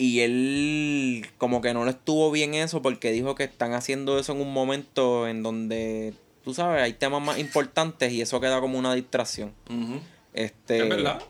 Y 0.00 0.20
él 0.20 1.26
como 1.36 1.60
que 1.60 1.74
no 1.74 1.84
le 1.84 1.90
estuvo 1.90 2.30
bien 2.30 2.54
eso 2.54 2.80
porque 2.80 3.12
dijo 3.12 3.34
que 3.34 3.44
están 3.44 3.74
haciendo 3.74 4.18
eso 4.18 4.32
en 4.32 4.40
un 4.40 4.50
momento 4.50 5.28
en 5.28 5.42
donde, 5.42 6.14
tú 6.42 6.54
sabes, 6.54 6.82
hay 6.82 6.94
temas 6.94 7.20
más 7.20 7.38
importantes 7.38 8.10
y 8.10 8.22
eso 8.22 8.40
queda 8.40 8.62
como 8.62 8.78
una 8.78 8.94
distracción. 8.94 9.52
Ujú. 9.68 10.00
Este, 10.32 10.78
Es 10.78 10.88
verdad. 10.88 11.20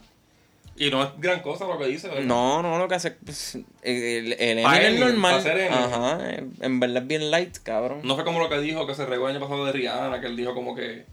Y 0.77 0.89
no 0.89 1.03
es 1.03 1.11
gran 1.19 1.41
cosa 1.43 1.67
lo 1.67 1.81
que 1.81 1.87
dice, 1.87 2.07
¿verdad? 2.07 2.23
No, 2.23 2.63
no, 2.63 2.79
lo 2.79 2.87
que 2.87 2.95
hace 2.95 3.11
pues, 3.11 3.57
el, 3.83 4.35
el 4.35 4.59
es 4.61 5.01
normal. 5.01 5.45
Ajá, 5.69 6.21
en 6.61 6.79
verdad 6.79 7.03
es 7.03 7.09
bien 7.09 7.29
light, 7.33 7.59
cabrón. 7.65 8.03
No 8.05 8.15
fue 8.15 8.25
como 8.25 8.39
lo 8.39 8.49
que 8.49 8.61
dijo 8.61 8.87
que 8.87 8.95
se 8.95 9.05
regó 9.05 9.29
el 9.29 9.35
año 9.35 9.45
pasado 9.45 9.67
de 9.67 9.73
Rihanna, 9.73 10.21
que 10.21 10.29
él 10.29 10.37
dijo 10.37 10.55
como 10.55 10.77
que. 10.77 11.07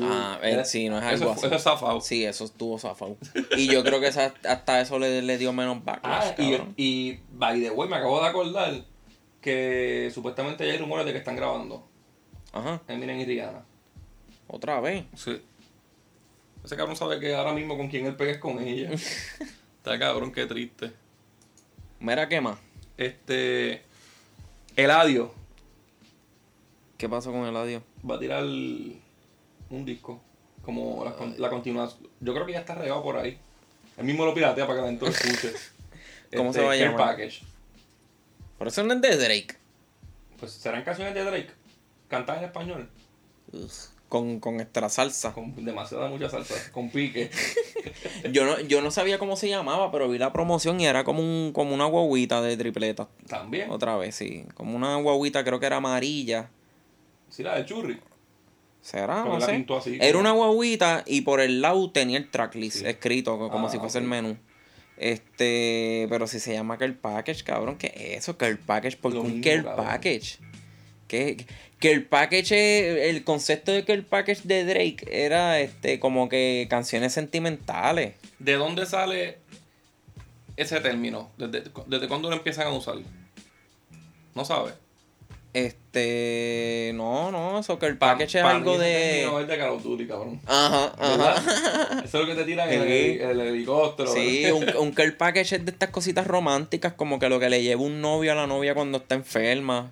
Ah, 0.00 0.38
eh, 0.42 0.64
sí, 0.64 0.88
no 0.88 0.98
es 0.98 1.04
eso 1.04 1.24
algo 1.24 1.24
fue- 1.26 1.32
así. 1.34 1.46
Eso 1.46 1.56
es 1.56 1.62
zafado. 1.62 2.00
Sí, 2.00 2.24
eso 2.24 2.44
estuvo 2.44 2.78
zafado. 2.78 3.16
Y 3.56 3.66
yo 3.70 3.82
creo 3.84 4.00
que 4.00 4.06
esa- 4.08 4.32
hasta 4.48 4.80
eso 4.80 4.98
le, 4.98 5.20
le 5.22 5.36
dio 5.38 5.52
menos 5.52 5.84
backlash, 5.84 6.32
Ah, 6.38 6.66
y, 6.76 7.18
by 7.32 7.60
the 7.60 7.70
way, 7.70 7.88
me 7.88 7.96
acabo 7.96 8.20
de 8.22 8.28
acordar 8.28 8.84
que 9.40 10.10
supuestamente 10.14 10.66
ya 10.66 10.72
hay 10.72 10.78
rumores 10.78 11.04
de 11.04 11.12
que 11.12 11.18
están 11.18 11.36
grabando 11.36 11.86
Ajá, 12.52 12.80
Eminem 12.88 13.18
y 13.20 13.24
Rihanna. 13.26 13.64
otra 14.46 14.80
vez. 14.80 15.04
Sí. 15.14 15.42
Ese 16.64 16.76
cabrón 16.76 16.96
sabe 16.96 17.18
que 17.18 17.34
ahora 17.34 17.52
mismo 17.52 17.76
con 17.76 17.88
quien 17.88 18.06
él 18.06 18.14
pega 18.16 18.32
es 18.32 18.38
con 18.38 18.62
ella. 18.62 18.90
Está 19.78 19.98
cabrón, 19.98 20.30
qué 20.32 20.46
triste. 20.46 20.92
Mira, 22.00 22.28
¿qué 22.28 22.40
más? 22.40 22.56
Este. 22.96 23.82
Eladio 24.76 25.34
¿Qué 26.96 27.08
pasó 27.08 27.32
con 27.32 27.44
el 27.46 27.56
adiós? 27.56 27.82
va 28.08 28.14
a 28.14 28.18
tirar 28.20 28.44
un 29.76 29.84
disco. 29.84 30.20
Como 30.64 31.04
la, 31.04 31.12
con- 31.16 31.34
la 31.40 31.50
continuación. 31.50 32.06
Yo 32.20 32.32
creo 32.34 32.46
que 32.46 32.52
ya 32.52 32.60
está 32.60 32.74
regado 32.74 33.02
por 33.02 33.16
ahí. 33.16 33.36
Él 33.96 34.04
mismo 34.04 34.24
lo 34.24 34.32
piratea 34.34 34.66
para 34.66 34.78
que 34.78 34.82
la 34.82 34.88
gente 34.90 35.04
lo 35.06 35.10
escuche. 35.10 35.52
¿Cómo 36.36 36.52
se 36.52 36.60
Este, 36.60 36.66
va 36.66 36.72
a 36.72 36.76
llamar? 36.76 36.96
Package. 37.16 37.42
Por 38.58 38.68
eso 38.68 38.82
no 38.84 38.94
es 38.94 39.00
de 39.00 39.16
Drake. 39.16 39.56
Pues 40.38 40.52
serán 40.52 40.82
canciones 40.84 41.14
de 41.14 41.24
Drake. 41.24 41.50
Cantadas 42.08 42.42
en 42.42 42.46
español. 42.48 42.88
Con, 44.08 44.40
con 44.40 44.60
extra 44.60 44.88
salsa. 44.88 45.32
Con 45.32 45.64
demasiada 45.64 46.08
mucha 46.08 46.28
salsa. 46.30 46.54
Con 46.70 46.90
pique. 46.90 47.30
Yo 48.32 48.44
no, 48.44 48.60
yo 48.60 48.80
no 48.82 48.90
sabía 48.90 49.18
cómo 49.18 49.36
se 49.36 49.48
llamaba, 49.48 49.90
pero 49.90 50.08
vi 50.08 50.18
la 50.18 50.32
promoción 50.32 50.80
y 50.80 50.86
era 50.86 51.02
como 51.02 51.20
un, 51.20 51.52
como 51.52 51.74
una 51.74 51.86
guaguita 51.86 52.40
de 52.40 52.56
tripleta. 52.56 53.08
También. 53.26 53.70
Otra 53.70 53.96
vez, 53.96 54.14
sí. 54.14 54.44
Como 54.54 54.76
una 54.76 54.96
guaguita, 54.96 55.42
creo 55.44 55.58
que 55.58 55.66
era 55.66 55.76
amarilla. 55.78 56.48
Sí, 57.30 57.42
la 57.42 57.56
de 57.56 57.64
Churri. 57.66 57.98
¿Será? 58.82 59.24
No 59.24 59.40
sé. 59.40 59.64
así, 59.78 59.98
Era 60.00 60.18
una 60.18 60.32
guaguita 60.32 61.04
y 61.06 61.20
por 61.22 61.40
el 61.40 61.62
lado 61.62 61.90
tenía 61.90 62.18
el 62.18 62.28
tracklist 62.30 62.78
Sí. 62.78 62.86
escrito 62.86 63.38
co- 63.38 63.48
como 63.48 63.68
Ah, 63.68 63.70
si 63.70 63.78
fuese 63.78 63.98
el 63.98 64.04
menú. 64.04 64.36
Este, 64.98 66.06
pero 66.10 66.26
si 66.26 66.38
se 66.40 66.52
llama 66.52 66.78
Care 66.78 66.92
Package, 66.92 67.42
cabrón, 67.44 67.76
¿qué 67.78 67.92
es 67.96 68.18
eso? 68.18 68.36
Care 68.36 68.56
Package, 68.56 68.96
¿por 68.98 69.12
qué 69.12 69.18
un 69.18 69.40
Care. 69.40 69.62
Package? 69.62 70.38
¿Qué? 71.08 71.46
Care 71.78 72.00
Package, 72.02 72.52
es- 72.52 73.14
el 73.14 73.24
concepto 73.24 73.72
de 73.72 73.84
Care 73.84 74.02
Package 74.02 74.42
de 74.44 74.64
Drake 74.64 75.06
era 75.10 75.60
este 75.60 75.98
como 75.98 76.28
que 76.28 76.66
canciones 76.70 77.12
sentimentales. 77.12 78.14
¿De 78.38 78.54
dónde 78.54 78.86
sale 78.86 79.38
ese 80.56 80.80
término? 80.80 81.30
¿Desde, 81.38 81.64
desde 81.86 82.08
cuándo 82.08 82.28
lo 82.30 82.36
empiezan 82.36 82.66
a 82.68 82.70
usar? 82.70 82.96
¿No 84.34 84.44
sabes? 84.44 84.74
Este, 85.54 86.92
no, 86.94 87.30
no, 87.30 87.58
eso 87.58 87.78
Pa- 87.78 87.94
Package 87.98 88.38
es 88.38 88.44
algo 88.44 88.78
de... 88.78 88.90
término 89.20 89.40
es 89.40 89.48
de 89.48 89.58
Call 89.58 89.70
of 89.70 89.82
Duty, 89.82 90.06
cabrón. 90.06 90.40
Ajá, 90.46 90.92
ajá. 90.98 92.02
Eso 92.04 92.22
es 92.22 92.26
lo 92.26 92.26
que 92.26 92.34
te 92.34 92.44
tiran 92.44 92.72
en 92.72 92.80
el, 92.82 93.40
helicóptero. 93.40 94.12
Sí, 94.12 94.46
un, 94.50 94.74
un 94.78 94.92
care 94.92 95.12
package 95.12 95.56
es 95.56 95.64
de 95.66 95.72
estas 95.72 95.90
cositas 95.90 96.26
románticas, 96.26 96.94
como 96.94 97.18
que 97.18 97.28
lo 97.28 97.38
que 97.38 97.50
le 97.50 97.62
lleva 97.62 97.82
un 97.82 98.00
novio 98.00 98.32
a 98.32 98.34
la 98.34 98.46
novia 98.46 98.74
cuando 98.74 98.98
está 98.98 99.14
enferma. 99.14 99.90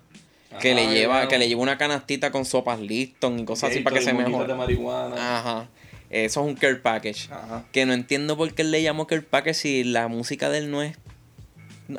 Que 0.59 0.73
le 0.75 0.87
lleva, 0.87 1.27
que 1.29 1.37
le 1.37 1.47
lleva 1.47 1.61
una 1.61 1.77
canastita 1.77 2.29
con 2.31 2.43
sopas 2.43 2.79
Liston 2.79 3.39
y 3.39 3.45
cosas 3.45 3.71
así 3.71 3.79
para 3.79 3.97
que 3.97 4.03
se 4.03 4.13
mejore. 4.13 4.47
de 4.47 4.53
marihuana. 4.55 5.37
Ajá. 5.37 5.69
Eso 6.09 6.41
es 6.41 6.47
un 6.47 6.55
care 6.55 6.75
package. 6.75 7.29
Ajá. 7.31 7.63
Que 7.71 7.85
no 7.85 7.93
entiendo 7.93 8.35
por 8.35 8.53
qué 8.53 8.65
le 8.65 8.81
llamó 8.81 9.07
care 9.07 9.21
package 9.21 9.55
si 9.55 9.83
la 9.85 10.09
música 10.09 10.49
de 10.49 10.57
él 10.57 10.69
no 10.71 10.81
es 10.81 10.97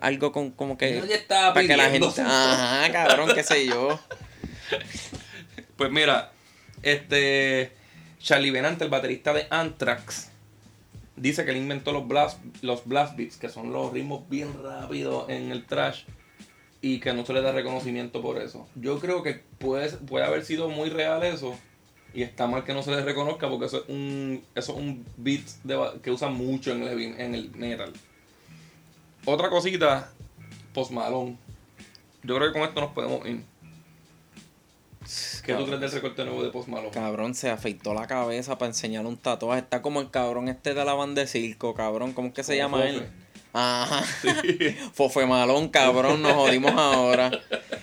algo 0.01 0.33
con 0.33 0.51
como 0.51 0.79
que 0.79 0.99
estaba 0.99 1.55
para 1.55 1.67
que 1.67 1.77
la 1.77 1.91
gente 1.91 2.09
ajá 2.21 2.91
cabrón 2.93 3.31
qué 3.35 3.43
sé 3.43 3.67
yo 3.67 3.99
Pues 5.77 5.91
mira, 5.91 6.31
este 6.83 7.73
Charlie 8.21 8.51
Benante, 8.51 8.85
el 8.85 8.91
baterista 8.91 9.33
de 9.33 9.47
Anthrax, 9.51 10.31
dice 11.17 11.45
que 11.45 11.51
él 11.51 11.57
inventó 11.57 11.93
los 11.93 12.07
blast, 12.07 12.39
los 12.63 12.87
blast 12.87 13.17
beats, 13.17 13.37
que 13.37 13.49
son 13.49 13.73
los 13.73 13.93
ritmos 13.93 14.29
bien 14.29 14.51
rápidos 14.63 15.29
en 15.29 15.51
el 15.51 15.65
trash, 15.65 16.05
y 16.81 17.01
que 17.01 17.13
no 17.13 17.27
se 17.27 17.33
le 17.33 17.43
da 17.43 17.53
reconocimiento 17.53 18.23
por 18.23 18.41
eso. 18.41 18.69
Yo 18.77 19.01
creo 19.01 19.23
que 19.23 19.43
puede, 19.59 19.89
puede 19.91 20.25
haber 20.25 20.45
sido 20.45 20.69
muy 20.69 20.89
real 20.89 21.25
eso, 21.25 21.59
y 22.15 22.23
está 22.23 22.47
mal 22.47 22.65
que 22.65 22.75
no 22.75 22.83
se 22.83 22.91
le 22.91 23.03
reconozca 23.03 23.49
porque 23.49 23.67
eso 23.67 23.79
es 23.79 23.89
un, 23.89 24.45
eso 24.55 24.73
es 24.73 24.79
un 24.79 25.05
beat 25.17 25.47
de 25.65 26.01
que 26.03 26.11
usan 26.11 26.35
mucho 26.35 26.71
en 26.71 26.83
el, 26.83 27.01
en 27.19 27.35
el 27.35 27.51
metal. 27.57 27.93
Otra 29.25 29.51
cosita, 29.51 30.11
Post 30.75 30.91
Malone. 30.91 31.37
Yo 32.23 32.37
creo 32.37 32.53
que 32.53 32.59
con 32.59 32.69
esto 32.69 32.81
nos 32.81 32.93
podemos 32.93 33.27
ir. 33.27 33.45
¿Qué 35.45 35.55
tú 35.55 35.65
crees 35.67 35.81
del 35.81 35.91
recorte 35.91 36.25
nuevo 36.25 36.45
de 36.45 36.51
Post 36.51 36.69
Malone? 36.69 36.91
cabrón 36.91 37.35
se 37.35 37.51
afeitó 37.51 37.93
la 37.93 38.07
cabeza 38.07 38.57
para 38.57 38.69
enseñar 38.69 39.05
un 39.05 39.17
tatuaje 39.17 39.61
está 39.63 39.83
como 39.83 40.01
el 40.01 40.11
cabrón 40.11 40.49
este 40.49 40.75
de 40.75 40.85
la 40.85 40.95
banda 40.95 41.23
de 41.23 41.27
circo 41.27 41.75
cabrón 41.75 42.13
cómo 42.13 42.29
es 42.29 42.35
que 42.35 42.45
se 42.45 42.57
llama 42.57 42.79
Fofe. 42.79 42.91
él 42.91 43.07
Ajá. 43.53 44.03
Fofe 44.95 45.27
malón, 45.27 45.69
cabrón, 45.69 46.23
nos 46.23 46.33
jodimos 46.35 46.73
ahora. 46.73 47.31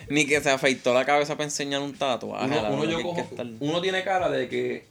Ni 0.10 0.26
que 0.26 0.42
se 0.42 0.50
afeitó 0.50 0.94
la 0.96 1.06
cabeza 1.06 1.36
para 1.36 1.44
enseñar 1.44 1.82
un 1.82 1.94
tatuaje. 1.94 2.58
Uno, 2.72 2.86
yo 2.86 3.02
cojo- 3.04 3.20
estar- 3.22 3.46
uno 3.60 3.80
tiene 3.82 4.04
cara 4.04 4.30
de 4.32 4.50
que 4.50 4.88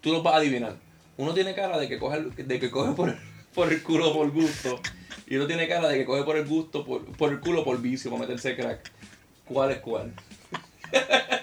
tú 0.00 0.10
lo 0.12 0.22
vas 0.24 0.34
a 0.34 0.38
adivinar. 0.38 0.74
Uno 1.16 1.32
tiene 1.32 1.54
cara 1.54 1.78
de 1.78 1.86
que 1.88 1.98
coge, 2.00 2.22
de 2.22 2.58
que 2.58 2.70
coge 2.72 2.92
por, 2.94 3.14
por 3.54 3.72
el 3.72 3.82
culo 3.84 4.12
por 4.12 4.32
gusto. 4.32 4.80
Y 5.26 5.36
uno 5.36 5.46
tiene 5.46 5.66
cara 5.68 5.88
de 5.88 5.98
que 5.98 6.04
coge 6.04 6.22
por 6.24 6.36
el 6.36 6.46
gusto, 6.46 6.84
por, 6.84 7.04
por 7.16 7.30
el 7.32 7.40
culo 7.40 7.64
por 7.64 7.80
vicio, 7.80 8.10
para 8.10 8.22
meterse 8.22 8.56
crack. 8.56 8.90
¿Cuál 9.46 9.70
es 9.72 9.78
cuál? 9.78 10.12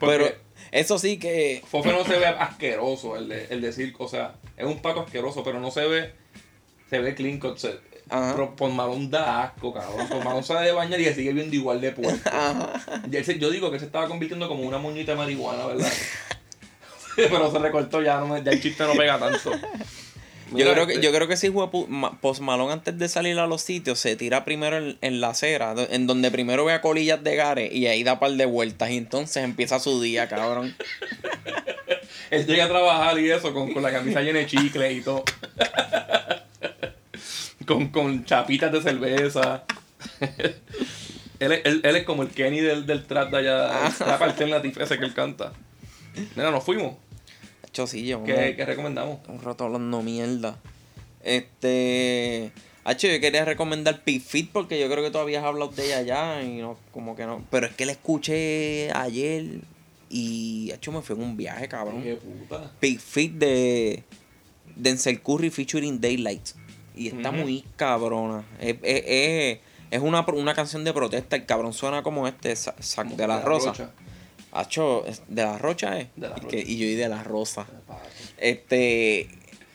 Pero 0.00 0.26
eso 0.72 0.98
sí 0.98 1.18
que. 1.18 1.62
Fofe 1.68 1.92
no 1.92 2.04
se 2.04 2.18
ve 2.18 2.26
asqueroso, 2.26 3.16
el 3.16 3.28
de, 3.28 3.46
el 3.50 3.60
de 3.60 3.72
circo. 3.72 4.04
O 4.04 4.08
sea, 4.08 4.34
es 4.56 4.64
un 4.64 4.80
paco 4.80 5.00
asqueroso, 5.00 5.42
pero 5.44 5.60
no 5.60 5.70
se 5.70 5.86
ve. 5.86 6.12
Se 6.88 6.98
ve 7.00 7.14
clean 7.14 7.38
cut. 7.38 7.58
Se, 7.58 7.78
pero 8.08 8.56
por 8.56 8.70
malón 8.72 9.10
da 9.10 9.44
asco, 9.44 9.72
cabrón. 9.72 10.08
Por 10.08 10.24
malón 10.24 10.42
sale 10.42 10.66
de 10.66 10.72
bañar 10.72 11.00
y 11.00 11.12
sigue 11.14 11.32
viendo 11.32 11.54
igual 11.54 11.80
de 11.80 11.92
puerco. 11.92 12.30
Se- 13.24 13.38
Yo 13.38 13.50
digo 13.50 13.70
que 13.70 13.78
se 13.78 13.84
estaba 13.86 14.08
convirtiendo 14.08 14.48
como 14.48 14.62
una 14.62 14.78
moñita 14.78 15.12
de 15.12 15.18
marihuana, 15.18 15.66
¿verdad? 15.66 15.92
pero 17.16 17.50
se 17.52 17.58
recortó 17.58 18.02
ya, 18.02 18.20
no 18.20 18.36
ya 18.38 18.50
el 18.52 18.62
chiste 18.62 18.84
no 18.84 18.94
pega 18.94 19.18
tanto. 19.18 19.52
Yo 20.50 20.56
Mira, 20.56 20.72
creo, 20.72 20.86
que, 20.86 20.94
este, 20.94 21.06
yo 21.06 21.12
creo 21.12 21.28
que 21.28 21.36
si 21.36 21.50
Post 21.50 22.40
Malone 22.40 22.72
antes 22.72 22.98
de 22.98 23.08
salir 23.08 23.38
a 23.38 23.46
los 23.46 23.62
sitios 23.62 24.00
se 24.00 24.16
tira 24.16 24.44
primero 24.44 24.78
en, 24.78 24.98
en 25.00 25.20
la 25.20 25.28
acera, 25.28 25.74
en 25.90 26.06
donde 26.08 26.30
primero 26.30 26.64
ve 26.64 26.72
a 26.72 26.80
colillas 26.80 27.22
de 27.22 27.36
Gare 27.36 27.68
y 27.72 27.86
ahí 27.86 28.02
da 28.02 28.18
par 28.18 28.32
de 28.32 28.46
vueltas 28.46 28.90
y 28.90 28.96
entonces 28.96 29.44
empieza 29.44 29.78
su 29.78 30.00
día, 30.02 30.28
cabrón. 30.28 30.74
Él 32.30 32.46
llega 32.46 32.64
a 32.64 32.68
trabajar 32.68 33.18
y 33.18 33.30
eso, 33.30 33.52
con, 33.52 33.72
con 33.72 33.82
la 33.82 33.92
camisa 33.92 34.22
llena 34.22 34.38
de 34.40 34.46
chicle 34.46 34.92
y 34.92 35.00
todo. 35.02 35.24
con, 37.66 37.88
con 37.88 38.24
chapitas 38.24 38.72
de 38.72 38.82
cerveza. 38.82 39.64
él, 41.40 41.52
es- 41.52 41.60
él, 41.64 41.80
él 41.84 41.96
es 41.96 42.04
como 42.04 42.22
el 42.22 42.30
Kenny 42.30 42.60
del, 42.60 42.86
del 42.86 43.04
trap 43.04 43.30
de 43.30 43.38
allá, 43.38 43.86
el 43.86 43.94
trap 43.94 44.22
alternativo 44.22 44.80
ese 44.80 44.98
que 44.98 45.04
él 45.04 45.14
canta. 45.14 45.52
Mira, 46.36 46.50
nos 46.50 46.64
fuimos. 46.64 46.94
¿Qué, 48.24 48.54
qué 48.56 48.64
recomendamos? 48.64 49.18
un 49.28 49.40
rato 49.42 49.64
hablando 49.64 50.02
mierda. 50.02 50.58
Este. 51.22 52.52
Hacho, 52.84 53.08
yo 53.08 53.20
quería 53.20 53.44
recomendar 53.44 54.02
Pig 54.02 54.22
Fit 54.22 54.50
porque 54.52 54.80
yo 54.80 54.88
creo 54.90 55.04
que 55.04 55.10
tú 55.10 55.18
habías 55.18 55.44
hablado 55.44 55.70
de 55.70 55.84
ella 55.86 56.02
ya 56.02 56.42
y 56.42 56.56
no, 56.60 56.76
como 56.92 57.14
que 57.14 57.26
no. 57.26 57.44
Pero 57.50 57.66
es 57.66 57.74
que 57.74 57.84
la 57.86 57.92
escuché 57.92 58.90
ayer 58.92 59.60
y 60.08 60.72
hecho 60.72 60.90
me 60.90 61.02
fui 61.02 61.14
en 61.16 61.22
un 61.22 61.36
viaje, 61.36 61.68
cabrón. 61.68 62.02
Qué 62.02 62.16
puta. 62.16 62.72
Pig 62.80 62.98
Fit 62.98 63.32
de 63.34 64.02
Denzel 64.76 65.20
Curry 65.20 65.50
featuring 65.50 66.00
Daylight. 66.00 66.48
Y 66.96 67.08
está 67.08 67.30
muy 67.30 67.64
cabrona. 67.76 68.44
Es, 68.60 68.76
es- 68.82 69.04
es- 69.06 69.58
Es 69.92 70.00
una, 70.00 70.24
una 70.24 70.54
canción 70.54 70.84
de 70.84 70.92
protesta. 70.92 71.34
El 71.36 71.46
cabrón 71.46 71.72
suena 71.72 72.02
como 72.04 72.28
este, 72.28 72.54
Sa- 72.54 72.76
Sa- 72.78 73.02
de 73.04 73.26
la 73.26 73.40
Rosa. 73.40 73.90
Hacho, 74.52 75.04
de 75.28 75.42
la 75.42 75.58
Rocha 75.58 75.98
es. 75.98 76.08
De 76.16 76.28
La 76.28 76.34
Rocha. 76.36 76.48
que- 76.48 76.60
y 76.60 76.76
yo 76.78 76.86
y 76.86 76.94
de 76.94 77.08
la 77.08 77.22
Rosa. 77.22 77.66
Este. 78.38 79.28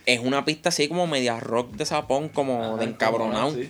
Es 0.05 0.19
una 0.19 0.45
pista 0.45 0.69
así 0.69 0.87
como 0.87 1.07
media 1.07 1.39
rock 1.39 1.71
de 1.75 1.85
sapón, 1.85 2.29
como 2.29 2.77
de 2.77 2.85
encabronado. 2.85 3.51
Sí. 3.55 3.69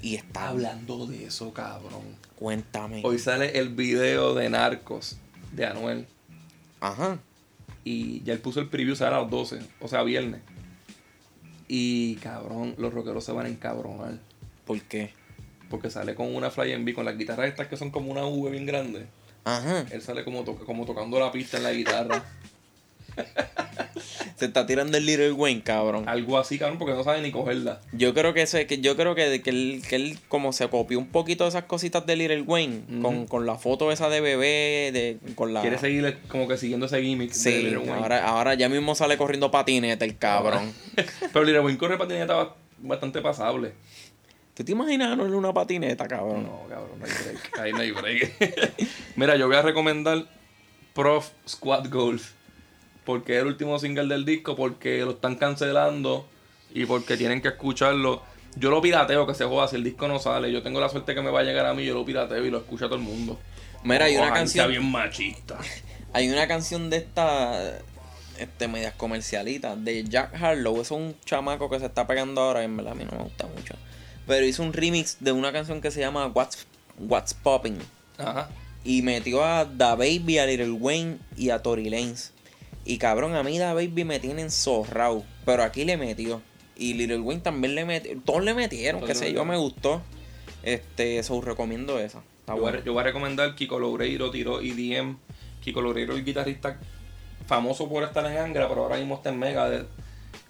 Y 0.00 0.14
está. 0.14 0.48
Hablando 0.48 1.06
de 1.06 1.26
eso, 1.26 1.52
cabrón. 1.52 2.02
Cuéntame. 2.38 3.02
Hoy 3.04 3.18
sale 3.18 3.58
el 3.58 3.70
video 3.70 4.34
de 4.34 4.48
Narcos 4.48 5.16
de 5.52 5.66
Anuel. 5.66 6.06
Ajá. 6.80 7.18
Y 7.84 8.22
ya 8.24 8.32
él 8.32 8.38
puso 8.40 8.60
el 8.60 8.68
preview, 8.68 8.96
sale 8.96 9.16
a 9.16 9.20
las 9.20 9.30
12, 9.30 9.58
o 9.80 9.88
sea, 9.88 10.02
viernes. 10.02 10.40
Y 11.68 12.16
cabrón, 12.16 12.74
los 12.78 12.92
rockeros 12.94 13.24
se 13.24 13.32
van 13.32 13.46
a 13.46 13.48
encabronar. 13.48 14.18
¿Por 14.64 14.80
qué? 14.82 15.10
Porque 15.68 15.90
sale 15.90 16.14
con 16.14 16.34
una 16.34 16.50
Fly 16.50 16.72
en 16.72 16.84
B, 16.84 16.94
con 16.94 17.04
las 17.04 17.18
guitarras 17.18 17.48
estas 17.48 17.66
que 17.68 17.76
son 17.76 17.90
como 17.90 18.10
una 18.10 18.24
V 18.24 18.50
bien 18.50 18.66
grande. 18.66 19.06
Ajá. 19.46 19.86
Él 19.90 20.02
sale 20.02 20.24
como, 20.24 20.42
to- 20.44 20.56
como 20.66 20.84
tocando 20.84 21.18
la 21.20 21.30
pista 21.32 21.56
en 21.56 21.62
la 21.62 21.72
guitarra. 21.72 22.24
Se 24.36 24.44
está 24.44 24.66
tirando 24.66 24.98
el 24.98 25.06
Little 25.06 25.32
Wayne, 25.32 25.62
cabrón. 25.62 26.06
Algo 26.08 26.36
así, 26.38 26.58
cabrón, 26.58 26.76
porque 26.78 26.92
no 26.92 27.02
sabe 27.02 27.22
ni 27.22 27.30
cogerla. 27.30 27.80
Yo 27.92 28.12
creo 28.12 28.34
que 28.34 28.42
ese, 28.42 28.66
que 28.66 28.78
yo 28.80 28.94
creo 28.96 29.14
que, 29.14 29.40
que, 29.40 29.48
él, 29.50 29.82
que 29.88 29.96
él 29.96 30.18
como 30.28 30.52
se 30.52 30.68
copió 30.68 30.98
un 30.98 31.06
poquito 31.06 31.44
de 31.44 31.48
esas 31.50 31.64
cositas 31.64 32.04
de 32.04 32.16
Little 32.16 32.42
Wayne, 32.42 32.82
con, 33.00 33.26
con 33.26 33.46
la 33.46 33.54
foto 33.56 33.90
esa 33.92 34.10
de 34.10 34.20
bebé, 34.20 34.90
de, 34.92 35.18
con 35.34 35.54
la. 35.54 35.62
Quiere 35.62 35.78
seguir 35.78 36.18
como 36.28 36.46
que 36.48 36.58
siguiendo 36.58 36.84
ese 36.86 37.00
gimmick 37.02 37.30
de 37.30 37.34
Sí, 37.34 37.62
Lil 37.62 37.78
Wayne. 37.78 37.92
ahora, 37.92 38.26
ahora 38.28 38.54
ya 38.54 38.68
mismo 38.68 38.94
sale 38.94 39.16
corriendo 39.16 39.50
patineta 39.50 40.04
el 40.04 40.18
cabrón. 40.18 40.74
Pero 41.32 41.44
Lil 41.44 41.58
Wayne 41.60 41.78
corre 41.78 41.96
patineta 41.96 42.34
ba- 42.34 42.56
bastante 42.80 43.22
pasable. 43.22 43.72
¿Tú 44.56 44.64
te 44.64 44.72
imaginas 44.72 45.12
en 45.12 45.34
una 45.34 45.52
patineta, 45.52 46.08
cabrón? 46.08 46.44
No, 46.44 46.66
cabrón, 46.66 46.98
no 46.98 47.04
hay 47.04 47.12
break. 47.12 47.58
Ahí 47.58 47.72
no 47.74 47.80
hay 47.80 47.90
break. 47.90 48.80
Mira, 49.16 49.36
yo 49.36 49.48
voy 49.48 49.56
a 49.56 49.60
recomendar 49.60 50.24
Prof 50.94 51.28
Squad 51.46 51.90
Golf. 51.90 52.30
Porque 53.04 53.36
es 53.36 53.42
el 53.42 53.48
último 53.48 53.78
single 53.78 54.06
del 54.06 54.24
disco, 54.24 54.56
porque 54.56 55.00
lo 55.04 55.10
están 55.10 55.36
cancelando 55.36 56.26
y 56.72 56.86
porque 56.86 57.18
tienen 57.18 57.42
que 57.42 57.48
escucharlo. 57.48 58.22
Yo 58.56 58.70
lo 58.70 58.80
pirateo, 58.80 59.26
que 59.26 59.34
se 59.34 59.44
joda, 59.44 59.68
si 59.68 59.76
el 59.76 59.84
disco 59.84 60.08
no 60.08 60.18
sale. 60.18 60.50
Yo 60.50 60.62
tengo 60.62 60.80
la 60.80 60.88
suerte 60.88 61.14
que 61.14 61.20
me 61.20 61.30
va 61.30 61.40
a 61.40 61.42
llegar 61.42 61.66
a 61.66 61.74
mí, 61.74 61.84
yo 61.84 61.92
lo 61.92 62.06
pirateo 62.06 62.42
y 62.42 62.50
lo 62.50 62.56
escucha 62.56 62.86
todo 62.86 62.96
el 62.96 63.02
mundo. 63.02 63.38
Mira, 63.84 64.06
hay 64.06 64.16
una 64.16 64.28
Ojalá 64.28 64.46
sea 64.46 64.62
canción. 64.64 64.68
bien 64.70 64.90
machista. 64.90 65.58
Hay 66.14 66.30
una 66.30 66.48
canción 66.48 66.88
de 66.88 66.96
esta. 66.96 67.78
Este, 68.38 68.68
medias 68.68 68.94
comercialitas. 68.94 69.84
De 69.84 70.02
Jack 70.04 70.34
Harlow. 70.42 70.80
Es 70.80 70.90
un 70.90 71.14
chamaco 71.26 71.68
que 71.68 71.78
se 71.78 71.86
está 71.86 72.06
pegando 72.06 72.40
ahora. 72.40 72.64
En 72.64 72.74
verdad, 72.74 72.92
a 72.92 72.94
mí 72.96 73.04
no 73.04 73.18
me 73.18 73.24
gusta 73.24 73.46
mucho. 73.46 73.74
Pero 74.26 74.44
hizo 74.46 74.62
un 74.62 74.72
remix 74.72 75.18
de 75.20 75.32
una 75.32 75.52
canción 75.52 75.80
que 75.80 75.90
se 75.90 76.00
llama 76.00 76.26
What's, 76.26 76.66
What's 76.98 77.34
Popping. 77.34 77.78
Ajá. 78.18 78.48
Y 78.84 79.02
metió 79.02 79.44
a 79.44 79.64
Da 79.64 79.94
Baby, 79.94 80.38
a 80.38 80.46
Little 80.46 80.72
Wayne 80.72 81.18
y 81.36 81.50
a 81.50 81.62
Tory 81.62 81.90
Lanez. 81.90 82.32
Y 82.84 82.98
cabrón, 82.98 83.34
a 83.34 83.42
mí 83.42 83.58
Da 83.58 83.74
Baby 83.74 84.04
me 84.04 84.20
tienen 84.20 84.50
zorrado. 84.50 85.24
Pero 85.44 85.62
aquí 85.62 85.84
le 85.84 85.96
metió. 85.96 86.40
Y 86.76 86.94
Little 86.94 87.20
Wayne 87.20 87.42
también 87.42 87.74
le 87.74 87.84
metió. 87.84 88.20
Todos 88.24 88.44
le 88.44 88.54
metieron, 88.54 89.04
qué 89.04 89.14
sé 89.14 89.32
yo, 89.32 89.44
me 89.44 89.56
gustó. 89.56 90.02
Este, 90.62 91.18
eso 91.18 91.40
recomiendo 91.40 91.98
esa. 91.98 92.22
Está 92.40 92.54
Yo 92.54 92.60
voy, 92.60 92.72
a, 92.72 92.84
yo 92.84 92.92
voy 92.92 93.00
a 93.00 93.04
recomendar 93.04 93.54
Kiko 93.54 93.78
Loureiro, 93.78 94.30
tiró 94.30 94.60
EDM. 94.60 95.16
Kiko 95.62 95.80
Loureiro 95.80 96.14
el 96.14 96.24
guitarrista 96.24 96.78
famoso 97.46 97.88
por 97.88 98.02
estar 98.02 98.24
en 98.26 98.36
Angra, 98.36 98.68
pero 98.68 98.82
ahora 98.82 98.96
mismo 98.96 99.14
está 99.14 99.30
en 99.30 99.38
Megadeth. 99.38 99.86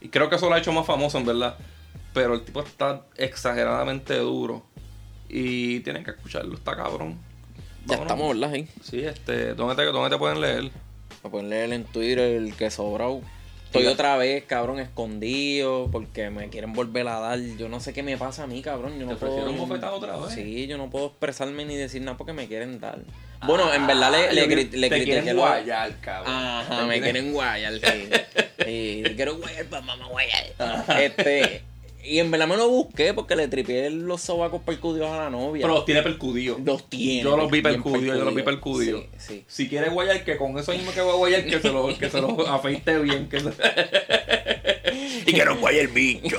Y 0.01 0.09
creo 0.09 0.29
que 0.29 0.37
eso 0.37 0.49
lo 0.49 0.55
ha 0.55 0.59
hecho 0.59 0.72
más 0.72 0.87
famoso, 0.87 1.18
en 1.18 1.27
verdad. 1.27 1.57
Pero 2.16 2.32
el 2.32 2.40
tipo 2.44 2.62
está 2.62 3.02
exageradamente 3.18 4.16
duro. 4.16 4.64
Y 5.28 5.80
tienen 5.80 6.02
que 6.02 6.12
escucharlo, 6.12 6.54
está 6.54 6.74
cabrón. 6.74 7.18
Ya 7.84 7.96
estamos, 7.96 8.38
¿verdad? 8.40 8.54
Sí. 8.54 8.68
Sí, 8.82 9.00
este, 9.04 9.52
¿dónde 9.52 9.74
te, 9.76 9.84
dónde 9.92 10.08
te 10.08 10.16
pueden 10.18 10.40
leer? 10.40 10.70
Me 11.22 11.28
pueden 11.30 11.50
leer 11.50 11.74
en 11.74 11.84
Twitter 11.84 12.18
el 12.20 12.54
que 12.54 12.70
sobró. 12.70 13.20
Estoy 13.66 13.86
otra 13.88 14.16
vez, 14.16 14.44
cabrón, 14.44 14.78
escondido 14.78 15.90
porque 15.92 16.30
me 16.30 16.48
quieren 16.48 16.72
volver 16.72 17.06
a 17.08 17.20
dar. 17.20 17.38
Yo 17.58 17.68
no 17.68 17.80
sé 17.80 17.92
qué 17.92 18.02
me 18.02 18.16
pasa 18.16 18.44
a 18.44 18.46
mí, 18.46 18.62
cabrón. 18.62 18.98
Yo 18.98 19.04
no 19.04 19.12
¿Te 19.16 19.26
puedo... 19.26 19.52
bofetada 19.52 19.92
otra 19.92 20.16
vez? 20.16 20.32
Sí, 20.32 20.66
yo 20.66 20.78
no 20.78 20.88
puedo 20.88 21.08
expresarme 21.08 21.66
ni 21.66 21.76
decir 21.76 22.00
nada 22.00 22.16
porque 22.16 22.32
me 22.32 22.46
quieren 22.48 22.80
dar. 22.80 23.00
Bueno, 23.46 23.74
en 23.74 23.86
verdad 23.86 24.10
le, 24.10 24.32
le, 24.32 24.42
Ah, 24.42 24.68
le 24.72 24.88
te 24.88 25.04
quieren 25.04 25.36
lo- 25.36 25.42
guayar, 25.42 25.94
cabrón. 26.00 26.32
Ajá, 26.34 26.86
me 26.86 26.98
quieren 27.02 27.32
guayar, 27.34 27.74
sí. 27.74 28.08
Sí, 28.64 29.04
quiero 29.14 29.36
guayar 29.36 29.66
para 29.66 29.82
mamá 29.82 30.08
guayar. 30.08 30.44
Este, 31.00 31.62
y 32.07 32.18
en 32.20 32.30
verdad 32.30 32.46
me 32.46 32.57
lo 32.57 32.68
busqué 32.68 33.12
porque 33.14 33.34
le 33.36 33.48
tripié 33.48 33.90
los 33.90 34.20
sobacos 34.20 34.62
percudidos 34.62 35.11
a 35.11 35.16
la 35.24 35.30
novia. 35.30 35.62
Pero 35.62 35.74
los 35.74 35.84
tiene 35.84 36.02
percudidos. 36.02 36.61
los 36.64 36.88
tiene. 36.88 37.22
Yo 37.22 37.36
los 37.36 37.50
vi 37.50 37.61
percudidos, 37.62 38.18
yo 38.18 38.24
los 38.24 38.34
vi 38.34 38.42
percudidos. 38.42 39.04
Sí, 39.18 39.26
sí. 39.28 39.44
Si 39.48 39.68
quiere 39.68 39.90
guayar, 39.90 40.24
que 40.24 40.36
con 40.36 40.59
eso 40.59 40.72
mismo 40.72 40.92
que 40.92 41.00
va 41.00 41.12
a 41.12 41.16
guayar, 41.16 41.44
que 41.44 41.61
se 41.61 41.70
lo, 41.70 41.86
que 41.98 42.11
se 42.11 42.20
lo 42.20 42.48
afeite 42.48 42.98
bien. 43.00 43.28
Que 43.28 43.40
se... 43.40 43.50
y 45.26 45.32
que 45.32 45.44
no 45.44 45.57
guaye 45.57 45.80
el 45.80 45.88
bicho. 45.88 46.38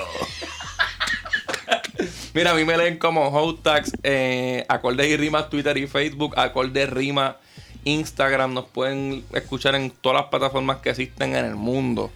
Mira, 2.34 2.52
a 2.52 2.54
mí 2.54 2.66
me 2.66 2.78
leen 2.78 2.98
como 2.98 3.28
Hotax, 3.30 3.94
eh, 4.04 4.64
Acordes 4.70 5.08
y 5.08 5.18
Rimas, 5.18 5.50
Twitter 5.50 5.76
y 5.78 5.88
Facebook, 5.88 6.34
Acordes 6.38 6.90
Rima, 6.90 7.38
Instagram. 7.84 8.54
Nos 8.54 8.66
pueden 8.66 9.24
escuchar 9.34 9.76
en 9.76 9.90
todas 9.90 10.22
las 10.22 10.30
plataformas 10.30 10.78
que 10.78 10.92
existen 10.92 11.36
en 11.36 11.46
el 11.46 11.56
mundo. 11.56 12.12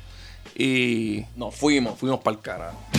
Y 0.55 1.23
Nos 1.35 1.55
fuimos. 1.55 1.97
fuimos 1.97 2.19
para 2.19 2.37
el 2.37 2.41
carajo. 2.43 2.90